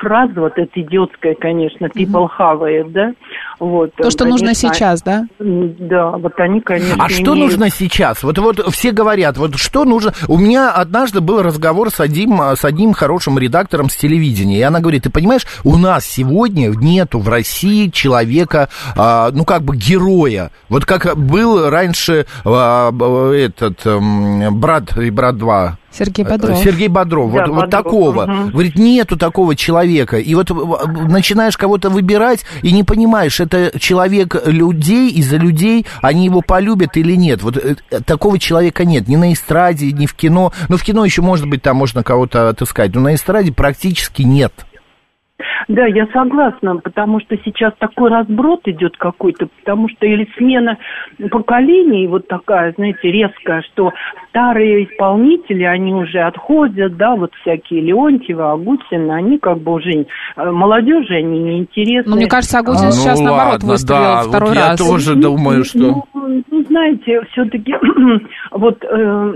фраза 0.00 0.40
вот 0.40 0.52
эта 0.56 0.80
идиотская, 0.80 1.34
конечно, 1.34 1.86
people 1.86 2.28
have 2.38 2.60
it, 2.62 2.90
да? 2.90 3.12
Вот, 3.58 3.94
То, 3.94 4.10
что 4.10 4.24
нужно 4.24 4.48
конечно, 4.48 4.74
сейчас, 4.74 5.02
да? 5.02 5.24
Да, 5.38 6.10
вот 6.12 6.32
они, 6.38 6.60
конечно, 6.60 6.96
А 7.04 7.08
что 7.08 7.34
имеют- 7.34 7.38
нужно 7.52 7.70
сейчас? 7.70 8.22
Вот, 8.22 8.36
вот 8.38 8.60
все 8.74 8.90
говорят, 8.90 9.36
вот 9.38 9.56
что 9.56 9.84
нужно... 9.84 10.12
У 10.28 10.36
меня 10.38 10.70
однажды 10.70 11.20
был 11.20 11.42
разговор 11.42 11.90
с 11.90 12.00
одним, 12.00 12.40
с 12.40 12.64
одним 12.64 12.92
хорошим 12.92 13.38
редактором 13.38 13.88
с 13.88 13.96
телевидения, 13.96 14.58
и 14.58 14.62
она 14.62 14.80
говорит, 14.80 15.04
ты 15.04 15.10
понимаешь, 15.10 15.46
у 15.64 15.76
нас 15.76 16.04
сегодня 16.04 16.68
нету 16.70 17.20
в 17.20 17.28
России 17.28 17.88
человека, 17.88 18.68
а, 18.96 19.30
ну, 19.32 19.44
как 19.44 19.62
бы 19.62 19.76
героя. 19.76 20.50
Вот 20.68 20.84
как 20.84 21.16
был 21.16 21.70
раньше 21.70 22.26
а, 22.44 22.90
этот 23.32 23.86
м, 23.86 24.58
брат 24.60 24.96
и 24.98 25.10
брат 25.10 25.36
2, 25.36 25.78
Сергей 25.92 26.24
Бодров. 26.24 26.58
Сергей 26.58 26.88
Бодров, 26.88 27.32
Да, 27.32 27.40
вот, 27.46 27.48
вот 27.48 27.54
Бодров, 27.64 27.70
такого. 27.70 28.26
мгм. 28.26 28.50
Говорит, 28.50 28.76
нету 28.76 29.16
такого 29.16 29.54
человека. 29.56 30.18
И 30.18 30.34
вот 30.34 30.50
э, 30.50 30.54
начинаешь 31.08 31.56
кого-то 31.56 31.90
выбирать, 31.90 32.44
и 32.62 32.72
не 32.72 32.82
понимаешь, 32.84 33.40
это 33.40 33.78
человек 33.78 34.36
людей, 34.46 35.10
из-за 35.10 35.36
людей, 35.36 35.86
они 36.00 36.24
его 36.24 36.40
полюбят 36.40 36.96
или 36.96 37.14
нет. 37.14 37.42
Вот 37.42 37.56
э, 37.56 37.76
такого 38.04 38.38
человека 38.38 38.84
нет. 38.84 39.08
Ни 39.08 39.16
на 39.16 39.32
эстраде, 39.32 39.92
ни 39.92 40.06
в 40.06 40.14
кино. 40.14 40.52
Ну, 40.68 40.76
в 40.76 40.82
кино 40.82 41.04
еще, 41.04 41.22
может 41.22 41.46
быть, 41.48 41.62
там 41.62 41.76
можно 41.76 42.02
кого-то 42.02 42.48
отыскать. 42.48 42.94
Но 42.94 43.00
на 43.00 43.14
эстраде 43.14 43.52
практически 43.52 44.22
нет. 44.22 44.52
Да, 45.68 45.86
я 45.86 46.06
согласна, 46.12 46.76
потому 46.76 47.20
что 47.20 47.36
сейчас 47.44 47.72
такой 47.78 48.10
разброд 48.10 48.60
идет 48.66 48.96
какой-то, 48.96 49.48
потому 49.60 49.88
что 49.88 50.06
или 50.06 50.28
смена 50.36 50.78
поколений 51.30 52.06
вот 52.06 52.28
такая, 52.28 52.72
знаете, 52.76 53.10
резкая, 53.10 53.62
что 53.72 53.92
старые 54.28 54.84
исполнители, 54.84 55.64
они 55.64 55.94
уже 55.94 56.20
отходят, 56.20 56.96
да, 56.96 57.14
вот 57.14 57.32
всякие 57.42 57.80
Леонтьевы, 57.82 58.50
Агутины, 58.50 59.12
они 59.12 59.38
как 59.38 59.58
бы 59.58 59.74
уже 59.74 59.90
э, 59.90 60.04
молодежи, 60.36 61.14
они 61.14 61.38
неинтересны. 61.40 62.10
Ну, 62.10 62.16
мне 62.16 62.28
кажется, 62.28 62.58
Агутин 62.58 62.88
А, 62.88 62.92
сейчас, 62.92 63.18
ну, 63.18 63.26
наоборот, 63.26 63.52
ладно, 63.52 63.68
выстрелил 63.68 64.00
да, 64.02 64.22
второй 64.22 64.48
вот 64.48 64.56
раз. 64.56 64.80
Я 64.80 64.86
тоже 64.86 65.14
думаю, 65.16 65.64
что... 65.64 65.78
Ну, 65.78 66.04
ну, 66.50 66.64
знаете, 66.64 67.20
все-таки 67.32 67.74
вот 68.52 68.84
э, 68.84 69.32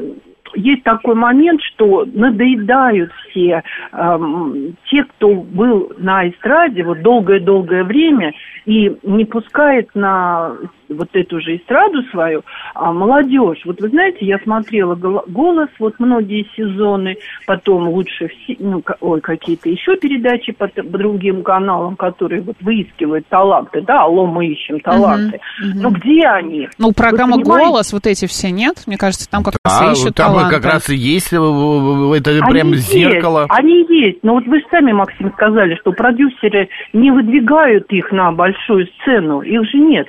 есть 0.57 0.82
такой 0.82 1.14
момент, 1.14 1.61
что 1.62 2.07
надоедают 2.12 3.12
все 3.30 3.62
эм, 3.92 4.76
те, 4.86 5.04
кто 5.04 5.34
был 5.34 5.92
на 5.98 6.28
эстраде 6.28 6.82
вот 6.82 7.02
долгое-долгое 7.02 7.84
время 7.84 8.32
и 8.64 8.96
не 9.02 9.24
пускает 9.24 9.94
на 9.94 10.57
вот 10.89 11.09
эту 11.12 11.41
же 11.41 11.57
эстраду 11.57 12.03
свою 12.11 12.43
а 12.74 12.93
молодежь. 12.93 13.61
Вот 13.64 13.80
вы 13.80 13.89
знаете, 13.89 14.18
я 14.26 14.39
смотрела 14.39 14.95
«Гол- 14.95 15.24
«Голос» 15.26 15.68
вот 15.78 15.95
многие 15.99 16.47
сезоны, 16.57 17.16
потом 17.47 17.89
лучше 17.89 18.28
все, 18.28 18.57
ну, 18.59 18.82
ой, 19.01 19.20
какие-то 19.20 19.68
еще 19.68 19.97
передачи 19.97 20.53
по, 20.53 20.68
по 20.68 20.99
другим 20.99 21.43
каналам, 21.43 21.97
которые 21.97 22.43
вот 22.43 22.57
выискивают 22.61 23.26
таланты, 23.28 23.80
да, 23.82 24.03
алло, 24.03 24.26
мы 24.26 24.47
ищем 24.47 24.80
таланты. 24.80 25.41
Мгм. 25.61 25.82
Ну 25.82 25.91
где 25.91 26.26
они? 26.26 26.68
Ну, 26.78 26.93
программа? 26.93 27.37
«Голос», 27.37 27.93
вот 27.93 28.07
эти 28.07 28.26
все, 28.26 28.51
нет? 28.51 28.82
Мне 28.87 28.97
кажется, 28.97 29.28
там 29.30 29.43
как 29.43 29.55
раз 29.62 29.80
А, 29.80 29.89
и 29.89 29.93
ищут 29.93 30.14
там 30.14 30.32
таланты. 30.32 30.55
как 30.57 30.64
раз 30.64 30.89
и 30.89 30.97
есть 30.97 31.32
э, 31.32 31.37
это 31.37 32.30
Они 32.30 32.41
прям 32.51 32.72
есть, 32.72 32.93
зеркало. 32.93 33.47
Они 33.49 33.84
есть, 33.89 34.18
но 34.22 34.34
вот 34.34 34.47
вы 34.47 34.61
же 34.61 34.66
сами, 34.70 34.93
Максим, 34.93 35.32
сказали, 35.32 35.76
что 35.76 35.93
продюсеры 35.93 36.68
не 36.93 37.11
выдвигают 37.11 37.91
их 37.93 38.11
на 38.12 38.32
большую 38.32 38.87
сцену, 39.01 39.43
их 39.43 39.62
же 39.70 39.78
нет. 39.78 40.09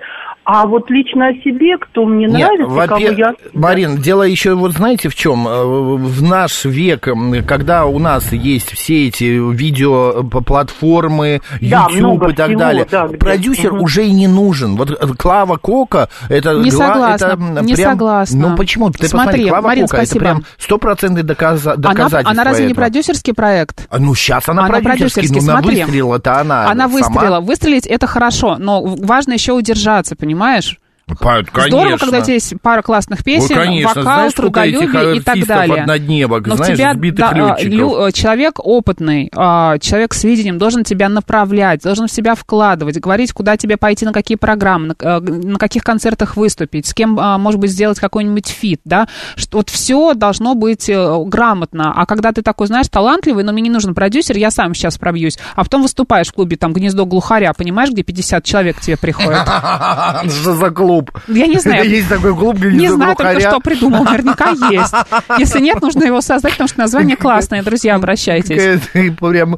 А 0.50 0.66
вот 0.66 0.90
лично 0.90 1.28
о 1.28 1.34
себе, 1.44 1.78
кто 1.78 2.06
мне 2.06 2.26
Нет, 2.26 2.40
нравится, 2.40 2.88
кого 2.88 3.02
во-пе- 3.02 3.16
я... 3.18 3.34
Марин, 3.54 3.98
дело 3.98 4.24
еще 4.24 4.54
вот 4.56 4.72
знаете 4.72 5.10
в 5.10 5.16
чем? 5.16 5.46
Э, 5.46 5.66
В 5.66 6.24
наш 6.24 6.64
век, 6.64 7.06
когда 7.46 7.86
у 7.86 8.00
нас 8.00 8.32
есть 8.32 8.72
все 8.72 9.08
эти 9.10 9.26
видеоплатформы, 9.26 11.42
Да, 11.62 11.88
YouTube 11.90 12.00
много 12.00 12.30
и 12.30 12.34
так 12.34 12.46
всего, 12.48 12.60
далее, 12.60 12.88
да, 12.90 13.08
где- 13.08 13.18
продюсер 13.18 13.74
Мгм. 13.74 13.82
уже 13.84 14.06
и 14.06 14.12
не 14.12 14.28
нужен. 14.28 14.78
Вот 14.78 14.90
э, 14.92 14.96
Клава 15.18 15.58
Кока, 15.58 16.08
это... 16.30 16.54
Не 16.54 16.70
гла- 16.70 16.88
согласна, 16.88 17.26
это, 17.26 17.34
м, 17.34 17.66
не 17.66 17.76
прям- 17.76 17.92
согласна. 17.92 18.48
Ну 18.50 18.56
почему? 18.56 18.90
Ты 18.90 19.06
Смотри, 19.06 19.18
посмотри, 19.26 19.50
Клава 19.50 19.68
Марин, 19.68 19.84
Кока, 19.88 19.98
это 19.98 20.06
спасибо. 20.06 20.24
прям 20.26 20.44
стопроцентный 20.58 21.24
доказа- 21.24 21.74
Она, 21.74 21.82
доказательство 21.82 22.32
она 22.32 22.44
разве 22.46 22.66
не 22.68 22.72
этого. 22.72 22.86
продюсерский 22.86 23.34
проект? 23.34 23.86
А, 23.90 24.00
Ну, 24.00 24.16
сейчас 24.16 24.48
она, 24.48 24.64
Она 24.64 24.80
продюсерский, 24.80 25.24
продюсерский, 25.28 25.36
ну, 25.36 25.42
смотри. 25.62 25.82
выстрела-то 25.84 26.40
она 26.40 26.70
Она 26.72 26.88
сама. 26.88 26.94
выстрелила. 27.10 27.40
Выстрелить 27.42 27.86
это 27.86 28.08
хорошо, 28.08 28.56
но 28.58 28.82
важно 28.82 29.34
еще 29.34 29.52
удержаться, 29.52 30.16
понимаешь? 30.16 30.37
понимаешь, 30.38 30.80
Поют, 31.22 31.48
Здорово, 31.54 31.70
конечно. 31.84 31.98
когда 32.00 32.18
у 32.20 32.22
тебя 32.22 32.34
есть 32.34 32.54
пара 32.62 32.82
классных 32.82 33.24
песен, 33.24 33.58
Ой, 33.58 33.66
конечно. 33.66 33.88
вокал, 34.02 34.04
Знаешь, 34.04 34.34
трудолюбие 34.34 35.16
и 35.16 35.20
так 35.22 35.46
далее. 35.48 35.82
однодневок, 35.84 36.46
Но 36.46 36.56
в 36.56 36.58
знаешь, 36.58 36.76
тебя 36.78 36.94
да, 36.94 37.32
летчиков. 37.34 37.64
лю- 37.74 38.12
человек 38.12 38.56
опытный, 38.60 39.32
а, 39.34 39.78
человек 39.80 40.14
с 40.14 40.26
видением 40.26 40.58
должен 40.58 40.84
тебя 40.84 41.08
направлять, 41.08 41.82
должен 41.84 42.08
в 42.08 42.12
себя 42.12 42.36
вкладывать, 42.36 43.00
говорить, 43.00 43.32
куда 43.32 43.56
тебе 43.56 43.78
пойти, 43.78 44.04
на 44.06 44.12
какие 44.12 44.36
программы, 44.36 44.96
на, 45.00 45.20
на 45.22 45.58
каких 45.58 45.84
концертах 45.84 46.36
выступить, 46.36 46.86
с 46.86 46.94
кем, 46.94 47.18
а, 47.18 47.38
может 47.38 47.62
быть, 47.62 47.72
сделать 47.72 48.00
какой-нибудь 48.02 48.48
фит, 48.50 48.82
да, 48.84 49.08
что 49.38 49.60
вот 49.60 49.70
все 49.70 50.14
должно 50.14 50.56
быть 50.56 50.90
э, 50.90 51.24
грамотно. 51.26 51.94
А 51.96 52.06
когда 52.06 52.34
ты 52.34 52.42
такой, 52.42 52.68
знаешь, 52.68 52.90
талантливый, 52.90 53.46
но 53.46 53.54
мне 53.54 53.62
не 53.62 53.70
нужен 53.70 53.96
продюсер, 53.96 54.36
я 54.36 54.52
сам 54.52 54.74
сейчас 54.74 54.98
пробьюсь, 54.98 55.38
а 55.56 55.64
потом 55.64 55.84
выступаешь 55.84 56.28
в 56.28 56.34
клубе, 56.34 56.58
там, 56.58 56.74
«Гнездо 56.74 57.06
глухаря», 57.06 57.54
понимаешь, 57.54 57.92
где 57.92 58.04
50 58.04 58.44
человек 58.44 58.78
к 58.78 58.82
тебе 58.82 58.98
приходят? 58.98 59.48
Что 60.26 60.54
за 60.54 60.70
клуб? 60.70 60.97
Я 61.28 61.48
не 61.48 61.58
знаю. 61.60 61.90
Есть 61.90 62.10
такой 62.10 62.36
клуб, 62.36 62.56
где 62.58 62.72
Не 62.72 62.90
знаю 62.92 63.16
только, 63.16 63.40
что 63.40 63.60
придумал. 63.60 64.04
Наверняка 64.04 64.52
есть. 64.72 64.94
Если 65.38 65.60
нет, 65.60 65.82
нужно 65.82 66.04
его 66.04 66.22
создать, 66.22 66.54
потому 66.54 66.68
что 66.68 66.80
название 66.80 67.16
классное. 67.18 67.64
Друзья, 67.64 67.96
обращайтесь. 67.96 68.82
Прям... 68.94 69.56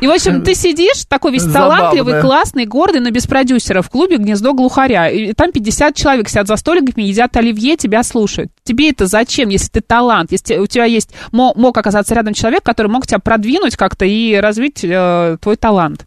И, 0.00 0.06
в 0.06 0.10
общем, 0.10 0.42
ты 0.42 0.54
сидишь, 0.54 1.04
такой 1.08 1.32
весь 1.32 1.42
Забавно. 1.42 1.76
талантливый, 1.76 2.20
классный, 2.20 2.66
гордый, 2.66 3.00
но 3.00 3.10
без 3.10 3.26
продюсера 3.26 3.82
в 3.82 3.90
клубе 3.90 4.16
«Гнездо 4.16 4.54
глухаря». 4.54 5.08
И 5.10 5.32
там 5.32 5.52
50 5.52 5.94
человек 5.94 6.28
сидят 6.28 6.46
за 6.46 6.56
столиками, 6.56 7.02
едят 7.04 7.36
оливье, 7.36 7.76
тебя 7.76 8.02
слушают. 8.02 8.50
Тебе 8.64 8.90
это 8.90 9.06
зачем, 9.06 9.48
если 9.48 9.68
ты 9.68 9.80
талант, 9.80 10.32
если 10.32 10.56
у 10.58 10.66
тебя 10.66 10.84
есть, 10.84 11.10
мо- 11.32 11.52
мог 11.56 11.76
оказаться 11.76 12.14
рядом 12.14 12.34
человек, 12.34 12.62
который 12.62 12.88
мог 12.88 13.06
тебя 13.06 13.18
продвинуть 13.18 13.76
как-то 13.76 14.04
и 14.04 14.34
развить 14.36 14.80
э, 14.84 15.36
твой 15.40 15.56
талант? 15.56 16.06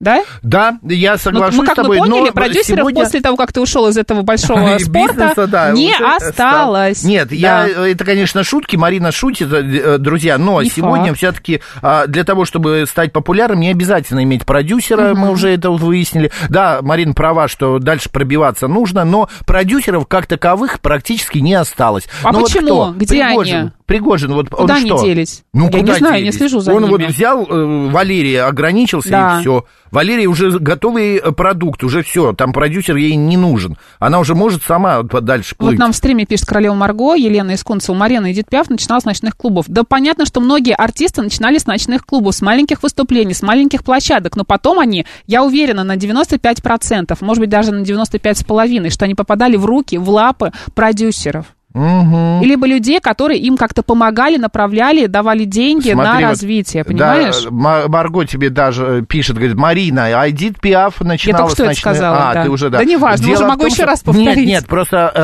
Да? 0.00 0.24
Да, 0.42 0.78
я 0.82 1.12
Ну, 1.12 1.18
соглашусь 1.18 1.58
мы, 1.58 1.66
как 1.66 1.74
с 1.74 1.76
тобой, 1.76 1.98
мы 1.98 2.06
поняли, 2.06 2.26
но 2.28 2.32
продюсеров 2.32 2.78
сегодня... 2.80 3.04
после 3.04 3.20
того, 3.20 3.36
как 3.36 3.52
ты 3.52 3.60
ушел 3.60 3.86
из 3.86 3.98
этого 3.98 4.22
большого 4.22 4.78
спорта, 4.80 5.12
бизнеса, 5.14 5.46
да, 5.46 5.70
не 5.72 5.92
осталось. 5.94 6.98
стал. 6.98 7.10
Нет, 7.10 7.28
Да. 7.28 7.34
я, 7.34 7.66
это, 7.66 8.04
конечно, 8.06 8.42
шутки, 8.42 8.76
Марина 8.76 9.12
шутит, 9.12 9.52
э, 9.52 9.98
друзья, 9.98 10.38
но 10.38 10.62
Не 10.62 10.70
сегодня 10.70 11.12
все-таки 11.12 11.60
для 12.08 12.24
того, 12.24 12.46
чтобы 12.46 12.84
стать 12.88 13.12
популярным, 13.12 13.60
не 13.60 13.70
обязательно 13.70 14.22
иметь 14.24 14.46
продюсера, 14.46 15.14
мы 15.14 15.30
уже 15.30 15.50
это 15.50 15.68
вот 15.68 15.82
выяснили. 15.82 16.32
Да, 16.48 16.78
Марина 16.80 17.12
права, 17.12 17.46
что 17.46 17.78
дальше 17.78 18.08
пробиваться 18.08 18.68
нужно, 18.68 19.04
но 19.04 19.28
продюсеров 19.46 20.06
как 20.06 20.26
таковых 20.26 20.80
практически 20.80 21.38
не 21.38 21.52
осталось. 21.54 22.08
А 22.22 22.32
Ну 22.32 22.38
вот 22.40 22.48
почему? 22.52 22.66
кто? 22.66 22.94
Где 22.96 23.24
Пригожин. 23.26 23.56
они? 23.56 23.70
Пригожин, 23.90 24.32
вот 24.34 24.48
Куда 24.50 24.74
он 24.74 24.80
они 24.82 24.86
что? 24.86 25.02
делись? 25.02 25.42
Ну, 25.52 25.64
Я 25.64 25.70
не 25.72 25.80
куда 25.80 25.94
знаю, 25.96 26.14
не 26.14 26.20
делись? 26.20 26.36
слежу 26.36 26.60
за 26.60 26.72
Он 26.72 26.82
ними. 26.84 26.90
вот 26.92 27.02
взял 27.02 27.44
э, 27.44 27.88
Валерия, 27.90 28.44
ограничился, 28.44 29.08
Да. 29.10 29.38
и 29.38 29.40
все. 29.40 29.64
Валерия 29.90 30.28
уже 30.28 30.56
готовый 30.60 31.16
э, 31.16 31.32
продукт, 31.32 31.82
уже 31.82 32.04
все, 32.04 32.32
там 32.32 32.52
продюсер 32.52 32.94
ей 32.94 33.16
не 33.16 33.36
нужен. 33.36 33.76
Она 33.98 34.20
уже 34.20 34.36
может 34.36 34.62
сама 34.62 35.02
дальше 35.02 35.56
плыть. 35.56 35.72
Вот 35.72 35.78
нам 35.80 35.90
в 35.90 35.96
стриме 35.96 36.24
пишет 36.24 36.46
королева 36.46 36.74
Марго, 36.74 37.16
Елена 37.16 37.54
Искунцева, 37.56 37.96
Марина 37.96 38.30
Эдит 38.30 38.48
Пиаф 38.48 38.70
начинала 38.70 39.00
с 39.00 39.04
ночных 39.04 39.36
клубов. 39.36 39.64
Да 39.66 39.82
понятно, 39.82 40.24
что 40.24 40.40
многие 40.40 40.76
артисты 40.76 41.22
начинали 41.22 41.58
с 41.58 41.66
ночных 41.66 42.06
клубов, 42.06 42.36
с 42.36 42.42
маленьких 42.42 42.84
выступлений, 42.84 43.34
с 43.34 43.42
маленьких 43.42 43.82
площадок, 43.82 44.36
но 44.36 44.44
потом 44.44 44.78
они, 44.78 45.04
я 45.26 45.42
уверена, 45.42 45.82
на 45.82 45.96
95%, 45.96 47.16
может 47.22 47.40
быть, 47.40 47.50
даже 47.50 47.72
на 47.72 47.82
95,5%, 47.82 48.90
что 48.90 49.04
они 49.04 49.16
попадали 49.16 49.56
в 49.56 49.64
руки, 49.64 49.98
в 49.98 50.08
лапы 50.10 50.52
продюсеров. 50.76 51.46
И 51.72 52.44
либо 52.46 52.66
людей, 52.66 52.98
которые 53.00 53.38
им 53.40 53.56
как-то 53.56 53.82
помогали, 53.84 54.36
направляли, 54.38 55.06
давали 55.06 55.44
деньги 55.44 55.92
на 55.92 56.02
Смотри, 56.04 56.24
вот, 56.24 56.30
развитие, 56.30 56.84
понимаешь? 56.84 57.44
Да, 57.44 57.50
Ма- 57.50 57.82
Марго 57.86 58.24
тебе 58.24 58.50
даже 58.50 58.84
э, 58.84 59.02
пишет, 59.02 59.36
говорит, 59.36 59.54
Марина, 59.56 60.06
а 60.20 60.28
Эдит 60.28 60.60
Пиаф 60.60 61.00
начинала 61.00 61.44
только 61.44 61.54
что 61.54 61.56
с 61.56 61.60
это 61.60 61.68
ночной- 61.70 61.80
сказала, 61.94 62.30
А, 62.30 62.34
да. 62.34 62.42
ты 62.44 62.50
уже, 62.50 62.70
да. 62.70 62.78
Да 62.78 62.84
неважно, 62.84 63.24
Дело 63.24 63.36
уже 63.36 63.46
могу 63.46 63.62
том, 63.62 63.70
еще 63.70 63.84
раз 63.84 64.00
повторить. 64.00 64.36
Нет, 64.36 64.46
нет, 64.46 64.66
просто 64.66 65.12
э, 65.14 65.20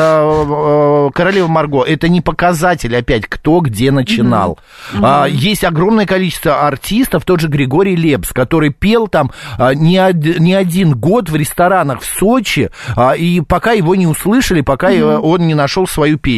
э, 1.08 1.10
королева 1.14 1.48
Марго, 1.48 1.82
это 1.82 2.08
не 2.08 2.20
показатель 2.20 2.94
опять, 2.96 3.26
кто 3.26 3.58
где 3.60 3.90
начинал. 3.90 4.58
А, 5.02 5.26
есть 5.26 5.64
огромное 5.64 6.06
количество 6.06 6.66
артистов, 6.66 7.24
тот 7.24 7.40
же 7.40 7.48
Григорий 7.48 7.96
Лепс, 7.96 8.32
который 8.32 8.70
пел 8.70 9.08
там 9.08 9.32
а, 9.58 9.74
не, 9.74 9.98
од- 10.00 10.38
не 10.38 10.54
один 10.54 10.94
год 10.94 11.28
в 11.28 11.34
ресторанах 11.34 12.02
в 12.02 12.06
Сочи, 12.06 12.70
а, 12.94 13.12
и 13.16 13.40
пока 13.40 13.72
его 13.72 13.96
не 13.96 14.06
услышали, 14.06 14.60
пока 14.60 14.92
э, 14.92 15.02
он 15.02 15.46
не 15.48 15.54
нашел 15.54 15.88
свою 15.88 16.18
песню. 16.18 16.35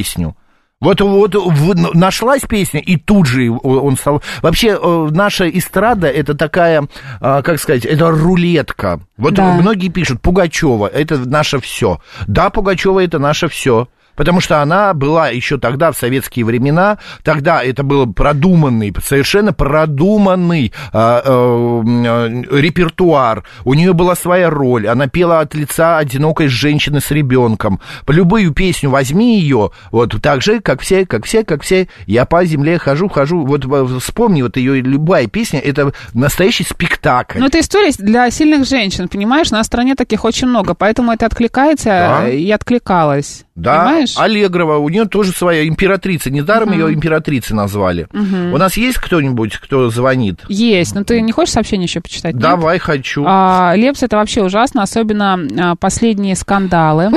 Вот, 0.80 1.00
вот 1.00 1.34
в- 1.34 1.94
нашлась 1.96 2.42
песня, 2.42 2.80
и 2.80 2.96
тут 2.96 3.26
же 3.26 3.50
он 3.50 3.96
стал... 3.96 4.22
Вообще, 4.42 4.78
э, 4.80 5.08
наша 5.10 5.48
эстрада, 5.50 6.06
это 6.06 6.34
такая, 6.34 6.86
а, 7.20 7.42
как 7.42 7.58
сказать, 7.58 7.84
это 7.84 8.10
рулетка. 8.12 9.00
Вот 9.16 9.34
Да. 9.34 9.54
многие 9.54 9.88
пишут, 9.88 10.20
Пугачева, 10.22 10.86
это 10.86 11.18
наше 11.18 11.58
все. 11.60 12.00
Да, 12.28 12.50
Пугачева, 12.50 13.02
это 13.02 13.18
наше 13.18 13.48
все. 13.48 13.88
Потому 14.18 14.40
что 14.40 14.60
она 14.60 14.94
была 14.94 15.28
еще 15.28 15.58
тогда, 15.58 15.92
в 15.92 15.96
советские 15.96 16.44
времена, 16.44 16.98
тогда 17.22 17.62
это 17.62 17.84
был 17.84 18.12
продуманный, 18.12 18.92
совершенно 19.00 19.52
продуманный 19.52 20.72
а, 20.92 21.22
э, 21.24 22.42
э, 22.50 22.60
репертуар. 22.60 23.44
У 23.64 23.74
нее 23.74 23.92
была 23.92 24.16
своя 24.16 24.50
роль. 24.50 24.88
Она 24.88 25.06
пела 25.06 25.38
от 25.38 25.54
лица 25.54 25.98
одинокой 25.98 26.48
женщины 26.48 27.00
с 27.00 27.12
ребенком. 27.12 27.80
Любую 28.08 28.52
песню 28.52 28.90
возьми 28.90 29.38
ее, 29.38 29.70
вот 29.92 30.20
так 30.20 30.42
же, 30.42 30.60
как 30.60 30.80
все, 30.80 31.06
как 31.06 31.24
все, 31.24 31.44
как 31.44 31.62
все. 31.62 31.86
Я 32.06 32.24
по 32.24 32.44
земле 32.44 32.78
хожу, 32.78 33.08
хожу. 33.08 33.46
Вот 33.46 33.64
э, 33.66 33.98
вспомни, 34.00 34.42
вот 34.42 34.56
ее 34.56 34.80
любая 34.80 35.28
песня, 35.28 35.60
это 35.60 35.92
настоящий 36.12 36.64
спектакль. 36.64 37.38
Но 37.38 37.46
это 37.46 37.60
история 37.60 37.92
для 37.96 38.28
сильных 38.32 38.66
женщин, 38.66 39.06
понимаешь? 39.06 39.52
На 39.52 39.62
стране 39.62 39.94
таких 39.94 40.24
очень 40.24 40.48
много, 40.48 40.74
поэтому 40.74 41.12
это 41.12 41.26
откликается 41.26 41.88
Да. 41.88 42.28
э, 42.28 42.34
и 42.34 42.50
откликалось. 42.50 43.44
Да, 43.54 43.84
Понимаешь? 43.84 44.07
Аллегрова, 44.16 44.76
у 44.78 44.88
нее 44.88 45.04
тоже 45.04 45.32
своя 45.32 45.66
императрица. 45.66 46.30
Недаром 46.30 46.72
ее 46.72 46.92
императрицей 46.92 47.56
назвали. 47.56 48.08
Мгм. 48.12 48.52
У 48.52 48.58
нас 48.58 48.76
есть 48.76 48.98
кто-нибудь, 48.98 49.56
кто 49.56 49.90
звонит? 49.90 50.40
Есть, 50.48 50.94
но 50.94 51.04
ты 51.04 51.20
не 51.20 51.32
хочешь 51.32 51.54
сообщение 51.54 51.86
еще 51.86 52.00
почитать? 52.00 52.34
нет? 52.34 52.42
Давай, 52.42 52.78
хочу. 52.78 53.24
А, 53.26 53.74
Лепс 53.76 54.02
это 54.02 54.16
вообще 54.16 54.42
ужасно, 54.42 54.82
особенно 54.82 55.38
а, 55.58 55.76
последние 55.76 56.36
скандалы. 56.36 57.10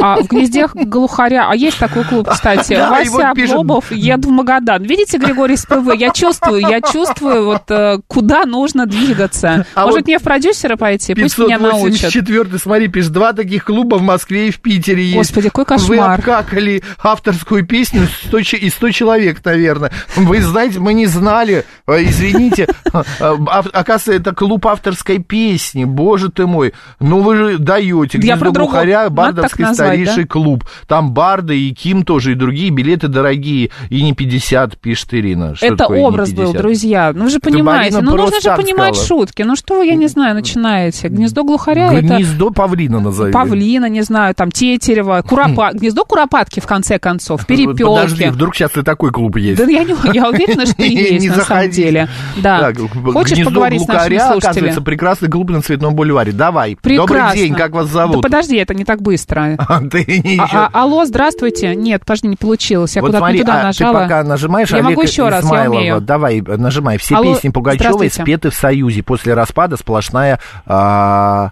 А, 0.00 0.20
в 0.20 0.26
гнезде 0.26 0.66
глухаря, 0.74 1.48
а 1.48 1.54
есть 1.54 1.78
такой 1.78 2.04
клуб, 2.04 2.28
кстати, 2.28 2.74
Да, 2.84 2.90
Вася 2.90 3.30
Облобов, 3.30 3.92
еду 3.92 4.28
в 4.28 4.32
Магадан. 4.32 4.82
Видите, 4.82 5.18
Григорий 5.18 5.56
СПВ, 5.56 5.94
я 5.96 6.10
чувствую, 6.10 6.60
я 6.60 6.80
чувствую, 6.80 7.44
вот 7.44 7.70
э, 7.70 7.98
куда 8.06 8.44
нужно 8.44 8.86
двигаться. 8.86 9.66
А 9.74 9.84
Может, 9.84 10.00
вот 10.00 10.06
мне 10.06 10.18
в 10.18 10.22
продюсера 10.22 10.76
пойти, 10.76 11.14
пусть 11.14 11.38
меня 11.38 11.58
научат. 11.58 12.12
584 12.12 12.58
смотри, 12.58 12.88
пишет, 12.88 13.12
два 13.12 13.32
таких 13.32 13.64
клуба 13.64 13.96
в 13.96 14.02
Москве 14.02 14.48
и 14.48 14.50
в 14.50 14.60
Питере 14.60 15.04
есть. 15.04 15.16
Господи, 15.16 15.48
какой 15.48 15.64
кошмар. 15.64 16.20
Обкакали 16.24 16.82
авторскую 17.02 17.66
песню 17.66 18.06
100, 18.26 18.40
че- 18.42 18.56
и 18.56 18.70
100 18.70 18.90
человек, 18.90 19.44
наверное. 19.44 19.90
Вы 20.16 20.40
знаете, 20.40 20.80
мы 20.80 20.94
не 20.94 21.06
знали, 21.06 21.64
Э, 21.86 22.02
извините. 22.02 22.66
А, 22.92 23.02
а, 23.20 23.64
Оказывается, 23.72 24.12
это 24.12 24.34
клуб 24.34 24.66
авторской 24.66 25.18
песни, 25.18 25.84
боже 25.84 26.30
ты 26.30 26.46
мой. 26.46 26.72
Ну 27.00 27.20
вы 27.20 27.36
же 27.36 27.58
даете. 27.58 28.18
Я 28.22 28.36
про 28.36 28.52
Надо 28.52 29.10
Бардовский 29.10 29.64
назвать, 29.64 29.88
старейший 29.88 30.22
да? 30.24 30.28
клуб. 30.28 30.64
Там 30.86 31.12
Барды 31.12 31.58
и 31.58 31.74
Ким 31.74 32.04
тоже, 32.04 32.32
и 32.32 32.34
другие. 32.34 32.70
Билеты 32.70 33.08
дорогие. 33.08 33.70
И 33.90 34.02
не 34.02 34.14
50, 34.14 34.78
пишет 34.78 35.12
Ирина. 35.12 35.54
Что 35.54 35.66
Это 35.66 35.86
образ 35.86 36.32
был, 36.32 36.52
50? 36.52 36.62
друзья. 36.62 37.12
Ну, 37.14 37.24
вы 37.24 37.30
же 37.30 37.38
понимаете. 37.38 38.00
Ну, 38.00 38.16
нужно 38.16 38.40
же 38.40 38.56
понимать 38.56 38.96
шутки. 38.96 39.42
Ну, 39.42 39.56
что 39.56 39.78
вы, 39.78 39.86
я 39.86 39.94
не 39.94 40.06
знаю, 40.06 40.34
начинаете? 40.34 41.08
Гнездо 41.08 41.44
глухаря 41.44 41.92
это... 41.92 42.16
Гнездо 42.16 42.50
павлина 42.50 43.00
назови. 43.00 43.32
Павлина, 43.32 43.88
не 43.88 44.02
знаю, 44.02 44.34
там, 44.34 44.50
Тетерева, 44.50 45.22
Куропа... 45.22 45.72
гнездо 45.74 46.04
Куропатки, 46.14 46.60
в 46.60 46.66
конце 46.66 46.98
концов, 47.00 47.44
перепелки. 47.44 47.82
Подожди, 47.82 48.26
вдруг 48.26 48.54
сейчас 48.54 48.76
и 48.76 48.82
такой 48.82 49.10
клуб 49.10 49.36
есть. 49.36 49.58
Да 49.58 49.64
я, 49.68 49.82
не, 49.82 49.94
я 50.12 50.28
уверена, 50.28 50.64
что 50.64 50.74
Не 50.82 50.94
есть 50.94 51.28
на 51.28 51.42
самом 51.44 51.70
деле. 51.70 52.08
Да. 52.36 52.72
Хочешь 53.12 53.44
поговорить 53.44 53.82
с 53.82 53.88
нашими 53.88 54.18
слушателями? 54.18 54.38
оказывается, 54.38 54.80
прекрасный 54.82 55.28
клуб 55.28 55.50
на 55.50 55.60
Цветном 55.60 55.94
бульваре. 55.94 56.32
Давай. 56.32 56.76
Прекрасно. 56.76 57.16
Добрый 57.16 57.36
день, 57.36 57.54
как 57.54 57.72
вас 57.72 57.88
Да 57.88 57.92
зовут? 58.06 58.22
подожди, 58.22 58.56
это 58.56 58.74
не 58.74 58.84
так 58.84 59.02
быстро. 59.02 59.56
А- 59.68 59.80
еще- 59.82 60.40
а- 60.56 60.70
алло, 60.72 61.04
здравствуйте. 61.04 61.74
Нет, 61.74 62.00
подожди, 62.00 62.28
не 62.28 62.36
получилось. 62.36 62.94
Я 62.94 63.02
куда-то 63.02 63.28
не 63.32 63.40
туда 63.40 63.60
а 63.60 63.64
нажала. 63.64 63.94
ты 63.98 64.02
пока 64.04 64.22
нажимаешь, 64.22 64.70
Я 64.70 64.82
могу 64.82 65.02
еще 65.02 65.28
раз, 65.28 65.44
я 65.50 65.68
умею. 65.70 66.00
давай, 66.00 66.40
нажимай. 66.40 66.98
Все 66.98 67.20
песни 67.20 67.48
Пугачевой 67.48 68.10
спеты 68.10 68.50
в 68.50 68.54
Союзе. 68.54 69.02
После 69.02 69.34
распада 69.34 69.76
сплошная 69.76 70.38
а, 70.66 71.50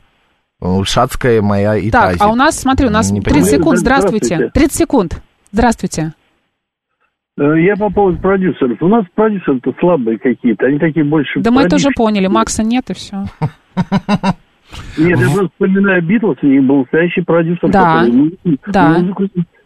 шацкая 0.85 1.43
моя 1.43 1.77
и 1.77 1.91
Так, 1.91 2.13
тази. 2.13 2.19
а 2.23 2.29
у 2.31 2.35
нас, 2.35 2.59
смотри, 2.59 2.87
у 2.87 2.91
нас 2.91 3.11
Не 3.11 3.21
30 3.21 3.33
понимаю. 3.33 3.59
секунд. 3.59 3.79
Здравствуйте. 3.79 4.27
Здравствуйте. 4.27 4.53
30 4.61 4.73
секунд. 4.77 5.23
Здравствуйте. 5.53 6.13
Э, 7.39 7.61
Я 7.61 7.77
по 7.77 7.91
поводу 7.91 8.19
продюсеров. 8.19 8.81
У 8.83 8.89
нас 8.89 9.05
продюсеры-то 9.15 9.73
слабые 9.81 10.19
какие-то. 10.19 10.67
Они 10.67 10.79
такие 10.79 11.05
больше... 11.05 11.41
Да 11.41 11.51
мы 11.51 11.63
это 11.63 11.77
уже 11.77 11.89
поняли. 11.97 12.27
Макса 12.27 12.63
нет, 12.63 12.91
и 12.91 12.95
все. 12.95 13.25
Нет, 14.97 15.19
я 15.21 15.27
просто 15.27 15.49
вспоминаю 15.53 16.03
Битлз, 16.03 16.39
у 16.43 16.47
них 16.47 16.63
был 16.65 16.79
настоящий 16.79 17.21
продюсер, 17.21 17.69
Да, 17.71 18.01
который 18.05 18.39
да. 18.69 18.89
музыку 19.01 19.25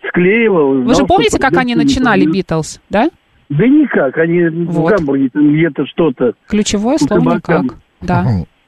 склеивал. 0.09 0.75
Вы 0.79 0.83
знал, 0.83 0.95
же 0.97 1.07
помните, 1.07 1.39
как 1.39 1.57
они 1.57 1.77
начинали 1.77 2.27
Битлз, 2.27 2.81
да? 2.91 3.09
Да 3.49 3.67
никак, 3.69 4.19
они 4.19 4.49
Вот. 4.67 4.75
в 4.95 4.97
Гамбурге 4.97 5.31
где-то 5.33 5.87
что-то. 5.87 6.33
Ключевое 6.49 6.99
слово 6.99 7.37
никак. 7.37 7.65
Да. 8.01 8.27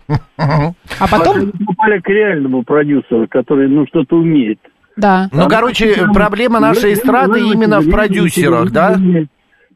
А 0.98 1.08
потом... 1.08 1.52
Попали 1.66 2.00
к 2.00 2.08
реальному 2.08 2.62
продюсеру, 2.62 3.26
который, 3.28 3.68
ну, 3.68 3.86
что-то 3.86 4.16
умеет. 4.16 4.58
Да. 4.96 5.28
Ну, 5.32 5.48
короче, 5.48 6.08
проблема 6.12 6.60
нашей 6.60 6.94
эстрады 6.94 7.40
именно 7.40 7.80
в 7.80 7.90
продюсерах, 7.90 8.70
да? 8.70 8.98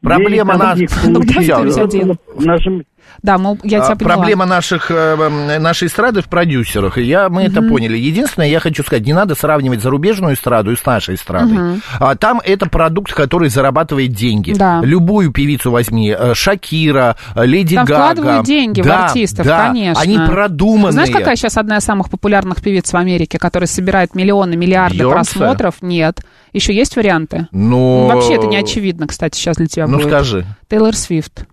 Проблема 0.01 0.57
нас... 0.57 0.79
Ну, 1.07 1.21
подожди, 1.21 1.51
подожди. 1.51 2.03
Нашим 2.39 2.83
Да, 3.21 3.37
мы, 3.37 3.57
я 3.63 3.79
тебя 3.79 3.87
А, 3.93 3.95
поняла. 3.95 4.15
Проблема 4.15 4.45
наших, 4.45 4.91
э, 4.91 4.93
м, 4.95 5.61
нашей 5.63 5.87
эстрады 5.87 6.21
в 6.21 6.25
продюсерах. 6.25 6.97
И 6.97 7.03
я, 7.03 7.29
мы 7.29 7.43
это 7.43 7.61
поняли. 7.61 7.97
Единственное, 7.97 8.47
я 8.49 8.59
хочу 8.59 8.83
сказать, 8.83 9.05
не 9.05 9.13
надо 9.13 9.35
сравнивать 9.35 9.81
зарубежную 9.81 10.33
эстраду 10.35 10.75
с 10.75 10.85
нашей 10.85 11.15
эстрадой. 11.15 11.81
А, 11.99 12.15
там 12.15 12.41
это 12.43 12.67
продукт, 12.67 13.13
который 13.13 13.49
зарабатывает 13.49 14.11
деньги. 14.13 14.53
Да. 14.53 14.81
Любую 14.83 15.31
певицу 15.31 15.71
возьми. 15.71 16.13
э, 16.17 16.33
Шакира, 16.33 17.15
э, 17.35 17.45
Леди 17.45 17.75
Там 17.75 17.85
Гага. 17.85 18.01
вкладывают 18.13 18.45
деньги 18.45 18.81
в 18.81 18.85
Да, 18.85 19.05
артистов, 19.05 19.45
да. 19.45 19.67
конечно. 19.67 20.01
Они 20.01 20.17
продуманные. 20.17 20.91
Знаешь, 20.91 21.11
какая 21.11 21.35
сейчас 21.35 21.57
одна 21.57 21.77
из 21.77 21.83
самых 21.83 22.09
популярных 22.09 22.61
певиц 22.61 22.91
в 22.91 22.97
Америке, 22.97 23.37
которая 23.39 23.67
собирает 23.67 24.15
миллионы, 24.15 24.55
миллиарды 24.55 24.97
Бейонсе? 24.99 25.13
просмотров? 25.37 25.75
Нет. 25.81 26.21
Еще 26.51 26.73
есть 26.75 26.95
варианты? 26.95 27.47
Ну, 27.51 28.07
Вообще 28.07 28.35
это 28.35 28.47
не 28.47 28.57
очевидно, 28.57 29.07
кстати, 29.07 29.37
сейчас 29.37 29.57
для 29.57 29.67
тебя 29.67 29.87
Ну, 29.87 29.97
будет. 29.97 30.07
скажи. 30.07 30.45
Тейлор 30.69 30.95
Свифт. 30.95 31.45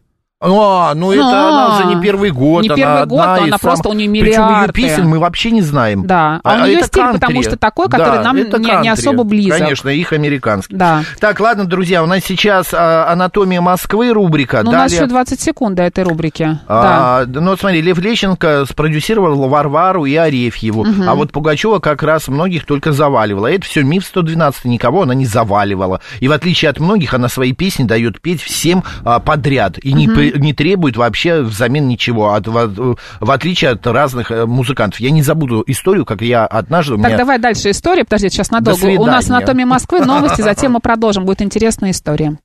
А, 0.50 0.94
ну 0.94 1.12
это 1.12 1.22
А, 1.22 1.48
она 1.48 1.76
уже 1.76 1.94
не 1.94 2.00
первый 2.02 2.30
год. 2.30 2.62
не 2.62 2.68
она 2.68 2.76
первый 2.76 3.06
год, 3.06 3.26
но 3.26 3.36
из 3.36 3.42
она 3.48 3.58
просто, 3.58 3.82
самых- 3.82 3.96
у 3.96 4.00
неё 4.00 4.10
Причем 4.24 4.40
ее 4.42 4.48
миллиарды. 4.48 4.72
песен 4.72 5.06
мы 5.06 5.18
вообще 5.18 5.50
не 5.50 5.60
знаем. 5.60 6.06
Да, 6.06 6.40
а 6.42 6.54
у 6.54 6.64
нее 6.64 6.78
это 6.78 6.86
стиль, 6.86 7.02
кантри. 7.02 7.20
потому 7.20 7.42
что 7.42 7.56
такой, 7.58 7.88
который 7.90 8.16
Да, 8.18 8.22
нам 8.24 8.36
не- 8.36 8.82
не 8.82 8.88
особо 8.88 9.24
близок. 9.24 9.58
Конечно, 9.58 9.90
их 9.90 10.14
американский. 10.14 10.76
Да. 10.76 11.02
Так, 11.20 11.40
ладно, 11.40 11.66
друзья, 11.66 12.02
у 12.02 12.06
нас 12.06 12.20
сейчас 12.24 12.72
а, 12.72 13.12
«Анатомия 13.12 13.60
Москвы» 13.60 14.12
рубрика. 14.14 14.62
Ну, 14.64 14.70
у 14.70 14.72
нас 14.72 14.90
Далее- 14.90 14.96
еще 15.04 15.06
20 15.08 15.40
секунд 15.42 15.76
до 15.76 15.82
этой 15.82 16.04
рубрики. 16.04 16.58
А, 16.66 17.26
да, 17.26 17.40
ну, 17.42 17.54
смотри, 17.58 17.82
Лев 17.82 17.98
Лещенко 17.98 18.64
спродюсировал 18.66 19.46
Варвару 19.46 20.06
и 20.06 20.14
Арефьеву, 20.14 20.84
Мгм. 20.86 21.06
а 21.06 21.14
вот 21.16 21.32
Пугачева 21.32 21.80
как 21.80 22.02
раз 22.02 22.28
многих 22.28 22.64
только 22.64 22.92
заваливала. 22.92 23.46
Это 23.48 23.66
все 23.66 23.82
миф 23.82 24.06
112, 24.06 24.64
никого 24.64 25.02
она 25.02 25.12
не 25.12 25.26
заваливала. 25.26 26.00
И 26.20 26.28
в 26.28 26.32
отличие 26.32 26.70
от 26.70 26.80
многих, 26.80 27.12
она 27.12 27.28
свои 27.28 27.52
песни 27.52 27.84
дает 27.84 28.22
петь 28.22 28.40
всем 28.40 28.82
а, 29.04 29.18
подряд 29.20 29.76
и 29.78 29.92
не, 29.92 30.06
Мгм. 30.08 30.16
пре- 30.18 30.29
не 30.38 30.52
требует 30.52 30.96
вообще 30.96 31.42
взамен 31.42 31.86
ничего, 31.88 32.34
от- 32.34 32.46
в, 32.48 32.96
в 33.20 33.30
отличие 33.30 33.70
от 33.72 33.86
разных 33.86 34.30
э, 34.30 34.46
музыкантов. 34.46 35.00
Я 35.00 35.10
не 35.10 35.22
забуду 35.22 35.62
историю, 35.66 36.04
как 36.04 36.22
я 36.22 36.46
однажды... 36.46 36.96
Так, 36.96 37.06
меня- 37.06 37.16
давай 37.18 37.38
дальше 37.38 37.70
история. 37.70 38.04
Подожди, 38.04 38.30
сейчас 38.30 38.50
надолго. 38.50 38.86
У 38.86 39.06
нас. 39.06 39.30
«Анатомия 39.30 39.66
Москвы», 39.66 40.04
новости, 40.04 40.42
затем 40.42 40.72
мы 40.72 40.80
продолжим. 40.80 41.24
Будет 41.24 41.42
интересная 41.42 41.90
история. 41.92 42.38